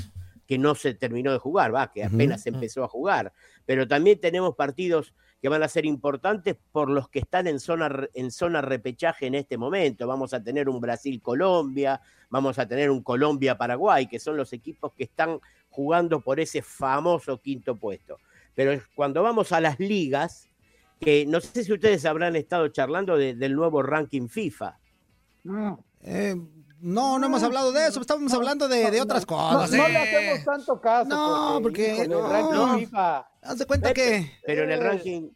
que 0.47 0.57
no 0.57 0.73
se 0.73 0.93
terminó 0.95 1.31
de 1.31 1.37
jugar, 1.37 1.75
va, 1.75 1.91
que 1.91 2.03
apenas 2.03 2.41
Ujú. 2.41 2.55
empezó 2.55 2.83
a 2.83 2.87
jugar. 2.87 3.33
Pero 3.65 3.87
también 3.87 4.19
tenemos 4.19 4.55
partidos 4.55 5.13
que 5.41 5.49
van 5.49 5.63
a 5.63 5.67
ser 5.67 5.85
importantes 5.85 6.55
por 6.71 6.89
los 6.89 7.07
que 7.09 7.19
están 7.19 7.47
en 7.47 7.59
zona, 7.59 7.89
en 8.13 8.29
zona 8.31 8.61
repechaje 8.61 9.27
en 9.27 9.35
este 9.35 9.57
momento. 9.57 10.05
Vamos 10.07 10.33
a 10.33 10.43
tener 10.43 10.67
un 10.67 10.81
Brasil-Colombia, 10.81 12.01
vamos 12.29 12.59
a 12.59 12.67
tener 12.67 12.89
un 12.91 13.01
Colombia-Paraguay, 13.01 14.07
que 14.07 14.19
son 14.19 14.35
los 14.35 14.51
equipos 14.53 14.93
que 14.93 15.05
están 15.05 15.39
jugando 15.69 16.19
por 16.19 16.39
ese 16.39 16.61
famoso 16.61 17.39
quinto 17.39 17.75
puesto. 17.75 18.17
Pero 18.53 18.81
cuando 18.95 19.23
vamos 19.23 19.51
a 19.53 19.61
las 19.61 19.79
ligas, 19.79 20.49
que 20.99 21.25
no 21.25 21.39
sé 21.39 21.63
si 21.63 21.71
ustedes 21.71 22.03
habrán 22.05 22.35
estado 22.35 22.67
charlando 22.67 23.15
de- 23.15 23.33
del 23.33 23.55
nuevo 23.55 23.81
ranking 23.81 24.27
FIFA. 24.27 24.77
Eh, 26.03 26.35
no, 26.81 27.19
no 27.19 27.25
hemos 27.27 27.43
hablado 27.43 27.71
de 27.71 27.87
eso. 27.87 28.01
Estábamos 28.01 28.33
hablando 28.33 28.67
de, 28.67 28.89
de 28.91 29.01
otras 29.01 29.25
cosas. 29.25 29.71
no 29.71 29.87
le 29.87 29.97
hacemos 29.97 30.45
tanto 30.45 30.79
caso. 30.81 31.09
No, 31.09 31.59
porque- 31.61 31.93
híjole, 31.93 32.07
no. 32.09 32.25
el 32.25 32.31
ranking 32.31 32.79
FIFA. 32.85 33.27
Haz 33.41 33.57
de 33.57 33.65
cuenta 33.65 33.93
que. 33.93 34.31
Pero 34.45 34.63
en 34.63 34.71
el 34.71 34.79
Eh. 34.79 34.83
ranking, 34.83 35.29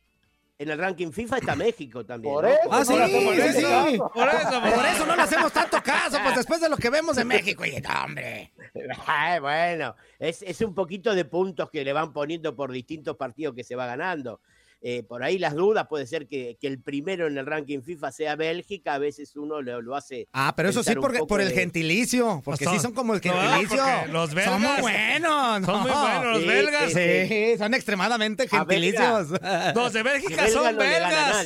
en 0.59 0.69
el 0.69 0.77
ranking 0.77 1.11
FIFA 1.11 1.37
está 1.37 1.55
México 1.55 2.05
también. 2.05 2.33
Por 2.33 2.43
¿no? 2.45 2.49
eso 2.49 2.59
Ah, 2.71 2.79
no 2.79 2.85
sí, 2.85 2.93
hacemos 2.97 3.23
por 3.23 3.35
sí, 3.35 3.41
sí. 3.51 3.57
eso. 3.59 4.11
Por 4.13 4.27
eso, 4.29 4.61
por 4.75 4.85
eso 4.85 5.05
no 5.05 5.15
le 5.15 5.21
hacemos 5.21 5.51
tanto 5.51 5.81
caso, 5.83 6.17
pues 6.23 6.35
después 6.35 6.61
de 6.61 6.69
lo 6.69 6.77
que 6.77 6.89
vemos 6.89 7.15
de 7.15 7.25
México. 7.25 7.65
Y, 7.65 7.81
no, 7.81 7.89
hombre. 8.05 8.53
Ay, 9.07 9.39
bueno, 9.39 9.95
es, 10.19 10.41
es 10.41 10.61
un 10.61 10.73
poquito 10.73 11.13
de 11.15 11.25
puntos 11.25 11.69
que 11.69 11.83
le 11.83 11.91
van 11.93 12.13
poniendo 12.13 12.55
por 12.55 12.71
distintos 12.71 13.17
partidos 13.17 13.55
que 13.55 13.63
se 13.63 13.75
va 13.75 13.85
ganando. 13.85 14.39
Eh, 14.85 15.01
por 15.01 15.23
ahí 15.23 15.39
las 15.39 15.55
dudas 15.55 15.87
puede 15.87 16.05
ser 16.07 16.27
que, 16.27 16.57
que 16.59 16.67
el 16.67 16.77
primero 16.81 17.27
en 17.27 17.37
el 17.37 17.45
ranking 17.45 17.81
FIFA 17.81 18.11
sea 18.11 18.35
Bélgica, 18.35 18.95
a 18.95 18.97
veces 18.97 19.37
uno 19.37 19.61
lo, 19.61 19.81
lo 19.81 19.95
hace. 19.95 20.27
Ah, 20.33 20.53
pero 20.57 20.67
eso 20.67 20.83
sí 20.83 20.91
un 20.91 21.25
por, 21.25 21.39
el 21.39 21.47
de- 21.49 21.55
gentilicio, 21.55 22.41
porque 22.43 22.65
Son- 22.65 22.73
sí 22.73 22.79
son 22.81 22.91
como 22.91 23.13
el 23.13 23.21
gentilicio. 23.21 23.81
porque 23.81 24.11
los 24.11 24.33
belgas- 24.35 24.45
son 24.51 24.61
muy 24.61 24.81
buenos. 24.81 25.65
Son 25.65 25.79
muy 25.81 25.89
no. 25.91 26.01
buenos 26.01 26.25
los 26.25 26.41
Sí, 26.41 26.47
belgas. 26.47 26.91
Sí, 26.93 27.57
son 27.57 27.73
extremadamente 27.73 28.47
gentilicios. 28.49 29.29
Los 29.73 29.93
de 29.93 30.03
Bélgica 30.03 30.43
belga 30.43 30.49
son 30.61 30.77
belgas. 30.77 31.37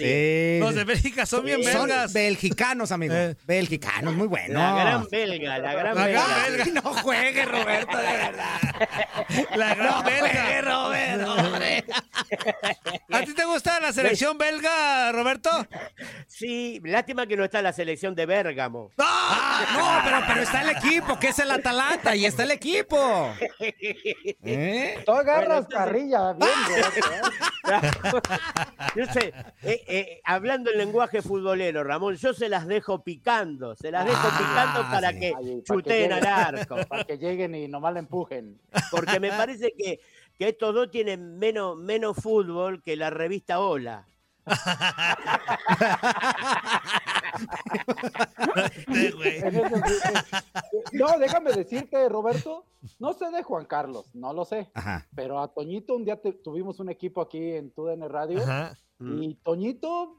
Los 0.60 0.76
de 0.76 0.84
Bélgica 0.84 1.26
son 1.28 1.46
bien 1.46 1.64
Son 1.64 1.88
belgas. 1.88 2.14
belgicanos, 2.14 2.92
amigo. 2.92 3.14
Eh. 3.14 3.36
Belgicanos, 3.46 4.16
muy 4.16 4.28
buenos. 4.28 4.50
La 4.60 4.74
gran 4.84 5.08
belga, 5.12 5.60
la 5.60 5.74
gran 5.76 5.96
La 5.96 6.06
belga. 6.06 6.26
gran 6.28 6.52
belga. 6.66 6.82
No 6.82 6.94
juegue, 6.96 7.46
Roberto, 7.46 7.98
de 7.98 8.04
verdad. 8.04 8.60
La 9.56 9.76
gran 9.76 10.04
belga. 10.04 10.62
Roberto, 10.62 11.34
hombre. 11.36 11.86
¿A 13.28 13.30
ti 13.30 13.36
te 13.36 13.44
gusta 13.44 13.78
la 13.82 13.92
selección 13.92 14.38
belga, 14.38 15.12
Roberto? 15.12 15.50
Sí, 16.28 16.80
lástima 16.86 17.28
que 17.28 17.36
no 17.36 17.44
está 17.44 17.62
la 17.62 17.74
selección 17.74 18.16
de 18.16 18.26
Bérgamo. 18.26 18.90
No, 18.98 20.02
pero, 20.06 20.20
pero 20.26 20.42
está 20.44 20.62
el 20.62 20.70
equipo, 20.70 21.20
que 21.20 21.28
es 21.28 21.40
el 21.40 21.52
Atalanta, 21.52 22.16
y 22.16 22.26
está 22.26 22.44
el 22.44 22.52
equipo. 22.52 22.98
¿Eh? 23.60 25.04
Tú 25.06 25.12
agarras 25.12 25.66
entonces- 25.66 25.74
carrilla, 25.78 26.32
bien, 26.40 26.50
Roberto, 26.70 28.18
¿eh? 28.18 28.38
Yo 28.96 29.06
sé, 29.08 29.34
eh, 29.64 29.84
eh, 29.88 30.22
hablando 30.24 30.72
en 30.72 30.78
lenguaje 30.78 31.22
futbolero, 31.22 31.84
Ramón, 31.84 32.16
yo 32.16 32.34
se 32.34 32.48
las 32.48 32.66
dejo 32.66 33.04
picando, 33.04 33.76
se 33.76 33.92
las 33.92 34.06
dejo 34.06 34.22
Ah, 34.24 34.38
picando 34.38 34.90
para 34.90 35.10
sí. 35.12 35.20
que 35.20 35.26
Ay, 35.28 35.34
para 35.34 35.44
que 35.58 35.64
chuteen 35.64 36.14
al 36.14 36.26
arco. 36.26 36.78
Para 36.88 37.04
que 37.04 37.18
lleguen 37.18 37.56
y 37.56 37.68
nomás 37.68 37.92
la 37.94 38.00
empujen. 38.00 38.58
Porque 38.90 39.20
me 39.20 39.32
parece 39.32 39.74
que, 39.78 40.00
que 40.38 40.50
estos 40.50 40.74
dos 40.74 40.92
tienen 40.92 41.38
menos, 41.40 41.78
menos 41.78 42.16
fútbol 42.18 42.82
que 42.84 42.96
la 42.96 43.10
revista 43.10 43.60
Hola. 43.60 44.06
No, 50.94 51.18
déjame 51.20 51.52
decirte, 51.54 52.10
Roberto, 52.10 52.66
no 53.00 53.14
sé 53.14 53.30
de 53.32 53.44
Juan 53.44 53.66
Carlos, 53.66 54.06
no 54.14 54.34
lo 54.34 54.46
sé. 54.46 54.70
Ajá. 54.74 55.08
Pero 55.16 55.40
a 55.40 55.54
Toñito 55.54 55.96
un 55.96 56.06
día 56.06 56.20
te- 56.22 56.34
tuvimos 56.34 56.80
un 56.80 56.90
equipo 56.90 57.22
aquí 57.22 57.52
en 57.54 57.72
TUDN 57.72 58.10
Radio 58.10 58.42
Ajá. 58.42 58.78
y 59.00 59.36
Toñito 59.36 60.18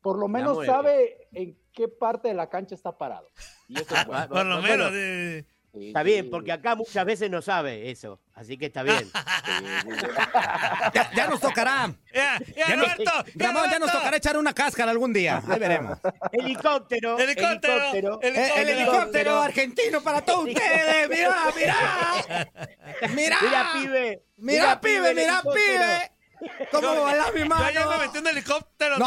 por 0.00 0.18
lo 0.18 0.28
menos 0.28 0.64
sabe 0.64 1.28
en 1.32 1.58
qué 1.72 1.88
parte 1.88 2.28
de 2.28 2.34
la 2.34 2.48
cancha 2.48 2.74
está 2.74 2.96
parado. 2.96 3.28
Y 3.68 3.80
eso 3.80 3.94
es 3.94 4.06
bueno. 4.06 4.28
Por 4.28 4.46
lo 4.46 4.60
Bueno, 4.60 4.84
menos. 4.84 4.92
eh, 4.94 5.44
Sí, 5.76 5.88
Está 5.88 6.02
bien, 6.02 6.24
sí. 6.24 6.30
porque 6.30 6.52
acá 6.52 6.74
muchas 6.74 7.04
veces 7.04 7.30
no 7.30 7.42
sabe 7.42 7.90
eso, 7.90 8.18
así 8.34 8.56
que 8.56 8.66
está 8.66 8.82
bien. 8.82 9.10
Ya, 10.94 11.10
ya 11.14 11.26
nos 11.28 11.40
tocará. 11.40 11.92
Ya, 12.14 12.38
ya, 12.56 12.68
Ya 12.68 12.76
nos- 12.76 12.84
Roberto. 12.96 13.24
ya, 13.34 13.52
ya 13.70 13.92
tocará 13.92 14.16
echar 14.16 14.36
una 14.38 14.52
cáscara 14.54 14.90
algún 14.90 15.12
día. 15.12 15.42
Ahí 15.46 15.58
veremos. 15.58 15.98
Helicóptero, 16.32 17.18
Helicóptero, 17.18 17.74
helicóptero. 17.74 18.20
Eh, 18.22 18.28
El, 18.28 18.36
helicóptero. 18.36 18.70
helicóptero 18.70 19.40
argentino 19.42 20.00
para 20.02 20.20
todos 20.22 20.48
ustedes. 20.48 21.08
Mira, 21.10 21.36
mira. 21.54 21.76
Mira. 23.14 23.36
Mira, 23.42 23.70
pibe. 23.74 24.22
Mira, 24.38 24.80
pibe, 24.80 25.10
helicóptero. 25.10 25.52
pibe. 25.54 26.12
¿Cómo 26.70 27.02
va 27.02 27.32
mi 27.32 27.40
Yo 27.40 27.46
mano? 27.46 27.64
ayer 27.64 27.86
me 27.86 27.98
metí 27.98 28.18
un 28.18 28.26
helicóptero. 28.26 28.98
No. 28.98 29.06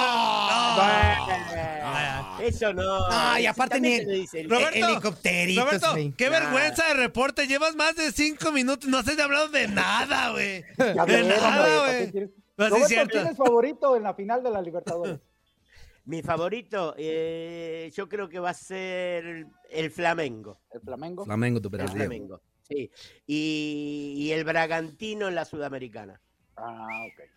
Eso 2.41 2.73
no. 2.73 3.05
Ay, 3.09 3.45
aparte 3.45 3.79
ni 3.79 3.99
Roberto, 3.99 4.75
helicópteritos, 4.75 5.65
Roberto, 5.65 5.91
güey. 5.91 6.11
qué 6.13 6.29
Nah. 6.29 6.39
vergüenza 6.39 6.87
de 6.87 6.93
reporte. 6.95 7.47
Llevas 7.47 7.75
más 7.75 7.95
de 7.95 8.11
cinco 8.11 8.51
minutos. 8.51 8.89
No 8.89 8.99
has 8.99 9.07
hablado 9.19 9.49
de 9.49 9.67
nada, 9.67 10.31
güey. 10.31 10.63
De 10.77 10.93
nada, 10.95 11.39
¿para 11.39 11.85
güey. 11.85 12.29
No, 12.57 12.75
sí 12.75 12.83
cierto. 12.87 13.11
¿quién 13.13 13.27
es 13.27 13.37
favorito 13.37 13.95
en 13.95 14.03
la 14.03 14.13
final 14.13 14.43
de 14.43 14.49
la 14.51 14.61
Libertadores? 14.61 15.19
Mi 16.05 16.23
favorito, 16.23 16.95
eh, 16.97 17.91
yo 17.95 18.09
creo 18.09 18.27
que 18.29 18.39
va 18.39 18.49
a 18.49 18.53
ser 18.55 19.45
el 19.69 19.91
Flamengo. 19.91 20.59
¿El 20.73 20.81
Flamengo? 20.81 21.23
Flamengo, 21.25 21.61
tu 21.61 21.69
El. 21.69 21.91
Flamengo, 21.91 22.41
sí. 22.67 22.89
Y, 23.27 24.13
y 24.17 24.31
el 24.31 24.43
Bragantino 24.43 25.27
en 25.27 25.35
la 25.35 25.45
Sudamericana. 25.45 26.19
Ah, 26.57 26.87
ok. 27.05 27.29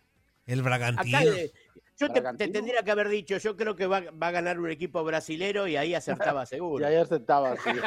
El 0.47 0.59
Acá 0.61 0.69
Bragantino. 0.69 1.19
eh, 1.19 1.51
yo 1.97 2.09
te, 2.11 2.21
te 2.21 2.47
tendría 2.47 2.81
que 2.83 2.91
haber 2.91 3.07
dicho, 3.09 3.37
yo 3.37 3.55
creo 3.55 3.75
que 3.75 3.85
va, 3.87 4.01
va 4.11 4.27
a 4.27 4.31
ganar 4.31 4.59
un 4.59 4.69
equipo 4.71 5.03
brasilero 5.03 5.67
y 5.67 5.75
ahí 5.77 5.93
acertaba 5.95 6.43
Y 6.45 6.47
seguro. 6.47 6.85
ayer 6.85 7.07
sentaba 7.07 7.51
así. 7.53 7.69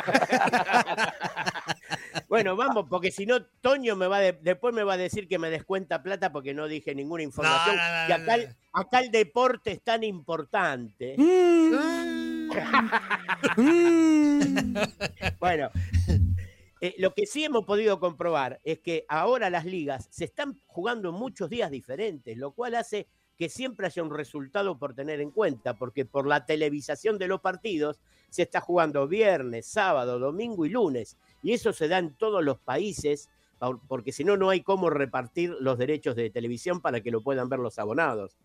Bueno, 2.29 2.57
vamos, 2.57 2.87
porque 2.91 3.13
si 3.13 3.25
no, 3.25 3.45
Toño 3.61 3.95
me 3.95 4.09
va 4.09 4.19
de- 4.19 4.33
después 4.43 4.75
me 4.75 4.83
va 4.83 4.95
a 4.95 4.97
decir 4.97 5.29
que 5.29 5.39
me 5.39 5.49
descuenta 5.49 6.03
plata 6.03 6.33
porque 6.33 6.55
no 6.55 6.67
dije 6.67 6.93
ninguna 6.95 7.23
información. 7.23 7.77
No, 7.77 7.83
no, 7.83 8.03
no, 8.03 8.09
y 8.09 8.13
acá, 8.13 8.37
no, 8.37 8.43
el- 8.43 8.57
acá 8.73 8.99
el 9.01 9.11
deporte 9.13 9.71
es 9.73 9.83
tan 9.83 10.03
importante. 10.03 11.15
Mm. 13.57 14.75
Bueno, 15.39 15.71
eh, 16.81 16.95
lo 16.99 17.13
que 17.13 17.27
sí 17.27 17.45
hemos 17.45 17.65
podido 17.65 17.99
comprobar 18.01 18.61
es 18.65 18.79
que 18.81 19.05
ahora 19.09 19.51
las 19.51 19.65
ligas 19.65 20.09
se 20.11 20.25
están 20.25 20.59
jugando 20.67 21.13
muchos 21.13 21.51
días 21.51 21.71
diferentes, 21.71 22.37
lo 22.39 22.53
cual 22.53 22.75
hace 22.77 23.09
que 23.37 23.49
siempre 23.49 23.87
haya 23.87 24.03
un 24.03 24.15
resultado 24.15 24.79
por 24.79 24.95
tener 24.95 25.21
en 25.21 25.31
cuenta, 25.31 25.75
porque 25.75 26.05
por 26.05 26.27
la 26.27 26.47
televisación 26.47 27.19
de 27.19 27.29
los 27.29 27.41
partidos 27.41 28.01
se 28.31 28.43
está 28.43 28.61
jugando 28.61 29.07
viernes, 29.07 29.67
sábado, 29.67 30.19
domingo 30.19 30.65
y 30.67 30.71
lunes, 30.71 31.17
y 31.43 31.53
eso 31.53 31.73
se 31.73 31.89
da 31.89 31.99
en 31.99 32.15
todos 32.15 32.43
los 32.43 32.59
países, 32.59 33.29
por- 33.59 33.81
porque 33.87 34.13
si 34.13 34.25
no, 34.25 34.37
no 34.37 34.51
hay 34.51 34.63
cómo 34.63 34.91
repartir 34.91 35.55
los 35.61 35.79
derechos 35.79 36.17
de 36.17 36.31
televisión 36.31 36.81
para 36.81 37.01
que 37.01 37.11
lo 37.11 37.23
puedan 37.23 37.49
ver 37.49 37.59
los 37.61 37.79
abonados. 37.79 38.37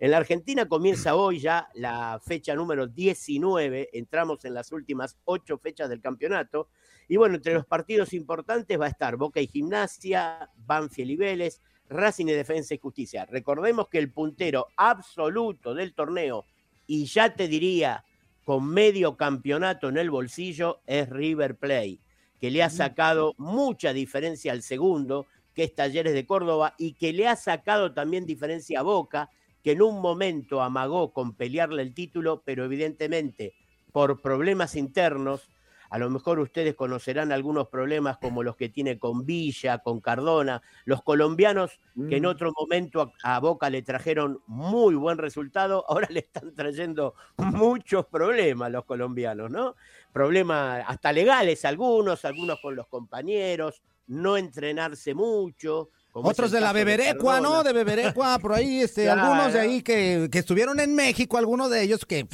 En 0.00 0.12
la 0.12 0.18
Argentina 0.18 0.68
comienza 0.68 1.16
hoy 1.16 1.40
ya 1.40 1.68
la 1.74 2.20
fecha 2.24 2.54
número 2.54 2.86
19, 2.86 3.88
entramos 3.92 4.44
en 4.44 4.54
las 4.54 4.70
últimas 4.70 5.18
ocho 5.24 5.58
fechas 5.58 5.88
del 5.88 6.00
campeonato, 6.00 6.68
y 7.08 7.16
bueno, 7.16 7.36
entre 7.36 7.54
los 7.54 7.66
partidos 7.66 8.12
importantes 8.12 8.78
va 8.78 8.86
a 8.86 8.90
estar 8.90 9.16
Boca 9.16 9.40
y 9.40 9.46
Gimnasia, 9.46 10.50
Banfield 10.66 11.10
y 11.12 11.16
Vélez, 11.16 11.60
Racing 11.88 12.26
y 12.26 12.32
Defensa 12.32 12.74
y 12.74 12.78
Justicia. 12.78 13.24
Recordemos 13.24 13.88
que 13.88 13.98
el 13.98 14.12
puntero 14.12 14.66
absoluto 14.76 15.74
del 15.74 15.94
torneo, 15.94 16.44
y 16.86 17.06
ya 17.06 17.34
te 17.34 17.48
diría, 17.48 18.04
con 18.44 18.68
medio 18.68 19.16
campeonato 19.16 19.88
en 19.88 19.96
el 19.96 20.10
bolsillo, 20.10 20.80
es 20.86 21.08
River 21.08 21.56
Plate, 21.56 21.98
que 22.40 22.50
le 22.50 22.62
ha 22.62 22.70
sacado 22.70 23.34
mucha 23.38 23.92
diferencia 23.92 24.52
al 24.52 24.62
segundo, 24.62 25.26
que 25.54 25.64
es 25.64 25.74
Talleres 25.74 26.12
de 26.12 26.26
Córdoba, 26.26 26.74
y 26.78 26.92
que 26.92 27.12
le 27.12 27.26
ha 27.26 27.36
sacado 27.36 27.92
también 27.92 28.26
diferencia 28.26 28.80
a 28.80 28.82
Boca, 28.82 29.30
que 29.62 29.72
en 29.72 29.82
un 29.82 30.00
momento 30.00 30.62
amagó 30.62 31.12
con 31.12 31.34
pelearle 31.34 31.82
el 31.82 31.94
título, 31.94 32.42
pero 32.44 32.64
evidentemente 32.64 33.54
por 33.92 34.20
problemas 34.20 34.76
internos, 34.76 35.48
a 35.90 35.98
lo 35.98 36.10
mejor 36.10 36.38
ustedes 36.38 36.74
conocerán 36.74 37.32
algunos 37.32 37.68
problemas 37.68 38.18
como 38.18 38.42
los 38.42 38.56
que 38.56 38.68
tiene 38.68 38.98
con 38.98 39.24
Villa, 39.24 39.78
con 39.78 40.00
Cardona, 40.00 40.60
los 40.84 41.02
colombianos 41.02 41.80
que 42.08 42.16
en 42.16 42.22
Mm. 42.24 42.26
otro 42.26 42.52
momento 42.58 43.12
a, 43.22 43.36
a 43.36 43.40
Boca 43.40 43.70
le 43.70 43.82
trajeron 43.82 44.40
muy 44.46 44.94
buen 44.94 45.18
resultado, 45.18 45.84
ahora 45.88 46.08
le 46.10 46.20
están 46.20 46.54
trayendo 46.54 47.14
muchos 47.38 48.06
problemas 48.06 48.70
los 48.70 48.84
colombianos, 48.84 49.50
¿no? 49.50 49.74
Problemas 50.12 50.84
hasta 50.86 51.12
legales 51.12 51.64
algunos, 51.64 52.24
algunos 52.24 52.60
con 52.60 52.74
los 52.76 52.86
compañeros, 52.88 53.82
no 54.08 54.36
entrenarse 54.36 55.14
mucho. 55.14 55.90
como 56.12 56.30
Otros 56.30 56.50
de 56.50 56.60
la 56.60 56.72
Beberecua. 56.72 57.40
¿no? 57.40 57.62
De 57.62 57.72
Beberecua, 57.72 58.38
por 58.38 58.54
ahí, 58.54 58.80
este, 58.80 59.04
Claro. 59.04 59.20
algunos 59.22 59.52
de 59.52 59.60
ahí 59.60 59.82
que, 59.82 60.28
que 60.32 60.38
estuvieron 60.38 60.80
en 60.80 60.94
México, 60.94 61.36
algunos 61.36 61.70
de 61.70 61.82
ellos 61.82 62.04
que 62.06 62.26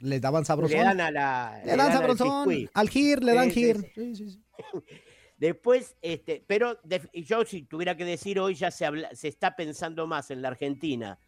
les 0.00 0.20
daban 0.20 0.44
sabrosón. 0.44 0.78
Le 0.78 0.84
dan 0.84 1.00
a 1.00 1.10
la. 1.10 1.60
Le 1.64 1.70
dan 1.76 1.80
al 1.80 1.92
sabrosón. 1.92 2.68
Al 2.74 2.88
gir, 2.90 3.22
le 3.24 3.34
dan 3.34 3.50
gir. 3.50 3.76
sí. 3.94 4.14
Sí, 4.14 4.28
sí. 4.30 4.42
Después, 5.38 5.96
este, 6.02 6.44
pero 6.46 6.78
de- 6.84 7.08
yo 7.14 7.44
si 7.46 7.62
tuviera 7.62 7.96
que 7.96 8.04
decir 8.04 8.38
hoy 8.38 8.54
ya 8.54 8.70
se, 8.70 8.84
habla- 8.84 9.08
se 9.14 9.28
está 9.28 9.56
pensando 9.56 10.06
más 10.06 10.30
en 10.30 10.42
la 10.42 10.48
Argentina 10.48 11.18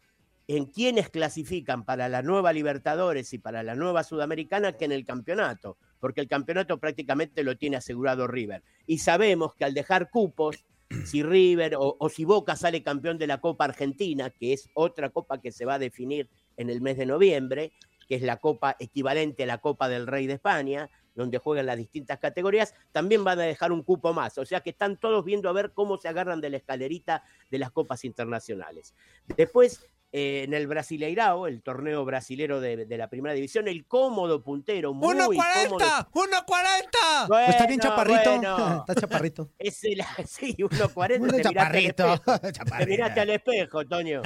en 0.47 0.65
quiénes 0.65 1.09
clasifican 1.09 1.83
para 1.85 2.09
la 2.09 2.21
nueva 2.21 2.53
Libertadores 2.53 3.33
y 3.33 3.39
para 3.39 3.63
la 3.63 3.75
nueva 3.75 4.03
Sudamericana 4.03 4.73
que 4.73 4.85
en 4.85 4.91
el 4.91 5.05
campeonato, 5.05 5.77
porque 5.99 6.19
el 6.21 6.27
campeonato 6.27 6.77
prácticamente 6.79 7.43
lo 7.43 7.57
tiene 7.57 7.77
asegurado 7.77 8.27
River. 8.27 8.61
Y 8.85 8.97
sabemos 8.99 9.55
que 9.55 9.63
al 9.65 9.73
dejar 9.73 10.09
cupos, 10.11 10.63
si 11.05 11.23
River 11.23 11.75
o, 11.79 11.95
o 11.99 12.09
si 12.09 12.23
Boca 12.25 12.55
sale 12.55 12.83
campeón 12.83 13.17
de 13.17 13.25
la 13.25 13.39
Copa 13.39 13.63
Argentina, 13.65 14.29
que 14.29 14.53
es 14.53 14.67
otra 14.75 15.09
copa 15.09 15.39
que 15.41 15.51
se 15.51 15.65
va 15.65 15.75
a 15.75 15.79
definir 15.79 16.29
en 16.57 16.69
el 16.69 16.81
mes 16.81 16.97
de 16.97 17.05
noviembre, 17.07 17.71
es 18.15 18.21
la 18.21 18.37
copa 18.37 18.75
equivalente 18.79 19.43
a 19.43 19.47
la 19.47 19.57
Copa 19.59 19.89
del 19.89 20.07
Rey 20.07 20.27
de 20.27 20.33
España, 20.33 20.89
donde 21.15 21.37
juegan 21.37 21.65
las 21.65 21.77
distintas 21.77 22.19
categorías, 22.19 22.73
también 22.91 23.23
van 23.23 23.39
a 23.39 23.43
dejar 23.43 23.71
un 23.71 23.83
cupo 23.83 24.13
más. 24.13 24.37
O 24.37 24.45
sea 24.45 24.61
que 24.61 24.71
están 24.71 24.97
todos 24.97 25.23
viendo 25.23 25.49
a 25.49 25.53
ver 25.53 25.71
cómo 25.73 25.97
se 25.97 26.07
agarran 26.07 26.41
de 26.41 26.49
la 26.49 26.57
escalerita 26.57 27.23
de 27.51 27.59
las 27.59 27.71
copas 27.71 28.03
internacionales. 28.03 28.95
Después, 29.37 29.89
eh, 30.15 30.43
en 30.43 30.53
el 30.53 30.67
Brasileirao, 30.67 31.47
el 31.47 31.63
torneo 31.63 32.05
brasilero 32.05 32.61
de, 32.61 32.85
de 32.85 32.97
la 32.99 33.09
primera 33.09 33.33
división, 33.33 33.67
el 33.67 33.87
cómodo 33.87 34.43
puntero, 34.43 34.93
muy 34.93 35.17
cómodo. 35.17 35.31
¡1.40! 35.31 36.07
¡1.40! 36.11 37.27
Bueno, 37.27 37.49
está 37.49 37.65
bien 37.65 37.79
chaparrito. 37.79 38.29
bueno. 38.29 38.85
Está 38.87 39.01
chaparrito. 39.01 39.49
Es 39.57 39.83
el, 39.85 40.03
sí, 40.27 40.55
1.40. 40.59 41.19
Uno 41.19 41.33
te 41.33 41.41
chaparrito, 41.41 42.13
espejo. 42.13 42.39
Te 42.77 42.85
miraste 42.85 43.21
al 43.21 43.29
espejo, 43.31 43.85
Toño. 43.85 44.21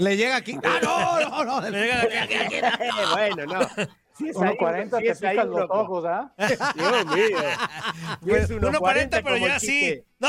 Le 0.00 0.16
llega 0.16 0.34
aquí. 0.36 0.58
¡Ah, 0.64 0.80
no, 0.82 1.44
no, 1.44 1.60
no! 1.60 1.70
Le 1.70 1.80
llega 1.80 2.02
aquí. 2.24 2.56
bueno, 3.14 3.46
no. 3.46 3.60
Si 4.18 4.28
es 4.28 4.36
ahí, 4.36 4.56
1.40 4.56 4.98
si 4.98 5.04
te 5.04 5.14
pican 5.30 5.50
los 5.50 5.60
ojos, 5.70 6.04
¿ah? 6.06 6.32
Dios 6.74 7.06
mío. 7.06 7.38
Si 8.24 8.30
es 8.32 8.50
1.40, 8.50 9.08
pero 9.22 9.36
ya 9.36 9.60
sí. 9.60 10.02
¡No! 10.18 10.28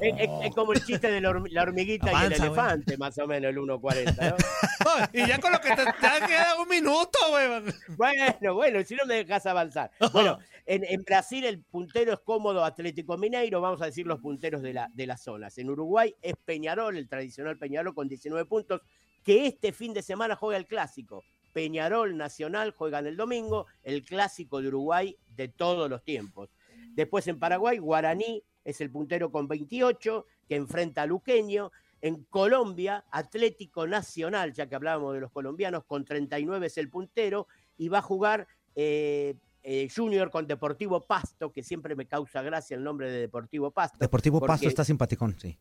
Es, 0.00 0.14
es- 0.18 0.30
es 0.44 0.54
como 0.54 0.72
el 0.72 0.82
chiste 0.84 1.10
de 1.10 1.20
la, 1.20 1.30
horm- 1.30 1.50
la 1.50 1.62
hormiguita 1.62 2.06
y 2.06 2.14
el 2.26 2.32
elefante, 2.44 2.96
más 2.96 3.18
o 3.18 3.26
menos, 3.26 3.50
el 3.50 3.58
1.40, 3.58 4.30
¿no? 4.30 4.36
Y 5.12 5.26
ya 5.26 5.38
con 5.38 5.52
lo 5.52 5.60
que 5.60 5.68
te, 5.70 5.84
te 5.84 6.26
queda 6.26 6.60
un 6.60 6.68
minuto, 6.68 7.18
güey. 7.30 7.74
Bueno, 7.96 8.54
bueno, 8.54 8.82
si 8.84 8.94
no 8.94 9.04
me 9.04 9.14
dejas 9.16 9.44
avanzar. 9.46 9.90
Bueno, 10.12 10.38
en, 10.64 10.84
en 10.84 11.02
Brasil 11.02 11.44
el 11.44 11.60
puntero 11.62 12.12
es 12.14 12.20
cómodo 12.20 12.64
Atlético 12.64 13.16
Mineiro, 13.18 13.60
vamos 13.60 13.82
a 13.82 13.86
decir 13.86 14.06
los 14.06 14.20
punteros 14.20 14.62
de, 14.62 14.72
la, 14.72 14.88
de 14.94 15.06
las 15.06 15.22
zonas. 15.22 15.56
En 15.58 15.68
Uruguay 15.68 16.14
es 16.22 16.34
Peñarol, 16.44 16.96
el 16.96 17.08
tradicional 17.08 17.58
Peñarol 17.58 17.94
con 17.94 18.08
19 18.08 18.44
puntos, 18.46 18.80
que 19.24 19.46
este 19.46 19.72
fin 19.72 19.92
de 19.92 20.02
semana 20.02 20.36
juega 20.36 20.56
el 20.56 20.66
clásico. 20.66 21.24
Peñarol 21.58 22.16
Nacional 22.16 22.70
juegan 22.70 23.08
el 23.08 23.16
domingo, 23.16 23.66
el 23.82 24.04
clásico 24.04 24.62
de 24.62 24.68
Uruguay 24.68 25.16
de 25.34 25.48
todos 25.48 25.90
los 25.90 26.04
tiempos. 26.04 26.50
Después 26.94 27.26
en 27.26 27.40
Paraguay, 27.40 27.78
Guaraní 27.78 28.44
es 28.64 28.80
el 28.80 28.92
puntero 28.92 29.32
con 29.32 29.48
28, 29.48 30.24
que 30.48 30.54
enfrenta 30.54 31.02
a 31.02 31.06
Luqueño. 31.06 31.72
En 32.00 32.22
Colombia, 32.30 33.04
Atlético 33.10 33.88
Nacional, 33.88 34.52
ya 34.52 34.68
que 34.68 34.76
hablábamos 34.76 35.14
de 35.14 35.20
los 35.20 35.32
colombianos, 35.32 35.82
con 35.84 36.04
39 36.04 36.68
es 36.68 36.78
el 36.78 36.90
puntero 36.90 37.48
y 37.76 37.88
va 37.88 37.98
a 37.98 38.02
jugar 38.02 38.46
eh, 38.76 39.34
eh, 39.64 39.88
Junior 39.92 40.30
con 40.30 40.46
Deportivo 40.46 41.04
Pasto, 41.08 41.50
que 41.52 41.64
siempre 41.64 41.96
me 41.96 42.06
causa 42.06 42.40
gracia 42.42 42.76
el 42.76 42.84
nombre 42.84 43.10
de 43.10 43.18
Deportivo 43.18 43.72
Pasto. 43.72 43.98
Deportivo 43.98 44.38
Pasto 44.38 44.68
está 44.68 44.84
simpaticón, 44.84 45.36
sí. 45.40 45.58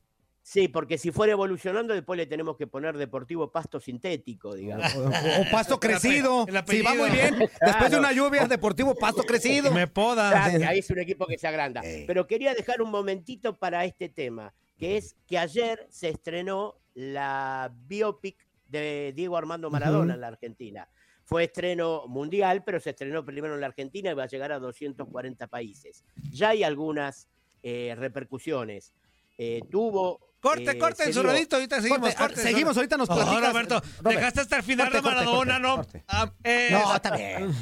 Sí, 0.47 0.69
porque 0.69 0.97
si 0.97 1.11
fuera 1.11 1.33
evolucionando, 1.33 1.93
después 1.93 2.15
le 2.15 2.25
tenemos 2.25 2.55
que 2.55 2.67
poner 2.67 2.97
Deportivo 2.97 3.51
Pasto 3.51 3.81
sintético, 3.81 4.55
digamos. 4.55 4.95
O, 4.95 5.01
o 5.01 5.51
pasto 5.51 5.77
crecido. 5.81 6.45
Sí, 6.65 6.81
va 6.81 6.93
muy 6.95 7.09
bien. 7.09 7.37
Después 7.61 7.91
de 7.91 7.99
una 7.99 8.13
lluvia, 8.13 8.47
Deportivo 8.47 8.95
Pasto 8.95 9.23
crecido. 9.23 9.73
Me 9.73 9.87
poda. 9.87 10.31
Claro, 10.31 10.65
ahí 10.69 10.79
es 10.79 10.89
un 10.89 10.99
equipo 10.99 11.27
que 11.27 11.37
se 11.37 11.49
agranda. 11.49 11.81
Pero 11.81 12.27
quería 12.27 12.53
dejar 12.53 12.81
un 12.81 12.89
momentito 12.91 13.59
para 13.59 13.83
este 13.83 14.07
tema, 14.07 14.53
que 14.77 14.95
es 14.95 15.17
que 15.27 15.37
ayer 15.37 15.85
se 15.89 16.07
estrenó 16.07 16.77
la 16.93 17.69
biopic 17.85 18.37
de 18.69 19.11
Diego 19.13 19.35
Armando 19.35 19.69
Maradona 19.69 20.13
en 20.13 20.21
la 20.21 20.27
Argentina. 20.27 20.87
Fue 21.25 21.43
estreno 21.43 22.07
mundial, 22.07 22.63
pero 22.63 22.79
se 22.79 22.91
estrenó 22.91 23.25
primero 23.25 23.53
en 23.53 23.59
la 23.59 23.67
Argentina 23.67 24.11
y 24.11 24.13
va 24.13 24.23
a 24.23 24.27
llegar 24.27 24.53
a 24.53 24.59
240 24.59 25.45
países. 25.47 26.05
Ya 26.31 26.51
hay 26.51 26.63
algunas 26.63 27.27
eh, 27.63 27.95
repercusiones. 27.97 28.93
Eh, 29.37 29.59
tuvo. 29.69 30.26
Corte, 30.47 30.71
eh, 30.71 30.77
corte 30.77 31.03
en 31.05 31.13
su 31.13 31.23
rodito, 31.23 31.55
ahorita 31.57 31.81
seguimos. 31.81 31.99
Corte, 31.99 32.15
ah, 32.17 32.27
corte, 32.27 32.41
seguimos, 32.41 32.75
corte. 32.75 32.79
ahorita 32.79 32.97
nos 32.97 33.09
No, 33.09 33.15
platicas. 33.15 33.51
Roberto, 33.51 33.81
Robert, 34.01 34.19
dejaste 34.19 34.41
hasta 34.41 34.55
el 34.57 34.63
final 34.63 34.87
corte, 34.91 34.97
de 34.97 35.01
Maradona, 35.15 35.53
corte, 35.53 35.67
¿no? 35.67 35.75
corte. 35.75 36.03
Ah, 36.07 36.31
eh, 36.43 36.69
No, 36.71 36.95
está 36.95 37.15
bien. 37.15 37.55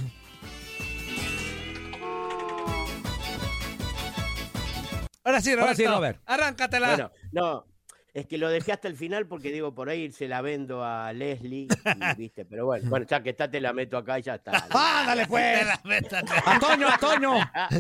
Ahora 5.24 5.42
sí, 5.42 5.50
Roberto. 5.56 5.62
Ahora 5.66 5.76
sí, 5.76 5.86
Robert. 5.88 6.20
Arráncatela. 6.26 6.88
Bueno, 6.90 7.12
no, 7.32 7.66
es 8.14 8.28
que 8.28 8.38
lo 8.38 8.48
dejé 8.50 8.74
hasta 8.74 8.88
el 8.88 8.96
final 8.96 9.26
porque 9.28 9.52
digo, 9.52 9.74
por 9.74 9.90
ahí 9.90 10.12
se 10.12 10.28
la 10.28 10.42
vendo 10.42 10.84
a 10.84 11.12
Leslie, 11.14 11.68
y, 11.68 11.68
¿viste? 12.18 12.46
Pero 12.46 12.66
bueno, 12.66 12.88
bueno, 12.90 13.08
ya 13.10 13.24
que 13.24 13.32
está, 13.32 13.50
te 13.50 13.60
la 13.60 13.74
meto 13.74 13.98
acá 13.98 14.20
y 14.20 14.22
ya 14.22 14.36
está. 14.36 14.52
¡Ándale, 14.70 15.26
pues! 15.26 15.66
La 15.66 15.80
metas. 15.84 16.24
¡Antonio, 16.46 16.88
Antonio! 16.90 17.34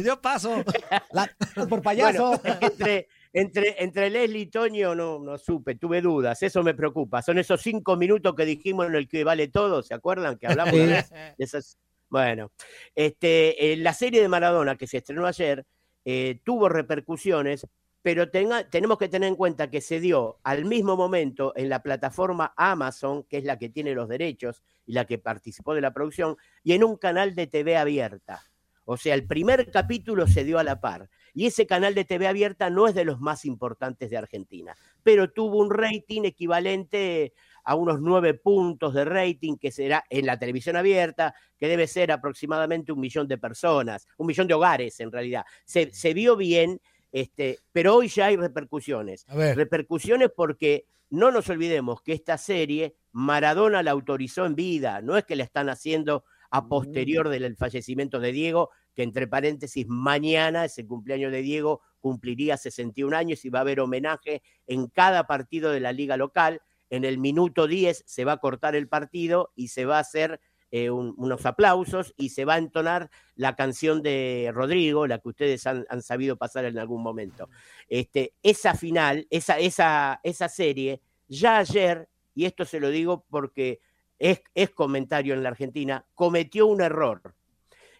Yo 0.03 0.19
paso. 0.19 0.63
La- 1.11 1.29
por 1.69 1.81
payaso. 1.83 2.39
Bueno, 2.39 2.57
entre, 2.61 3.07
entre, 3.39 3.83
entre 3.83 4.09
Leslie 4.09 4.41
y 4.43 4.45
Toño 4.47 4.95
no, 4.95 5.19
no 5.19 5.37
supe, 5.37 5.75
tuve 5.75 6.01
dudas, 6.01 6.41
eso 6.41 6.63
me 6.63 6.73
preocupa. 6.73 7.21
Son 7.21 7.37
esos 7.37 7.61
cinco 7.61 7.95
minutos 7.97 8.33
que 8.35 8.45
dijimos 8.45 8.87
en 8.87 8.95
el 8.95 9.07
que 9.07 9.23
vale 9.23 9.47
todo, 9.49 9.83
¿se 9.83 9.93
acuerdan? 9.93 10.37
Que 10.37 10.47
hablamos 10.47 10.73
de 10.73 10.85
de 10.85 11.33
esas. 11.37 11.77
Bueno, 12.09 12.51
este, 12.95 13.73
eh, 13.73 13.77
la 13.77 13.93
serie 13.93 14.21
de 14.21 14.27
Maradona 14.29 14.75
que 14.77 14.87
se 14.87 14.97
estrenó 14.97 15.25
ayer 15.25 15.65
eh, 16.05 16.39
tuvo 16.43 16.69
repercusiones, 16.69 17.67
pero 18.01 18.29
tenga- 18.29 18.69
tenemos 18.69 18.97
que 18.99 19.09
tener 19.09 19.27
en 19.27 19.35
cuenta 19.35 19.69
que 19.69 19.81
se 19.81 19.99
dio 19.99 20.37
al 20.43 20.63
mismo 20.65 20.95
momento 20.95 21.51
en 21.55 21.67
la 21.69 21.81
plataforma 21.81 22.53
Amazon, 22.55 23.23
que 23.23 23.37
es 23.39 23.43
la 23.43 23.57
que 23.57 23.69
tiene 23.69 23.93
los 23.95 24.07
derechos 24.07 24.63
y 24.85 24.93
la 24.93 25.05
que 25.05 25.17
participó 25.17 25.73
de 25.73 25.81
la 25.81 25.93
producción, 25.93 26.37
y 26.63 26.73
en 26.73 26.83
un 26.83 26.95
canal 26.97 27.33
de 27.35 27.47
TV 27.47 27.75
abierta. 27.75 28.43
O 28.85 28.97
sea, 28.97 29.15
el 29.15 29.25
primer 29.25 29.71
capítulo 29.71 30.27
se 30.27 30.43
dio 30.43 30.59
a 30.59 30.63
la 30.63 30.79
par. 30.79 31.09
Y 31.35 31.45
ese 31.47 31.67
canal 31.67 31.93
de 31.93 32.05
TV 32.05 32.27
abierta 32.27 32.69
no 32.69 32.87
es 32.87 32.95
de 32.95 33.03
los 33.05 33.19
más 33.19 33.43
importantes 33.45 34.09
de 34.09 34.17
Argentina, 34.17 34.73
pero 35.03 35.29
tuvo 35.29 35.57
un 35.57 35.69
rating 35.69 36.23
equivalente 36.23 37.33
a 37.65 37.75
unos 37.75 37.99
nueve 37.99 38.35
puntos 38.35 38.93
de 38.93 39.03
rating, 39.03 39.57
que 39.57 39.71
será 39.71 40.05
en 40.09 40.25
la 40.25 40.39
televisión 40.39 40.77
abierta, 40.77 41.35
que 41.57 41.67
debe 41.67 41.87
ser 41.87 42.11
aproximadamente 42.11 42.93
un 42.93 43.01
millón 43.01 43.27
de 43.27 43.37
personas, 43.37 44.07
un 44.17 44.27
millón 44.27 44.47
de 44.47 44.53
hogares 44.53 44.99
en 45.01 45.11
realidad. 45.11 45.43
Se, 45.65 45.93
se 45.93 46.13
vio 46.13 46.37
bien, 46.37 46.79
este, 47.11 47.59
pero 47.71 47.95
hoy 47.95 48.07
ya 48.07 48.27
hay 48.27 48.37
repercusiones. 48.37 49.25
A 49.27 49.35
ver. 49.35 49.57
Repercusiones 49.57 50.29
porque 50.33 50.85
no 51.09 51.31
nos 51.31 51.49
olvidemos 51.49 52.01
que 52.01 52.13
esta 52.13 52.37
serie 52.37 52.95
Maradona 53.11 53.83
la 53.83 53.91
autorizó 53.91 54.45
en 54.45 54.55
vida, 54.55 55.01
no 55.01 55.17
es 55.17 55.25
que 55.25 55.35
la 55.35 55.43
están 55.43 55.69
haciendo 55.69 56.23
a 56.51 56.67
posterior 56.67 57.29
del 57.29 57.57
fallecimiento 57.57 58.19
de 58.19 58.31
Diego, 58.31 58.69
que 58.95 59.03
entre 59.03 59.27
paréntesis, 59.27 59.85
mañana 59.87 60.65
es 60.65 60.77
el 60.79 60.87
cumpleaños 60.87 61.31
de 61.31 61.41
Diego, 61.41 61.81
cumpliría 61.99 62.57
61 62.57 63.13
años 63.13 63.43
y 63.45 63.49
va 63.49 63.59
a 63.59 63.61
haber 63.63 63.79
homenaje 63.79 64.41
en 64.67 64.87
cada 64.87 65.27
partido 65.27 65.71
de 65.71 65.79
la 65.79 65.91
liga 65.91 66.17
local. 66.17 66.61
En 66.89 67.03
el 67.03 67.17
minuto 67.17 67.67
10 67.67 68.03
se 68.05 68.25
va 68.25 68.33
a 68.33 68.37
cortar 68.37 68.75
el 68.75 68.87
partido 68.87 69.51
y 69.55 69.67
se 69.69 69.85
va 69.85 69.97
a 69.97 70.01
hacer 70.01 70.39
eh, 70.71 70.89
un- 70.89 71.13
unos 71.17 71.45
aplausos 71.45 72.13
y 72.17 72.29
se 72.29 72.43
va 72.43 72.55
a 72.55 72.57
entonar 72.57 73.09
la 73.35 73.55
canción 73.55 74.01
de 74.01 74.51
Rodrigo, 74.53 75.07
la 75.07 75.19
que 75.19 75.29
ustedes 75.29 75.65
han, 75.67 75.85
han 75.89 76.01
sabido 76.01 76.37
pasar 76.37 76.65
en 76.65 76.77
algún 76.77 77.01
momento. 77.01 77.49
Este, 77.87 78.33
esa 78.43 78.73
final, 78.73 79.25
esa, 79.29 79.57
esa, 79.59 80.19
esa 80.23 80.49
serie, 80.49 81.01
ya 81.29 81.57
ayer, 81.59 82.09
y 82.33 82.45
esto 82.45 82.65
se 82.65 82.79
lo 82.81 82.89
digo 82.89 83.25
porque 83.29 83.79
es, 84.19 84.41
es 84.53 84.71
comentario 84.71 85.33
en 85.33 85.43
la 85.43 85.49
Argentina, 85.49 86.05
cometió 86.13 86.67
un 86.67 86.81
error, 86.81 87.35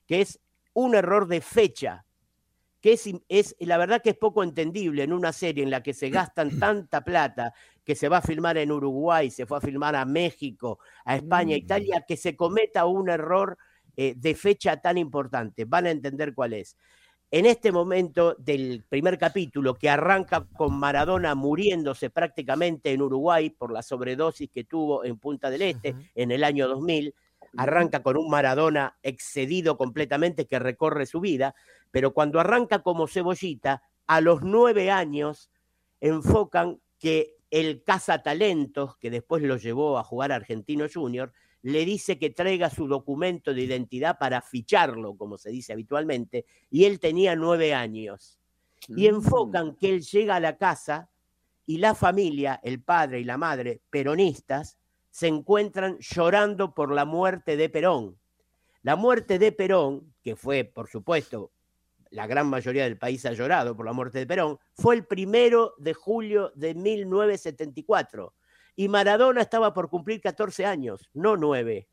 que 0.05 0.21
es 0.21 0.39
un 0.75 0.93
error 0.93 1.27
de 1.27 1.41
fecha, 1.41 2.05
que 2.81 2.93
es, 2.93 3.09
es 3.29 3.55
la 3.59 3.77
verdad 3.77 4.01
que 4.01 4.11
es 4.11 4.17
poco 4.17 4.43
entendible 4.43 5.03
en 5.03 5.13
una 5.13 5.33
serie 5.33 5.63
en 5.63 5.71
la 5.71 5.81
que 5.81 5.93
se 5.93 6.09
gastan 6.09 6.49
tanta 6.59 7.01
plata, 7.03 7.53
que 7.83 7.95
se 7.95 8.09
va 8.09 8.17
a 8.17 8.21
filmar 8.21 8.57
en 8.57 8.71
Uruguay, 8.71 9.31
se 9.31 9.45
fue 9.45 9.57
a 9.57 9.61
filmar 9.61 9.95
a 9.95 10.05
México, 10.05 10.79
a 11.05 11.15
España, 11.15 11.55
a 11.55 11.59
Italia, 11.59 12.05
que 12.07 12.17
se 12.17 12.35
cometa 12.35 12.85
un 12.85 13.09
error 13.09 13.57
eh, 13.95 14.13
de 14.17 14.35
fecha 14.35 14.77
tan 14.77 14.97
importante. 14.97 15.65
Van 15.65 15.85
a 15.85 15.91
entender 15.91 16.33
cuál 16.33 16.53
es. 16.53 16.75
En 17.31 17.45
este 17.45 17.71
momento 17.71 18.35
del 18.37 18.83
primer 18.87 19.17
capítulo, 19.17 19.75
que 19.75 19.89
arranca 19.89 20.45
con 20.55 20.77
Maradona 20.77 21.35
muriéndose 21.35 22.09
prácticamente 22.09 22.91
en 22.91 23.01
Uruguay 23.01 23.49
por 23.49 23.71
la 23.71 23.81
sobredosis 23.81 24.49
que 24.49 24.63
tuvo 24.65 25.03
en 25.03 25.17
Punta 25.17 25.49
del 25.49 25.63
Este 25.63 25.95
en 26.13 26.31
el 26.31 26.43
año 26.43 26.67
2000, 26.67 27.13
arranca 27.57 28.03
con 28.03 28.17
un 28.17 28.29
Maradona 28.29 28.97
excedido 29.03 29.77
completamente 29.77 30.47
que 30.47 30.59
recorre 30.59 31.05
su 31.05 31.19
vida, 31.19 31.55
pero 31.91 32.13
cuando 32.13 32.39
arranca 32.39 32.79
como 32.79 33.07
cebollita, 33.07 33.83
a 34.07 34.21
los 34.21 34.41
nueve 34.41 34.91
años 34.91 35.49
enfocan 35.99 36.79
que 36.99 37.37
el 37.49 37.83
cazatalentos, 37.83 38.97
que 38.97 39.09
después 39.09 39.41
lo 39.43 39.57
llevó 39.57 39.97
a 39.97 40.03
jugar 40.03 40.31
a 40.31 40.35
Argentino 40.35 40.85
Junior, 40.93 41.31
le 41.61 41.83
dice 41.85 42.19
que 42.19 42.29
traiga 42.29 42.69
su 42.69 42.87
documento 42.87 43.53
de 43.53 43.61
identidad 43.61 44.19
para 44.19 44.41
ficharlo, 44.41 45.15
como 45.17 45.37
se 45.37 45.49
dice 45.49 45.73
habitualmente, 45.73 46.45
y 46.69 46.85
él 46.85 46.99
tenía 46.99 47.35
nueve 47.35 47.73
años. 47.73 48.39
Y 48.87 49.07
enfocan 49.07 49.75
que 49.75 49.89
él 49.89 50.01
llega 50.03 50.35
a 50.35 50.39
la 50.39 50.57
casa 50.57 51.09
y 51.65 51.79
la 51.79 51.95
familia, 51.95 52.59
el 52.63 52.83
padre 52.83 53.19
y 53.19 53.23
la 53.23 53.37
madre, 53.37 53.81
peronistas, 53.89 54.77
se 55.15 55.27
encuentran 55.27 55.97
llorando 55.99 56.73
por 56.73 56.91
la 56.91 57.05
muerte 57.05 57.55
de 57.55 57.69
Perón. 57.69 58.19
La 58.81 58.97
muerte 58.97 59.39
de 59.39 59.53
Perón, 59.53 60.13
que 60.21 60.35
fue, 60.35 60.65
por 60.65 60.89
supuesto, 60.89 61.53
la 62.09 62.27
gran 62.27 62.47
mayoría 62.47 62.83
del 62.83 62.97
país 62.97 63.25
ha 63.25 63.31
llorado 63.31 63.77
por 63.77 63.85
la 63.85 63.93
muerte 63.93 64.19
de 64.19 64.27
Perón, 64.27 64.59
fue 64.73 64.93
el 64.95 65.05
primero 65.05 65.73
de 65.77 65.93
julio 65.93 66.51
de 66.55 66.73
1974. 66.75 68.33
Y 68.75 68.89
Maradona 68.89 69.39
estaba 69.39 69.73
por 69.73 69.89
cumplir 69.89 70.19
14 70.19 70.65
años, 70.65 71.09
no 71.13 71.37
9. 71.37 71.87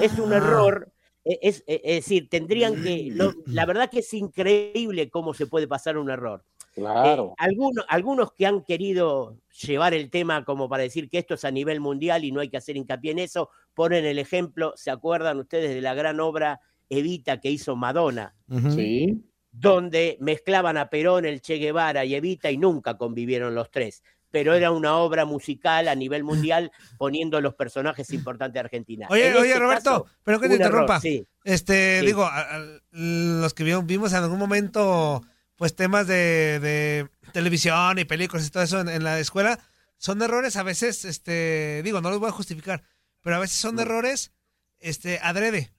Es 0.00 0.18
un 0.18 0.32
error. 0.32 0.90
e- 1.26 1.38
Es, 1.42 1.62
e- 1.66 1.82
es 1.84 1.96
decir, 1.96 2.30
tendrían 2.30 2.82
que. 2.82 3.10
lo- 3.12 3.34
la 3.44 3.66
verdad 3.66 3.90
que 3.90 3.98
es 3.98 4.14
increíble 4.14 5.10
cómo 5.10 5.34
se 5.34 5.46
puede 5.46 5.68
pasar 5.68 5.98
un 5.98 6.08
error. 6.08 6.42
Eh, 6.78 7.34
algunos, 7.38 7.84
algunos 7.88 8.32
que 8.32 8.46
han 8.46 8.62
querido 8.62 9.36
llevar 9.62 9.94
el 9.94 10.10
tema 10.10 10.44
como 10.44 10.68
para 10.68 10.82
decir 10.84 11.08
que 11.08 11.18
esto 11.18 11.34
es 11.34 11.44
a 11.44 11.50
nivel 11.50 11.80
mundial 11.80 12.24
y 12.24 12.32
no 12.32 12.40
hay 12.40 12.48
que 12.48 12.56
hacer 12.56 12.76
hincapié 12.76 13.12
en 13.12 13.18
eso, 13.20 13.50
ponen 13.74 14.04
el 14.04 14.18
ejemplo, 14.18 14.72
¿se 14.76 14.90
acuerdan 14.90 15.38
ustedes 15.38 15.74
de 15.74 15.80
la 15.80 15.94
gran 15.94 16.20
obra 16.20 16.60
Evita 16.88 17.40
que 17.40 17.50
hizo 17.50 17.76
Madonna? 17.76 18.34
Sí. 18.74 19.24
Donde 19.50 20.16
mezclaban 20.20 20.76
a 20.76 20.88
Perón, 20.90 21.24
el 21.24 21.40
Che 21.40 21.56
Guevara 21.56 22.04
y 22.04 22.14
Evita 22.14 22.50
y 22.50 22.58
nunca 22.58 22.96
convivieron 22.96 23.54
los 23.54 23.70
tres. 23.70 24.02
Pero 24.30 24.52
era 24.52 24.70
una 24.70 24.98
obra 24.98 25.24
musical 25.24 25.88
a 25.88 25.94
nivel 25.94 26.22
mundial 26.22 26.70
poniendo 26.98 27.40
los 27.40 27.54
personajes 27.54 28.12
importantes 28.12 28.54
de 28.54 28.60
Argentina. 28.60 29.06
Oye, 29.10 29.28
En 29.28 29.36
oye, 29.36 29.48
este 29.48 29.58
Roberto, 29.58 29.90
caso, 30.04 30.06
pero 30.22 30.38
que 30.38 30.48
te 30.48 30.54
error, 30.56 30.66
interrumpa. 30.66 31.00
sí. 31.00 31.26
Este, 31.44 32.00
Sí. 32.00 32.06
digo, 32.06 32.24
a- 32.24 32.40
a- 32.56 32.64
los 32.92 33.54
que 33.54 33.64
vimos 33.64 34.12
en 34.12 34.18
algún 34.22 34.38
momento, 34.38 35.22
pues 35.58 35.74
temas 35.76 36.06
de, 36.06 36.58
de 36.60 37.08
televisión 37.32 37.98
y 37.98 38.04
películas 38.06 38.46
y 38.46 38.50
todo 38.50 38.62
eso 38.62 38.80
en, 38.80 38.88
en 38.88 39.04
la 39.04 39.18
escuela, 39.20 39.58
son 39.98 40.22
errores 40.22 40.56
a 40.56 40.62
veces, 40.62 41.04
este, 41.04 41.82
digo, 41.84 42.00
no 42.00 42.08
los 42.10 42.20
voy 42.20 42.28
a 42.28 42.32
justificar, 42.32 42.84
pero 43.20 43.36
a 43.36 43.40
veces 43.40 43.58
son 43.58 43.78
errores, 43.80 44.32
este, 44.78 45.18
adrede. 45.20 45.72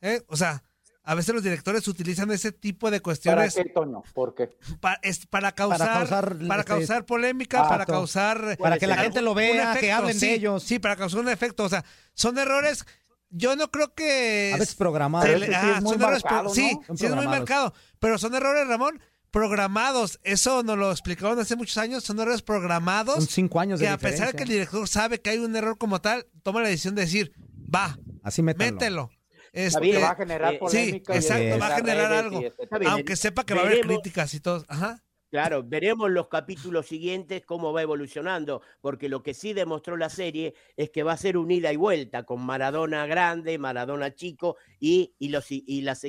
¿eh? 0.00 0.22
O 0.28 0.36
sea, 0.36 0.62
a 1.02 1.14
veces 1.14 1.34
los 1.34 1.42
directores 1.44 1.86
utilizan 1.88 2.30
ese 2.30 2.50
tipo 2.52 2.90
de 2.90 2.98
¿Para 2.98 3.02
cuestiones 3.02 3.54
qué, 3.54 3.64
Toño? 3.66 4.02
¿Por 4.12 4.34
qué? 4.34 4.50
pa- 4.80 4.98
es 5.02 5.26
para 5.26 5.52
causar, 5.52 5.78
para 5.78 5.94
causar, 6.08 6.64
causar, 6.64 6.98
este, 6.98 7.02
polémica, 7.04 7.68
para 7.68 7.86
causar 7.86 8.56
Para 8.58 8.78
que 8.78 8.86
la 8.86 8.96
gente 8.98 9.22
lo 9.22 9.34
vea, 9.34 9.76
que 9.78 9.92
hablen 9.92 10.14
de 10.14 10.20
sí, 10.20 10.30
ellos. 10.30 10.62
Sí, 10.62 10.78
para 10.78 10.96
causar 10.96 11.20
un 11.20 11.28
efecto. 11.28 11.64
O 11.64 11.68
sea, 11.68 11.84
son 12.14 12.38
errores. 12.38 12.84
Yo 13.30 13.54
no 13.54 13.70
creo 13.70 13.94
que. 13.94 14.52
A 14.54 14.58
veces 14.58 14.74
programados. 14.74 15.28
sí 15.28 15.44
es 15.44 15.82
muy 15.82 15.96
son. 15.96 16.54
Sí, 16.54 16.78
sí 16.96 17.06
es 17.06 17.14
muy 17.14 17.26
marcado. 17.26 17.72
Pero 18.00 18.18
son 18.18 18.34
errores, 18.34 18.66
Ramón, 18.66 19.00
programados. 19.36 20.18
Eso 20.22 20.62
nos 20.62 20.78
lo 20.78 20.90
explicaron 20.90 21.38
hace 21.38 21.56
muchos 21.56 21.76
años. 21.76 22.02
Son 22.04 22.18
errores 22.18 22.40
programados. 22.40 23.16
Son 23.16 23.26
cinco 23.28 23.60
años 23.60 23.78
de 23.78 23.84
Que 23.86 23.90
a 23.92 23.98
pesar 23.98 24.28
de 24.28 24.36
que 24.36 24.42
el 24.44 24.48
director 24.48 24.88
sabe 24.88 25.20
que 25.20 25.28
hay 25.30 25.38
un 25.38 25.54
error 25.54 25.76
como 25.76 26.00
tal, 26.00 26.26
toma 26.42 26.62
la 26.62 26.68
decisión 26.70 26.94
de 26.94 27.02
decir, 27.02 27.32
va, 27.74 27.98
Así 28.22 28.40
métanlo. 28.42 28.72
mételo. 28.74 29.10
Este, 29.52 29.98
va 30.00 30.10
a 30.10 30.14
generar 30.16 30.54
eh, 30.54 30.58
polémica 30.58 31.12
Sí, 31.12 31.18
y 31.18 31.20
exacto, 31.22 31.42
en 31.44 31.60
va 31.60 31.66
a 31.66 31.76
generar 31.76 32.12
algo. 32.12 32.40
este- 32.40 32.86
Aunque 32.88 33.16
sepa 33.16 33.44
que 33.44 33.54
va 33.54 33.60
a 33.60 33.64
haber 33.64 33.78
veremos- 33.78 34.00
críticas 34.00 34.32
y 34.34 34.40
todo. 34.40 34.64
Ajá. 34.68 35.02
Claro, 35.36 35.62
veremos 35.62 36.10
los 36.10 36.28
capítulos 36.28 36.86
siguientes 36.86 37.44
cómo 37.44 37.70
va 37.70 37.82
evolucionando, 37.82 38.62
porque 38.80 39.10
lo 39.10 39.22
que 39.22 39.34
sí 39.34 39.52
demostró 39.52 39.98
la 39.98 40.08
serie 40.08 40.54
es 40.78 40.88
que 40.88 41.02
va 41.02 41.12
a 41.12 41.18
ser 41.18 41.36
un 41.36 41.50
ida 41.50 41.70
y 41.74 41.76
vuelta 41.76 42.22
con 42.22 42.40
Maradona 42.40 43.04
grande, 43.04 43.58
Maradona 43.58 44.14
chico 44.14 44.56
y, 44.80 45.14
y, 45.18 45.28
los, 45.28 45.44
y 45.50 45.82
las, 45.82 46.00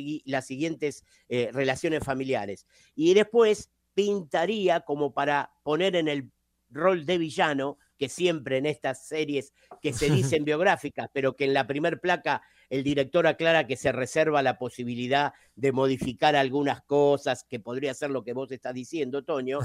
siguientes 0.46 1.04
eh, 1.28 1.50
relaciones 1.52 2.06
familiares. 2.06 2.68
Y 2.96 3.16
después 3.16 3.70
pintaría 3.94 4.80
como 4.80 5.14
para 5.14 5.52
poner 5.62 5.98
en 5.98 6.08
el 6.08 6.32
rol 6.70 7.06
de 7.06 7.18
villano, 7.18 7.80
que 7.98 8.10
siempre 8.10 8.58
en 8.58 8.66
estas 8.66 9.08
series 9.08 9.54
que 9.82 9.94
se 9.94 10.10
dicen 10.10 10.46
biográficas, 10.46 11.10
pero 11.14 11.36
que 11.36 11.46
en 11.46 11.54
la 11.54 11.68
primer 11.68 12.00
placa 12.00 12.42
el 12.70 12.84
director 12.84 13.28
aclara 13.28 13.66
que 13.66 13.78
se 13.78 13.92
reserva 13.92 14.42
la 14.42 14.58
posibilidad 14.58 15.34
de 15.56 15.72
modificar 15.72 16.36
algunas 16.36 16.82
cosas, 16.84 17.44
que 17.44 17.60
podría 17.60 17.94
ser 17.94 18.12
lo 18.12 18.24
que 18.24 18.34
vos 18.34 18.52
estás 18.52 18.74
diciendo, 18.74 19.24
Toño, 19.24 19.60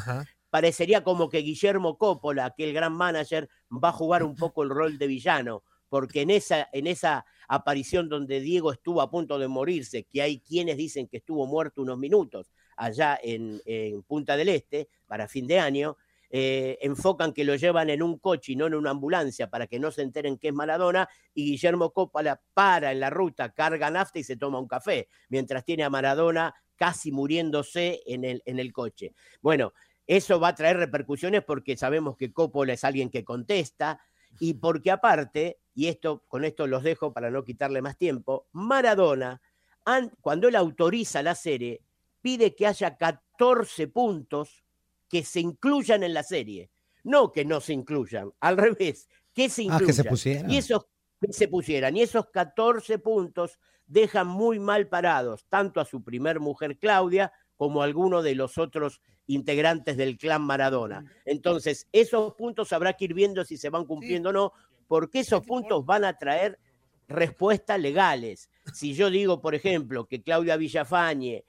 parecería 0.51 1.03
como 1.03 1.29
que 1.29 1.39
Guillermo 1.39 1.99
Coppola, 1.99 2.45
aquel 2.45 2.73
gran 2.73 2.93
manager, 2.93 3.49
va 3.73 3.89
a 3.89 3.93
jugar 3.93 4.23
un 4.23 4.37
poco 4.37 4.63
el 4.63 4.71
rol 4.71 4.99
de 4.99 5.07
villano, 5.07 5.65
porque 5.89 6.23
en 6.23 6.31
esa, 6.31 6.69
en 6.73 6.87
esa 6.87 7.27
aparición 7.49 8.09
donde 8.09 8.41
Diego 8.41 8.73
estuvo 8.73 9.03
a 9.03 9.11
punto 9.11 9.39
de 9.39 9.49
morirse, 9.49 10.05
que 10.05 10.23
hay 10.23 10.41
quienes 10.41 10.77
dicen 10.77 11.09
que 11.09 11.19
estuvo 11.19 11.47
muerto 11.47 11.83
unos 11.83 11.99
minutos 11.99 12.53
allá 12.77 13.19
en, 13.23 13.61
en 13.67 14.03
Punta 14.03 14.37
del 14.37 14.49
Este 14.49 14.89
para 15.07 15.29
fin 15.29 15.47
de 15.47 15.59
año, 15.59 15.97
eh, 16.35 16.79
enfocan 16.81 17.35
que 17.35 17.45
lo 17.45 17.55
llevan 17.57 17.91
en 17.91 18.03
un 18.03 18.19
coche 18.19 18.53
y 18.53 18.57
no 18.57 18.67
en 18.67 18.75
una 18.75 18.89
ambulancia 18.91 19.51
para 19.51 19.67
que 19.67 19.79
no 19.79 19.91
se 19.91 20.01
enteren 20.01 20.39
que 20.39 20.49
es 20.49 20.55
Maradona 20.55 21.07
y 21.35 21.45
Guillermo 21.45 21.91
Coppola 21.93 22.41
para 22.55 22.91
en 22.91 23.01
la 23.01 23.11
ruta, 23.11 23.53
carga 23.53 23.91
nafta 23.91 24.19
y 24.19 24.25
se 24.25 24.39
toma 24.39 24.59
un 24.59 24.67
café, 24.67 25.09
mientras 25.29 25.63
tiene 25.63 25.85
a 25.85 25.91
Maradona 25.91 26.55
casi 26.75 27.13
muriéndose 27.13 28.01
en 28.07 28.25
el, 28.25 28.43
en 28.47 28.59
el 28.59 28.73
coche. 28.73 29.13
Bueno, 29.43 29.75
eso 30.07 30.41
va 30.41 30.49
a 30.49 30.55
traer 30.55 30.79
repercusiones 30.79 31.45
porque 31.45 31.77
sabemos 31.77 32.17
que 32.17 32.33
Coppola 32.33 32.73
es 32.73 32.83
alguien 32.83 33.11
que 33.11 33.25
contesta 33.25 34.01
y 34.41 34.55
porque 34.55 34.91
aparte, 34.91 35.61
y 35.75 35.89
esto 35.89 36.25
con 36.29 36.47
esto 36.47 36.67
los 36.67 36.83
dejo 36.83 37.13
para 37.13 37.31
no 37.31 37.45
quitarle 37.45 37.83
más 37.83 37.99
tiempo, 37.99 38.47
Maradona, 38.53 39.41
an- 39.85 40.11
cuando 40.23 40.49
él 40.49 40.57
autoriza 40.57 41.23
la 41.23 41.35
serie, 41.35 41.83
pide 42.23 42.55
que 42.55 42.67
haya 42.67 42.97
14 42.97 43.87
puntos 43.89 44.65
que 45.13 45.23
se 45.25 45.41
incluyan 45.41 46.03
en 46.03 46.15
la 46.15 46.23
serie. 46.23 46.71
No 47.05 47.33
que 47.33 47.45
no 47.45 47.61
se 47.61 47.75
incluyan, 47.75 48.33
al 48.41 48.57
revés, 48.57 49.11
que 49.35 49.51
se 49.51 49.61
Ah, 49.63 49.65
incluyan. 49.65 49.87
que 49.87 49.93
se 49.93 50.05
pusieran. 50.05 50.51
Y 50.51 50.57
esos 50.57 50.87
que 51.21 51.33
se 51.35 51.49
pusieran. 51.49 51.95
Y 51.99 52.01
esos 52.01 52.31
14 52.31 52.99
puntos 52.99 53.59
dejan 53.87 54.27
muy 54.27 54.59
mal 54.59 54.89
parados 54.89 55.45
tanto 55.51 55.81
a 55.81 55.85
su 55.85 56.03
primer 56.03 56.41
mujer 56.41 56.79
Claudia 56.79 57.31
como 57.59 57.83
a 57.83 57.85
alguno 57.85 58.23
de 58.23 58.35
los 58.35 58.57
otros 58.57 59.03
integrantes 59.27 59.99
del 59.99 60.17
clan 60.17 60.43
Maradona. 60.43 61.05
Entonces, 61.27 61.87
esos 61.93 62.33
puntos 62.35 62.73
habrá 62.73 62.95
que 62.95 63.05
ir 63.05 63.13
viendo 63.15 63.45
si 63.45 63.59
se 63.59 63.69
van 63.69 63.85
cumpliendo 63.85 64.31
o 64.31 64.33
no, 64.33 64.53
porque 64.89 65.21
esos 65.21 65.45
puntos 65.45 65.85
van 65.85 66.05
a 66.07 66.17
traer 66.17 66.59
respuestas 67.07 67.79
legales. 67.79 68.49
Si 68.73 68.95
yo 68.95 69.11
digo, 69.11 69.43
por 69.43 69.55
ejemplo, 69.55 70.07
que 70.07 70.23
Claudia 70.23 70.57
Villafañe, 70.57 71.45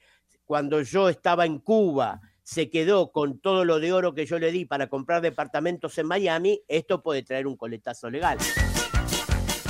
cuando 0.46 0.82
yo 0.82 1.08
estaba 1.08 1.46
en 1.46 1.60
Cuba, 1.60 2.20
se 2.44 2.70
quedó 2.70 3.12
con 3.12 3.40
todo 3.40 3.66
lo 3.66 3.80
de 3.80 3.94
oro 3.94 4.14
que 4.14 4.26
yo 4.26 4.38
le 4.40 4.52
di 4.52 4.66
para 4.66 4.88
comprar 4.88 5.22
departamentos 5.22 5.98
en 5.98 6.08
Miami, 6.08 6.62
esto 6.68 7.02
puede 7.02 7.24
traer 7.24 7.48
un 7.48 7.56
coletazo 7.58 8.10
legal. 8.10 8.38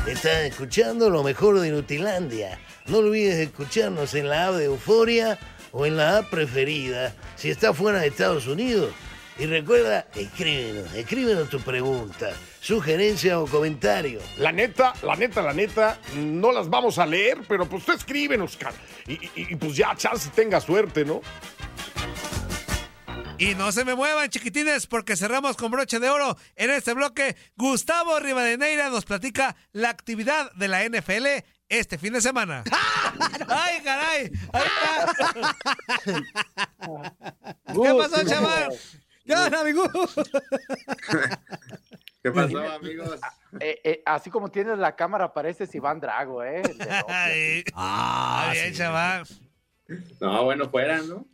Estás 0.07 0.41
escuchando 0.43 1.09
lo 1.09 1.23
mejor 1.23 1.59
de 1.59 1.69
Nutilandia. 1.71 2.59
No 2.87 2.97
olvides 2.97 3.35
escucharnos 3.37 4.13
en 4.15 4.27
la 4.27 4.47
app 4.47 4.55
de 4.55 4.65
Euforia 4.65 5.39
o 5.71 5.85
en 5.85 5.95
la 5.95 6.17
app 6.17 6.29
preferida 6.29 7.15
si 7.35 7.49
estás 7.49 7.75
fuera 7.77 7.99
de 7.99 8.07
Estados 8.07 8.47
Unidos. 8.47 8.91
Y 9.39 9.45
recuerda, 9.47 10.05
escríbenos, 10.13 10.93
escríbenos 10.93 11.49
tu 11.49 11.59
pregunta, 11.59 12.31
sugerencia 12.59 13.39
o 13.39 13.47
comentario. 13.47 14.19
La 14.37 14.51
neta, 14.51 14.93
la 15.01 15.15
neta, 15.15 15.41
la 15.41 15.53
neta, 15.53 15.97
no 16.17 16.51
las 16.51 16.69
vamos 16.69 16.99
a 16.99 17.05
leer, 17.07 17.39
pero 17.47 17.65
pues 17.67 17.83
tú 17.83 17.93
escríbenos, 17.93 18.57
cara. 18.57 18.75
Y, 19.07 19.13
y- 19.13 19.31
y, 19.35 19.55
pues 19.55 19.75
ya, 19.75 19.95
chance 19.95 20.29
tenga 20.35 20.59
suerte, 20.61 21.03
¿no? 21.03 21.21
Y 23.43 23.55
no 23.55 23.73
se 23.73 23.83
me 23.83 23.93
muevan, 23.93 24.29
chiquitines, 24.29 24.87
porque 24.87 25.17
cerramos 25.17 25.57
con 25.57 25.69
broche 25.69 25.99
de 25.99 26.09
oro. 26.09 26.37
En 26.55 26.69
este 26.69 26.93
bloque, 26.93 27.35
Gustavo 27.57 28.17
Rivadeneira 28.17 28.89
nos 28.89 29.03
platica 29.03 29.57
la 29.73 29.89
actividad 29.89 30.49
de 30.53 30.69
la 30.69 30.87
NFL 30.87 31.25
este 31.67 31.97
fin 31.97 32.13
de 32.13 32.21
semana. 32.21 32.63
¡Ay, 33.49 33.81
caray! 33.83 34.31
¿Qué 37.65 37.93
pasó, 37.97 38.25
chaval? 38.25 38.79
¿Qué 39.25 39.35
onda, 39.35 39.59
amigo? 39.59 39.83
¿Qué 42.23 42.31
pasó, 42.31 42.59
amigos? 42.59 43.19
Eh, 43.59 43.81
eh, 43.83 44.01
así 44.05 44.29
como 44.29 44.51
tienes 44.51 44.77
la 44.79 44.95
cámara, 44.95 45.33
pareces 45.33 45.75
Iván 45.75 45.99
Drago, 45.99 46.45
¿eh? 46.45 46.63
Ay, 47.09 47.65
Ah, 47.73 48.53
chaval. 48.71 49.27
No, 50.21 50.45
bueno, 50.45 50.69
fuera, 50.69 50.99
¿no? 51.01 51.25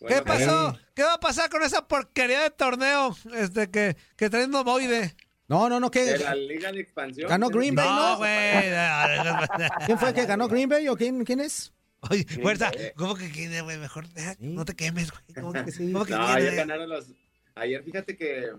¿Qué 0.00 0.20
Bueno, 0.20 0.24
pasó? 0.24 0.78
¿Qué 0.94 1.02
va 1.02 1.14
a 1.14 1.20
pasar 1.20 1.48
con 1.50 1.62
esa 1.62 1.86
porquería 1.86 2.42
de 2.42 2.50
torneo 2.50 3.16
este, 3.34 3.70
que, 3.70 3.96
que 4.16 4.28
trae 4.30 4.44
un 4.46 4.54
ovoide? 4.54 5.14
No, 5.48 5.68
no, 5.68 5.78
no, 5.78 5.90
De 5.90 5.92
¿qué? 5.92 6.18
la 6.18 6.34
Liga 6.34 6.72
de 6.72 6.80
Expansión. 6.80 7.28
¿Ganó 7.28 7.48
Green 7.50 7.74
Bay, 7.74 7.86
No, 7.86 8.12
no? 8.12 8.16
güey. 8.18 8.30
¿Quién 9.86 9.98
fue 9.98 10.14
que 10.14 10.26
ganó 10.26 10.48
Green 10.48 10.68
Bay 10.68 10.88
o 10.88 10.96
quién, 10.96 11.24
quién 11.24 11.40
es? 11.40 11.72
Oye, 12.10 12.24
fuerza, 12.42 12.70
¿cómo 12.96 13.14
que 13.14 13.30
quién, 13.30 13.62
güey? 13.64 13.78
Mejor 13.78 14.06
deja, 14.08 14.34
no 14.38 14.64
te 14.64 14.74
quemes, 14.74 15.10
güey. 15.10 15.22
¿Cómo 15.34 15.52
que, 15.52 15.72
cómo 15.72 16.04
que 16.04 16.12
No, 16.12 16.18
quién, 16.18 16.20
ayer 16.20 16.54
ganaron 16.54 16.88
los. 16.88 17.06
Ayer, 17.54 17.82
fíjate 17.82 18.16
que. 18.16 18.50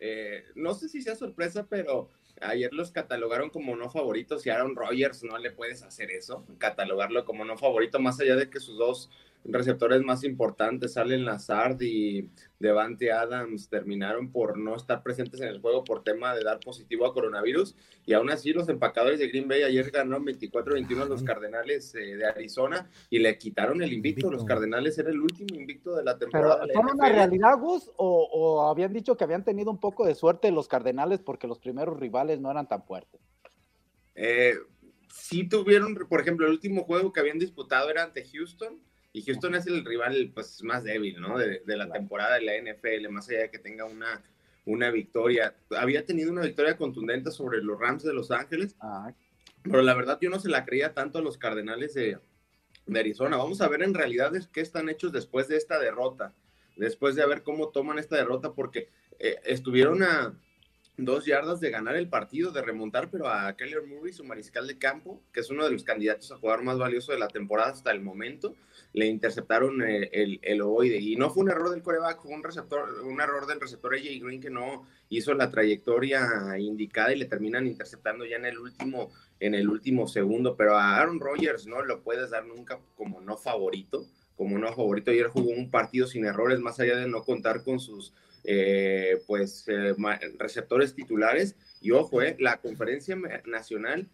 eh, 0.00 0.44
no 0.54 0.74
sé 0.74 0.88
si 0.88 1.02
sea 1.02 1.14
sorpresa, 1.14 1.66
pero 1.68 2.08
ayer 2.40 2.72
los 2.72 2.90
catalogaron 2.92 3.50
como 3.50 3.76
no 3.76 3.90
favoritos 3.90 4.46
y 4.46 4.50
Aaron 4.50 4.74
Rodgers 4.76 5.22
no 5.24 5.38
le 5.38 5.50
puedes 5.50 5.82
hacer 5.82 6.10
eso, 6.12 6.46
catalogarlo 6.58 7.24
como 7.24 7.44
no 7.44 7.56
favorito, 7.58 7.98
más 7.98 8.20
allá 8.20 8.36
de 8.36 8.48
que 8.48 8.60
sus 8.60 8.78
dos 8.78 9.10
receptores 9.44 10.02
más 10.02 10.24
importantes, 10.24 10.96
Allen 10.96 11.24
Lazard 11.24 11.80
y 11.80 12.30
Devante 12.58 13.12
Adams, 13.12 13.68
terminaron 13.68 14.30
por 14.30 14.58
no 14.58 14.76
estar 14.76 15.02
presentes 15.02 15.40
en 15.40 15.48
el 15.48 15.60
juego 15.60 15.84
por 15.84 16.02
tema 16.02 16.34
de 16.34 16.44
dar 16.44 16.60
positivo 16.60 17.06
a 17.06 17.14
coronavirus. 17.14 17.74
Y 18.04 18.12
aún 18.12 18.30
así, 18.30 18.52
los 18.52 18.68
empacadores 18.68 19.18
de 19.18 19.28
Green 19.28 19.48
Bay 19.48 19.62
ayer 19.62 19.90
ganaron 19.90 20.26
24-21 20.26 21.02
a 21.02 21.04
los 21.06 21.22
Cardenales 21.22 21.94
eh, 21.94 22.16
de 22.16 22.26
Arizona 22.26 22.90
y 23.10 23.18
le 23.18 23.38
quitaron 23.38 23.82
el 23.82 23.92
invicto. 23.92 24.30
Los 24.30 24.44
Cardenales 24.44 24.98
era 24.98 25.10
el 25.10 25.20
último 25.20 25.58
invicto 25.58 25.94
de 25.96 26.04
la 26.04 26.18
Pero 26.18 26.30
temporada. 26.30 26.66
la 26.66 26.72
¿son 26.74 26.90
una 26.94 27.08
realidad, 27.08 27.58
Gus? 27.58 27.90
O, 27.96 28.28
o 28.32 28.68
habían 28.68 28.92
dicho 28.92 29.16
que 29.16 29.24
habían 29.24 29.44
tenido 29.44 29.70
un 29.70 29.78
poco 29.78 30.06
de 30.06 30.14
suerte 30.14 30.50
los 30.50 30.68
Cardenales 30.68 31.20
porque 31.20 31.46
los 31.46 31.58
primeros 31.58 31.98
rivales 31.98 32.40
no 32.40 32.50
eran 32.50 32.68
tan 32.68 32.82
fuertes? 32.82 33.20
Eh, 34.14 34.54
sí 35.12 35.48
tuvieron, 35.48 35.94
por 35.94 36.20
ejemplo, 36.20 36.46
el 36.46 36.52
último 36.52 36.84
juego 36.84 37.12
que 37.12 37.20
habían 37.20 37.38
disputado 37.38 37.88
era 37.90 38.02
ante 38.02 38.24
Houston 38.24 38.80
y 39.18 39.22
Houston 39.22 39.56
es 39.56 39.66
el 39.66 39.84
rival 39.84 40.30
pues 40.32 40.62
más 40.62 40.84
débil, 40.84 41.20
¿no? 41.20 41.36
De, 41.38 41.60
de 41.66 41.76
la 41.76 41.90
temporada 41.90 42.36
de 42.36 42.42
la 42.42 42.52
NFL, 42.56 43.08
más 43.10 43.28
allá 43.28 43.40
de 43.40 43.50
que 43.50 43.58
tenga 43.58 43.84
una, 43.84 44.22
una 44.64 44.90
victoria. 44.92 45.56
Había 45.76 46.04
tenido 46.04 46.30
una 46.30 46.42
victoria 46.42 46.76
contundente 46.76 47.32
sobre 47.32 47.60
los 47.60 47.80
Rams 47.80 48.04
de 48.04 48.12
Los 48.12 48.30
Ángeles, 48.30 48.76
pero 49.62 49.82
la 49.82 49.94
verdad 49.94 50.18
yo 50.20 50.30
no 50.30 50.38
se 50.38 50.48
la 50.48 50.64
creía 50.64 50.94
tanto 50.94 51.18
a 51.18 51.22
los 51.22 51.36
Cardenales 51.36 51.94
de, 51.94 52.18
de 52.86 53.00
Arizona. 53.00 53.38
Vamos 53.38 53.60
a 53.60 53.68
ver 53.68 53.82
en 53.82 53.94
realidad 53.94 54.36
es 54.36 54.46
qué 54.46 54.60
están 54.60 54.88
hechos 54.88 55.10
después 55.10 55.48
de 55.48 55.56
esta 55.56 55.80
derrota, 55.80 56.32
después 56.76 57.16
de 57.16 57.26
ver 57.26 57.42
cómo 57.42 57.70
toman 57.70 57.98
esta 57.98 58.16
derrota, 58.16 58.52
porque 58.52 58.88
eh, 59.18 59.40
estuvieron 59.44 60.04
a 60.04 60.38
dos 60.98 61.26
yardas 61.26 61.60
de 61.60 61.70
ganar 61.70 61.94
el 61.94 62.08
partido, 62.08 62.50
de 62.50 62.60
remontar, 62.60 63.08
pero 63.08 63.28
a 63.28 63.56
Kyler 63.56 63.86
Murray, 63.86 64.12
su 64.12 64.24
mariscal 64.24 64.66
de 64.66 64.78
campo, 64.78 65.22
que 65.32 65.40
es 65.40 65.48
uno 65.48 65.64
de 65.64 65.70
los 65.70 65.84
candidatos 65.84 66.32
a 66.32 66.36
jugador 66.36 66.64
más 66.64 66.76
valioso 66.76 67.12
de 67.12 67.20
la 67.20 67.28
temporada 67.28 67.70
hasta 67.70 67.92
el 67.92 68.00
momento, 68.00 68.56
le 68.92 69.06
interceptaron 69.06 69.80
eh, 69.82 70.10
el, 70.12 70.40
el 70.42 70.60
ovoide. 70.60 70.98
Y 70.98 71.14
no 71.14 71.30
fue 71.30 71.44
un 71.44 71.50
error 71.50 71.70
del 71.70 71.84
coreback, 71.84 72.20
fue 72.20 72.34
un, 72.34 72.42
receptor, 72.42 73.02
un 73.04 73.20
error 73.20 73.46
del 73.46 73.60
receptor 73.60 73.94
AJ 73.94 74.20
Green 74.20 74.40
que 74.40 74.50
no 74.50 74.88
hizo 75.08 75.32
la 75.34 75.50
trayectoria 75.52 76.58
indicada 76.58 77.14
y 77.14 77.18
le 77.18 77.26
terminan 77.26 77.68
interceptando 77.68 78.26
ya 78.26 78.36
en 78.36 78.46
el 78.46 78.58
último, 78.58 79.12
en 79.38 79.54
el 79.54 79.68
último 79.68 80.08
segundo. 80.08 80.56
Pero 80.56 80.76
a 80.76 80.96
Aaron 80.96 81.20
Rodgers 81.20 81.68
no 81.68 81.80
lo 81.82 82.02
puedes 82.02 82.30
dar 82.30 82.44
nunca 82.44 82.80
como 82.96 83.20
no 83.20 83.36
favorito. 83.36 84.04
Como 84.36 84.58
no 84.58 84.72
favorito, 84.72 85.10
ayer 85.10 85.28
jugó 85.28 85.50
un 85.50 85.70
partido 85.70 86.06
sin 86.06 86.24
errores, 86.24 86.60
más 86.60 86.78
allá 86.78 86.96
de 86.96 87.08
no 87.08 87.24
contar 87.24 87.64
con 87.64 87.80
sus 87.80 88.12
eh, 88.50 89.22
pues 89.26 89.64
eh, 89.68 89.94
receptores 90.38 90.94
titulares. 90.94 91.54
Y 91.82 91.90
ojo, 91.90 92.22
eh, 92.22 92.34
la 92.40 92.56
conferencia 92.56 93.14
nacional, 93.44 94.08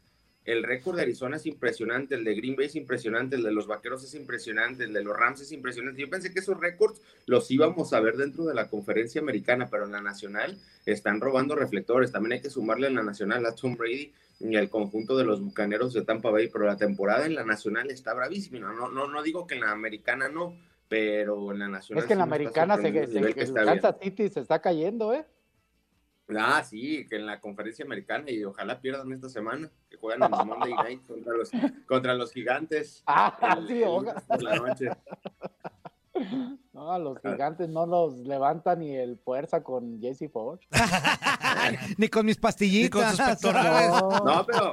el 0.45 0.65
récord 0.65 0.97
de 0.97 1.03
Arizona 1.03 1.37
es 1.37 1.47
impresionante, 1.47 2.17
el 2.17 2.25
de 2.25 2.35
Green 2.35 2.57
Bay 2.57 2.67
es 2.67 2.75
impresionante, 2.75 3.37
el 3.37 3.45
de 3.45 3.53
los 3.53 3.69
Vaqueros 3.69 4.03
es 4.03 4.13
impresionante, 4.15 4.85
el 4.85 4.93
de 4.93 5.05
los 5.05 5.17
Rams 5.17 5.41
es 5.41 5.53
impresionante. 5.53 6.01
Yo 6.01 6.11
pensé 6.11 6.33
que 6.33 6.41
esos 6.41 6.59
récords 6.59 7.01
los 7.27 7.49
íbamos 7.53 7.93
a 7.93 8.01
ver 8.01 8.17
dentro 8.17 8.45
de 8.45 8.55
la 8.55 8.69
conferencia 8.69 9.21
americana, 9.21 9.69
pero 9.71 9.85
en 9.85 9.93
la 9.93 10.03
nacional 10.03 10.59
están 10.85 11.21
robando 11.21 11.55
reflectores. 11.55 12.11
También 12.11 12.33
hay 12.33 12.41
que 12.41 12.51
sumarle 12.51 12.89
en 12.89 12.97
la 12.97 13.05
nacional 13.05 13.47
a 13.47 13.55
Tom 13.55 13.77
Brady 13.77 14.13
y 14.41 14.57
al 14.57 14.69
conjunto 14.69 15.17
de 15.17 15.25
los 15.25 15.41
Bucaneros 15.41 15.95
de 15.95 16.03
Tampa 16.03 16.31
Bay, 16.31 16.49
pero 16.49 16.67
la 16.67 16.77
temporada 16.77 17.25
en 17.25 17.37
la 17.37 17.45
nacional 17.45 17.89
está 17.93 18.15
bravísima. 18.15 18.73
No, 18.73 18.91
no, 18.91 19.07
no 19.07 19.23
digo 19.23 19.47
que 19.47 19.55
en 19.55 19.61
la 19.61 19.71
americana 19.71 20.29
no, 20.29 20.57
pero 20.95 21.51
en 21.51 21.59
la 21.59 21.69
nacional. 21.69 22.03
Es 22.03 22.07
que 22.07 22.13
en 22.13 22.19
la 22.19 22.25
americana 22.25 22.77
se, 22.77 22.83
se- 22.83 23.35
que 23.35 23.41
el. 23.43 23.53
Kansas 23.53 23.97
City 24.01 24.29
se 24.29 24.41
está 24.41 24.61
cayendo, 24.61 25.13
¿eh? 25.13 25.27
Ah, 26.39 26.63
sí, 26.65 27.05
que 27.09 27.17
en 27.17 27.27
la 27.27 27.41
conferencia 27.41 27.85
americana 27.85 28.31
y 28.31 28.45
ojalá 28.45 28.81
pierdan 28.81 29.13
esta 29.13 29.29
semana, 29.29 29.69
que 29.91 29.97
juegan 29.97 30.23
en 30.23 30.39
el 30.41 30.47
Monday 30.47 30.75
Night 30.75 31.03
contra 31.09 31.33
los, 31.35 31.51
contra 31.87 32.15
los 32.15 32.33
gigantes. 32.33 33.03
Ah, 33.07 33.57
el- 33.59 33.67
sí, 33.67 33.83
el 33.83 33.89
ojalá. 33.89 34.23
la 34.39 34.57
noche. 34.57 34.89
No, 36.73 36.93
a 36.93 36.99
los 37.01 37.19
gigantes 37.21 37.69
no 37.69 37.87
los 37.87 38.19
levanta 38.21 38.77
ni 38.77 38.95
el 38.95 39.17
fuerza 39.19 39.65
con 39.65 40.01
Jesse 40.01 40.31
Ford. 40.33 40.61
Ni 41.99 42.07
con 42.09 42.25
mis 42.25 42.37
pastillitas. 42.39 43.19
No, 44.25 44.47
pero 44.47 44.73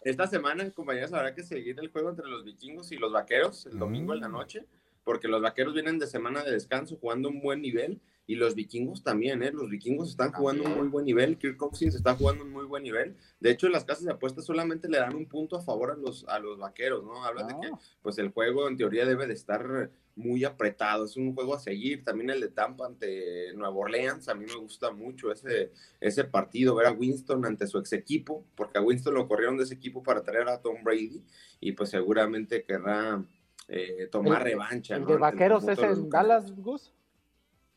esta 0.00 0.26
semana, 0.26 0.70
compañeros, 0.70 1.12
habrá 1.12 1.34
que 1.34 1.42
seguir 1.42 1.78
el 1.78 1.90
juego 1.92 2.08
entre 2.08 2.26
los 2.26 2.42
vikingos 2.42 2.90
y 2.90 2.96
los 2.96 3.12
vaqueros 3.12 3.66
el 3.66 3.78
domingo 3.78 4.14
en 4.14 4.20
la 4.20 4.28
noche, 4.28 4.64
porque 5.04 5.28
los 5.28 5.42
vaqueros 5.42 5.74
vienen 5.74 5.98
de 5.98 6.06
semana 6.06 6.42
de 6.42 6.52
descanso 6.52 6.96
jugando 6.96 7.28
un 7.28 7.40
buen 7.40 7.62
nivel 7.62 8.00
y 8.26 8.36
los 8.36 8.54
vikingos 8.54 9.02
también, 9.02 9.42
¿eh? 9.42 9.50
Los 9.52 9.68
vikingos 9.68 10.10
están 10.10 10.30
jugando 10.32 10.62
un 10.62 10.76
muy 10.76 10.86
buen 10.86 11.04
nivel, 11.04 11.36
Kirk 11.36 11.56
Cousins 11.56 11.96
está 11.96 12.14
jugando 12.14 12.44
un 12.44 12.52
muy 12.52 12.64
buen 12.64 12.84
nivel. 12.84 13.16
De 13.40 13.50
hecho, 13.50 13.68
las 13.68 13.84
casas 13.84 14.04
de 14.04 14.12
apuestas 14.12 14.44
solamente 14.44 14.88
le 14.88 14.98
dan 14.98 15.16
un 15.16 15.26
punto 15.26 15.56
a 15.56 15.62
favor 15.62 15.90
a 15.90 15.96
los, 15.96 16.24
a 16.28 16.38
los 16.38 16.58
vaqueros, 16.58 17.02
¿no? 17.02 17.24
Hablan 17.24 17.48
de 17.48 17.54
que 17.54 17.70
pues 18.02 18.18
el 18.18 18.30
juego 18.30 18.68
en 18.68 18.76
teoría 18.76 19.04
debe 19.04 19.26
de 19.26 19.34
estar 19.34 19.90
muy 20.14 20.44
apretado, 20.44 21.06
es 21.06 21.16
un 21.16 21.34
juego 21.34 21.54
a 21.54 21.58
seguir. 21.58 22.04
También 22.04 22.30
el 22.30 22.40
de 22.40 22.48
Tampa 22.48 22.86
ante 22.86 23.52
Nueva 23.54 23.74
Orleans, 23.74 24.28
a 24.28 24.34
mí 24.34 24.44
me 24.46 24.56
gusta 24.56 24.92
mucho 24.92 25.32
ese, 25.32 25.72
ese 26.00 26.24
partido, 26.24 26.74
ver 26.76 26.86
a 26.86 26.92
Winston 26.92 27.44
ante 27.44 27.66
su 27.66 27.78
ex 27.78 27.92
equipo, 27.94 28.44
porque 28.54 28.78
a 28.78 28.82
Winston 28.82 29.14
lo 29.14 29.26
corrieron 29.26 29.56
de 29.56 29.64
ese 29.64 29.74
equipo 29.74 30.02
para 30.02 30.22
traer 30.22 30.48
a 30.48 30.60
Tom 30.60 30.84
Brady 30.84 31.24
y 31.58 31.72
pues 31.72 31.90
seguramente 31.90 32.62
querrá 32.62 33.24
eh, 33.70 34.08
tomar 34.10 34.42
El- 34.42 34.52
revancha. 34.52 34.96
¿El 34.96 35.02
¿no? 35.02 35.08
de 35.08 35.16
vaqueros 35.16 35.64
conjunto 35.64 35.90
es 35.90 35.98
en. 35.98 36.10
Dallas, 36.10 36.54
Gus? 36.56 36.92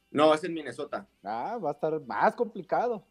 No, 0.10 0.34
es 0.34 0.44
en 0.44 0.54
Minnesota. 0.54 1.08
Ah, 1.24 1.58
va 1.64 1.70
a 1.70 1.74
estar 1.74 2.00
más 2.02 2.36
complicado. 2.36 3.06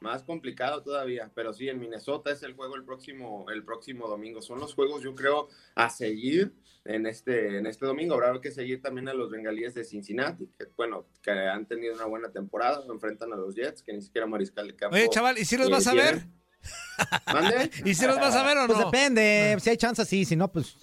Más 0.00 0.22
complicado 0.22 0.80
todavía, 0.82 1.30
pero 1.34 1.52
sí, 1.52 1.68
en 1.68 1.80
Minnesota 1.80 2.30
es 2.30 2.42
el 2.44 2.54
juego 2.54 2.76
el 2.76 2.84
próximo, 2.84 3.46
el 3.50 3.64
próximo 3.64 4.06
domingo. 4.06 4.40
Son 4.40 4.60
los 4.60 4.74
juegos, 4.74 5.02
yo 5.02 5.12
creo, 5.14 5.48
a 5.74 5.90
seguir 5.90 6.54
en 6.84 7.04
este, 7.06 7.58
en 7.58 7.66
este 7.66 7.84
domingo. 7.84 8.14
Habrá 8.14 8.40
que 8.40 8.52
seguir 8.52 8.80
también 8.80 9.08
a 9.08 9.14
los 9.14 9.28
bengalíes 9.28 9.74
de 9.74 9.82
Cincinnati, 9.84 10.48
que 10.56 10.66
bueno, 10.76 11.06
que 11.20 11.32
han 11.32 11.66
tenido 11.66 11.94
una 11.94 12.06
buena 12.06 12.30
temporada, 12.30 12.84
enfrentan 12.88 13.32
a 13.32 13.36
los 13.36 13.56
Jets, 13.56 13.82
que 13.82 13.92
ni 13.92 14.00
siquiera 14.00 14.26
mariscal 14.28 14.68
de 14.68 14.76
campo. 14.76 14.94
Oye, 14.94 15.08
chaval, 15.10 15.36
¿y 15.36 15.44
si 15.44 15.56
los 15.56 15.68
vas 15.68 15.88
a 15.88 15.94
ver? 15.94 16.26
¿Mande? 17.32 17.70
¿Y 17.84 17.94
si 17.94 18.06
los 18.06 18.16
vas 18.16 18.36
a 18.36 18.44
ver 18.44 18.56
o 18.56 18.68
no? 18.68 18.74
Pues 18.74 18.78
depende, 18.78 19.56
si 19.60 19.70
hay 19.70 19.76
chance, 19.76 20.04
sí, 20.04 20.24
si 20.24 20.36
no, 20.36 20.50
pues 20.50 20.76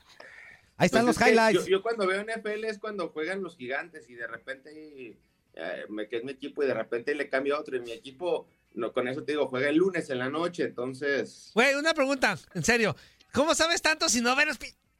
ahí 0.77 0.85
están 0.87 1.05
Pues 1.05 1.17
los 1.17 1.21
es 1.21 1.27
highlights. 1.31 1.65
Yo, 1.65 1.67
yo 1.71 1.81
cuando 1.81 2.05
veo 2.07 2.23
NFL 2.23 2.63
es 2.65 2.79
cuando 2.79 3.09
juegan 3.09 3.41
los 3.43 3.55
gigantes 3.57 4.09
y 4.09 4.15
de 4.15 4.27
repente, 4.27 5.17
eh, 5.53 5.85
me, 5.89 6.07
que 6.07 6.17
es 6.17 6.23
mi 6.23 6.31
equipo, 6.31 6.63
y 6.63 6.67
de 6.67 6.73
repente 6.73 7.13
le 7.15 7.29
cambio 7.29 7.55
a 7.55 7.59
otro. 7.59 7.75
Y 7.77 7.81
mi 7.81 7.91
equipo, 7.91 8.47
no, 8.73 8.91
con 8.93 9.07
eso 9.07 9.23
te 9.23 9.33
digo, 9.33 9.47
juega 9.47 9.69
el 9.69 9.77
lunes 9.77 10.09
en 10.09 10.19
la 10.19 10.29
noche, 10.29 10.63
entonces. 10.63 11.51
Güey, 11.53 11.75
una 11.75 11.93
pregunta, 11.93 12.37
en 12.53 12.63
serio. 12.63 12.95
¿Cómo 13.33 13.53
sabes 13.55 13.81
tanto 13.81 14.07
si 14.09 14.21
no 14.21 14.35
ves 14.35 14.47
los 14.47 14.59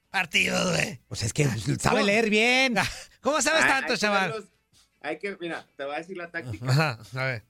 partidos, 0.10 0.72
güey? 0.76 1.00
Pues 1.08 1.24
es 1.24 1.34
que 1.34 1.46
sabe 1.46 1.80
¿Cómo? 1.98 2.06
leer 2.06 2.30
bien. 2.30 2.76
¿Cómo 3.22 3.42
sabes 3.42 3.64
Hay- 3.64 3.70
tanto, 3.70 3.94
hay 3.94 3.96
que 3.96 4.02
chaval? 4.02 4.50
hay 5.02 5.20
que, 5.20 5.38
mira, 5.40 5.66
te 5.78 5.84
voy 5.86 5.96
a 5.96 5.98
decir 6.00 6.18
la 6.18 6.32
táctica. 6.32 6.66
Ajá, 6.70 7.00
a 7.16 7.26
ver. 7.26 7.44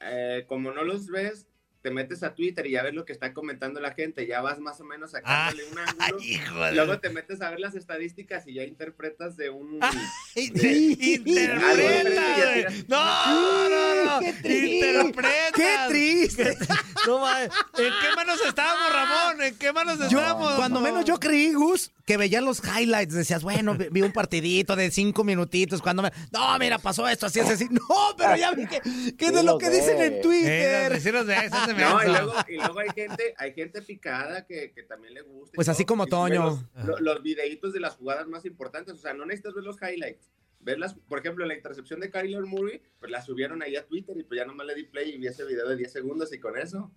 Eh, 0.00 0.44
como 0.48 0.72
no 0.72 0.82
los 0.82 1.08
ves, 1.08 1.46
te 1.82 1.90
metes 1.90 2.22
a 2.22 2.34
Twitter 2.34 2.66
y 2.66 2.72
ya 2.72 2.82
ves 2.82 2.94
lo 2.94 3.04
que 3.04 3.12
está 3.12 3.32
comentando 3.32 3.80
la 3.80 3.92
gente, 3.92 4.26
ya 4.26 4.40
vas 4.40 4.58
más 4.60 4.80
o 4.80 4.84
menos 4.84 5.12
sacándole 5.12 5.64
un 5.64 5.78
ángulo. 6.00 6.22
híjole. 6.22 6.72
Luego 6.74 6.98
te 7.00 7.08
metes 7.10 7.40
a 7.40 7.50
ver 7.50 7.60
las 7.60 7.74
estadísticas 7.74 8.46
y 8.46 8.54
ya 8.54 8.64
interpretas 8.64 9.36
de 9.36 9.50
un. 9.50 9.80
Interpreta, 10.34 12.22
güey. 12.36 12.84
No, 12.88 13.68
no, 13.68 14.04
no. 14.20 14.26
Interpreta. 14.26 15.52
¡Qué 15.54 15.76
triste! 15.88 16.58
No, 17.06 17.26
¿En 17.34 17.48
qué 17.74 18.14
manos 18.14 18.38
estábamos, 18.46 18.92
Ramón? 18.92 19.42
¿En 19.42 19.56
qué 19.56 19.72
manos 19.72 19.98
Yo, 20.10 20.20
estamos? 20.20 20.54
cuando 20.56 20.80
menos 20.80 21.06
yo 21.06 21.18
creí, 21.18 21.54
Gus, 21.54 21.92
que 22.04 22.18
veían 22.18 22.44
los 22.44 22.60
highlights. 22.62 23.14
Decías, 23.14 23.42
bueno, 23.42 23.74
vi 23.90 24.02
un 24.02 24.12
partidito 24.12 24.76
de 24.76 24.90
cinco 24.90 25.24
minutitos. 25.24 25.80
Cuando 25.80 26.02
me. 26.02 26.12
No, 26.30 26.58
mira, 26.58 26.76
pasó 26.78 27.08
esto, 27.08 27.24
así, 27.24 27.40
así, 27.40 27.52
así. 27.52 27.68
No, 27.70 28.14
pero 28.18 28.36
ya 28.36 28.52
vi 28.52 28.66
que, 28.66 28.82
que 29.16 29.30
de 29.30 29.42
lo 29.42 29.56
que 29.56 29.70
dicen 29.70 29.98
en 29.98 30.20
Twitter. 30.20 31.00
Sí, 31.00 31.10
los 31.10 31.26
de 31.26 31.36
No, 31.74 32.02
y 32.02 32.06
luego, 32.06 32.32
y 32.48 32.56
luego 32.56 32.78
hay 32.80 32.88
gente, 32.94 33.34
hay 33.36 33.52
gente 33.52 33.82
picada 33.82 34.46
que, 34.46 34.72
que 34.72 34.82
también 34.82 35.14
le 35.14 35.22
gusta. 35.22 35.52
Pues 35.54 35.68
así 35.68 35.84
todo, 35.84 35.92
como 35.94 36.06
Toño. 36.06 36.64
Los, 36.74 36.86
lo- 36.86 36.98
los 37.00 37.22
videitos 37.22 37.72
de 37.72 37.80
las 37.80 37.96
jugadas 37.96 38.26
más 38.28 38.44
importantes. 38.44 38.94
O 38.94 38.98
sea, 38.98 39.14
no 39.14 39.24
necesitas 39.26 39.54
ver 39.54 39.64
los 39.64 39.76
highlights. 39.80 40.30
Verlas, 40.62 40.94
por 41.08 41.18
ejemplo, 41.20 41.46
la 41.46 41.54
intercepción 41.54 42.00
de 42.00 42.10
Kyler 42.10 42.42
Murray, 42.44 42.82
pues 42.98 43.10
la 43.10 43.22
subieron 43.22 43.62
ahí 43.62 43.76
a 43.76 43.86
Twitter 43.86 44.14
y 44.18 44.24
pues 44.24 44.38
ya 44.38 44.44
nomás 44.44 44.66
le 44.66 44.74
di 44.74 44.84
play 44.84 45.10
y 45.14 45.16
vi 45.18 45.26
ese 45.26 45.44
video 45.46 45.66
de 45.66 45.74
10 45.76 45.90
segundos 45.90 46.32
y 46.34 46.38
con 46.38 46.58
eso. 46.58 46.92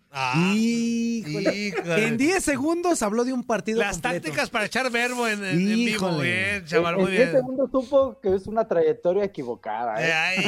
Híjole. 0.53 1.55
híjole. 1.55 2.07
En 2.07 2.18
10 2.18 2.43
segundos 2.43 3.01
habló 3.01 3.24
de 3.24 3.32
un 3.34 3.45
partido 3.45 3.80
Las 3.80 3.93
completo. 4.01 4.22
tácticas 4.26 4.49
para 4.49 4.66
echar 4.66 4.91
verbo 4.91 5.28
en, 5.28 5.43
en- 5.45 5.51
en 5.51 5.66
vivo. 5.86 6.07
Híjole. 6.09 6.24
Bien, 6.24 6.66
chaval, 6.66 6.95
en 6.95 7.01
muy 7.01 7.11
10 7.11 7.24
bien. 7.24 7.32
segundos 7.41 7.72
supo 7.72 8.20
que 8.20 8.36
es 8.36 8.47
una 8.47 8.68
trayectoria 8.68 9.24
equivocada. 9.24 9.95
¿eh? 9.97 10.41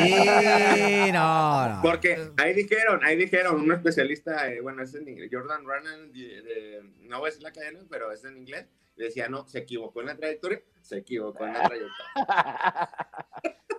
Sí, 1.05 1.11
no, 1.13 1.69
no. 1.69 1.81
Porque 1.81 2.31
ahí 2.37 2.53
dijeron, 2.53 2.99
ahí 3.03 3.15
dijeron, 3.15 3.61
un 3.61 3.71
especialista, 3.71 4.51
eh, 4.51 4.61
bueno, 4.61 4.83
es 4.83 4.93
en 4.93 5.07
inglés, 5.07 5.29
Jordan 5.31 5.63
Runnan, 5.63 6.11
de, 6.11 6.19
de- 6.41 6.81
no 7.03 7.19
voy 7.19 7.27
a 7.27 7.29
decir 7.31 7.43
la 7.43 7.51
cadena, 7.51 7.79
pero 7.89 8.11
es 8.11 8.23
en 8.25 8.37
inglés, 8.37 8.65
decía, 9.03 9.27
no, 9.29 9.47
se 9.47 9.59
equivocó 9.59 10.01
en 10.01 10.07
la 10.07 10.15
trayectoria, 10.15 10.61
se 10.81 10.97
equivocó 10.97 11.45
en 11.45 11.53
la 11.53 11.63
trayectoria. 11.63 12.89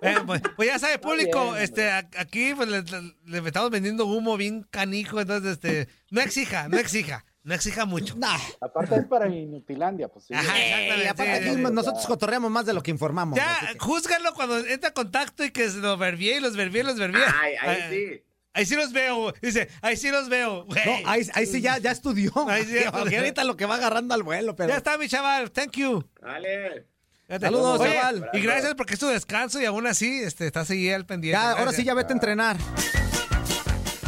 Eh, 0.02 0.16
pues, 0.26 0.42
pues 0.54 0.68
ya 0.68 0.78
sabe, 0.78 0.98
público, 0.98 1.52
bien, 1.52 1.62
este, 1.62 1.90
a- 1.90 2.08
aquí 2.18 2.52
pues, 2.54 2.68
le, 2.68 2.82
le 3.24 3.38
estamos 3.48 3.70
vendiendo 3.70 4.04
humo 4.04 4.36
bien 4.36 4.62
canijo, 4.70 5.20
entonces, 5.20 5.52
este, 5.52 5.88
no 6.10 6.20
exija, 6.20 6.68
no 6.68 6.76
exija, 6.78 7.24
no 7.44 7.54
exija 7.54 7.86
mucho. 7.86 8.14
Aparte 8.60 8.96
es 8.96 9.06
para 9.06 9.26
Inutilandia, 9.26 10.08
pues 10.08 10.26
sí. 10.26 10.34
Ajá, 10.34 10.42
exactamente. 10.60 11.04
Y 11.04 11.08
aparte 11.08 11.32
sí, 11.42 11.48
aquí 11.48 11.56
sí. 11.56 11.72
nosotros 11.72 12.06
cotorreamos 12.06 12.50
más 12.50 12.66
de 12.66 12.74
lo 12.74 12.82
que 12.82 12.90
informamos. 12.90 13.38
Ya, 13.38 13.58
que- 13.72 13.78
júzgalo 13.78 14.34
cuando 14.34 14.58
entra 14.58 14.88
en 14.88 14.94
contacto 14.94 15.44
y 15.44 15.50
que 15.50 15.70
se 15.70 15.78
los 15.78 15.98
verbie 15.98 16.36
y 16.36 16.40
los 16.40 16.54
verbie 16.56 16.82
y 16.82 16.84
los 16.84 16.98
verbie. 16.98 17.22
Ay, 17.42 17.54
ahí 17.58 17.78
Ah, 17.82 17.86
sí. 17.90 18.22
Ahí 18.56 18.64
sí 18.64 18.74
los 18.74 18.90
veo, 18.90 19.34
dice, 19.42 19.68
ahí 19.82 19.98
sí 19.98 20.08
los 20.10 20.30
veo. 20.30 20.64
güey. 20.64 20.80
No, 20.86 21.10
ahí, 21.10 21.28
ahí 21.34 21.44
sí 21.44 21.60
ya, 21.60 21.76
ya 21.76 21.90
estudió. 21.90 22.32
Ahí 22.48 22.64
sí 22.64 22.78
Porque 22.90 23.18
ahorita 23.18 23.44
lo 23.44 23.54
que 23.54 23.66
va 23.66 23.74
agarrando 23.74 24.14
al 24.14 24.22
vuelo, 24.22 24.56
pero. 24.56 24.70
Ya 24.70 24.78
está, 24.78 24.96
mi 24.96 25.08
chaval, 25.08 25.50
thank 25.50 25.72
you. 25.72 26.02
Dale. 26.22 26.86
Saludos, 27.28 27.80
Oye, 27.80 27.92
chaval. 27.94 28.30
Y 28.32 28.40
gracias 28.40 28.74
porque 28.74 28.94
es 28.94 29.00
tu 29.00 29.08
descanso 29.08 29.60
y 29.60 29.66
aún 29.66 29.86
así 29.86 30.22
este, 30.22 30.46
estás 30.46 30.70
ahí 30.70 30.90
al 30.90 31.04
pendiente. 31.04 31.38
Ya, 31.38 31.50
ahora 31.52 31.72
sí 31.72 31.84
ya 31.84 31.92
vete 31.92 32.14
a 32.14 32.16
entrenar. 32.16 32.56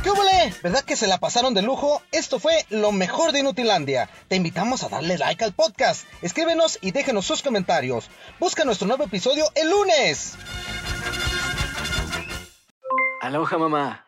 ¿Qué 0.03 0.11
huele? 0.11 0.55
¿Verdad 0.63 0.83
que 0.83 0.97
se 0.97 1.09
la 1.09 1.19
pasaron 1.19 1.53
de 1.53 1.61
lujo? 1.61 2.01
Esto 2.11 2.41
fue 2.41 2.65
lo 2.71 2.91
mejor 2.91 3.33
de 3.33 3.41
Inutilandia. 3.41 4.09
Te 4.29 4.37
invitamos 4.37 4.83
a 4.83 4.89
darle 4.89 5.19
like 5.19 5.45
al 5.45 5.53
podcast. 5.53 6.07
Escríbenos 6.23 6.79
y 6.81 6.93
déjenos 6.93 7.27
sus 7.27 7.43
comentarios. 7.43 8.09
Busca 8.41 8.65
nuestro 8.65 8.89
nuevo 8.89 9.05
episodio 9.05 9.45
el 9.57 9.69
lunes. 9.69 10.37
Aloha 13.21 13.59
mamá. 13.59 14.08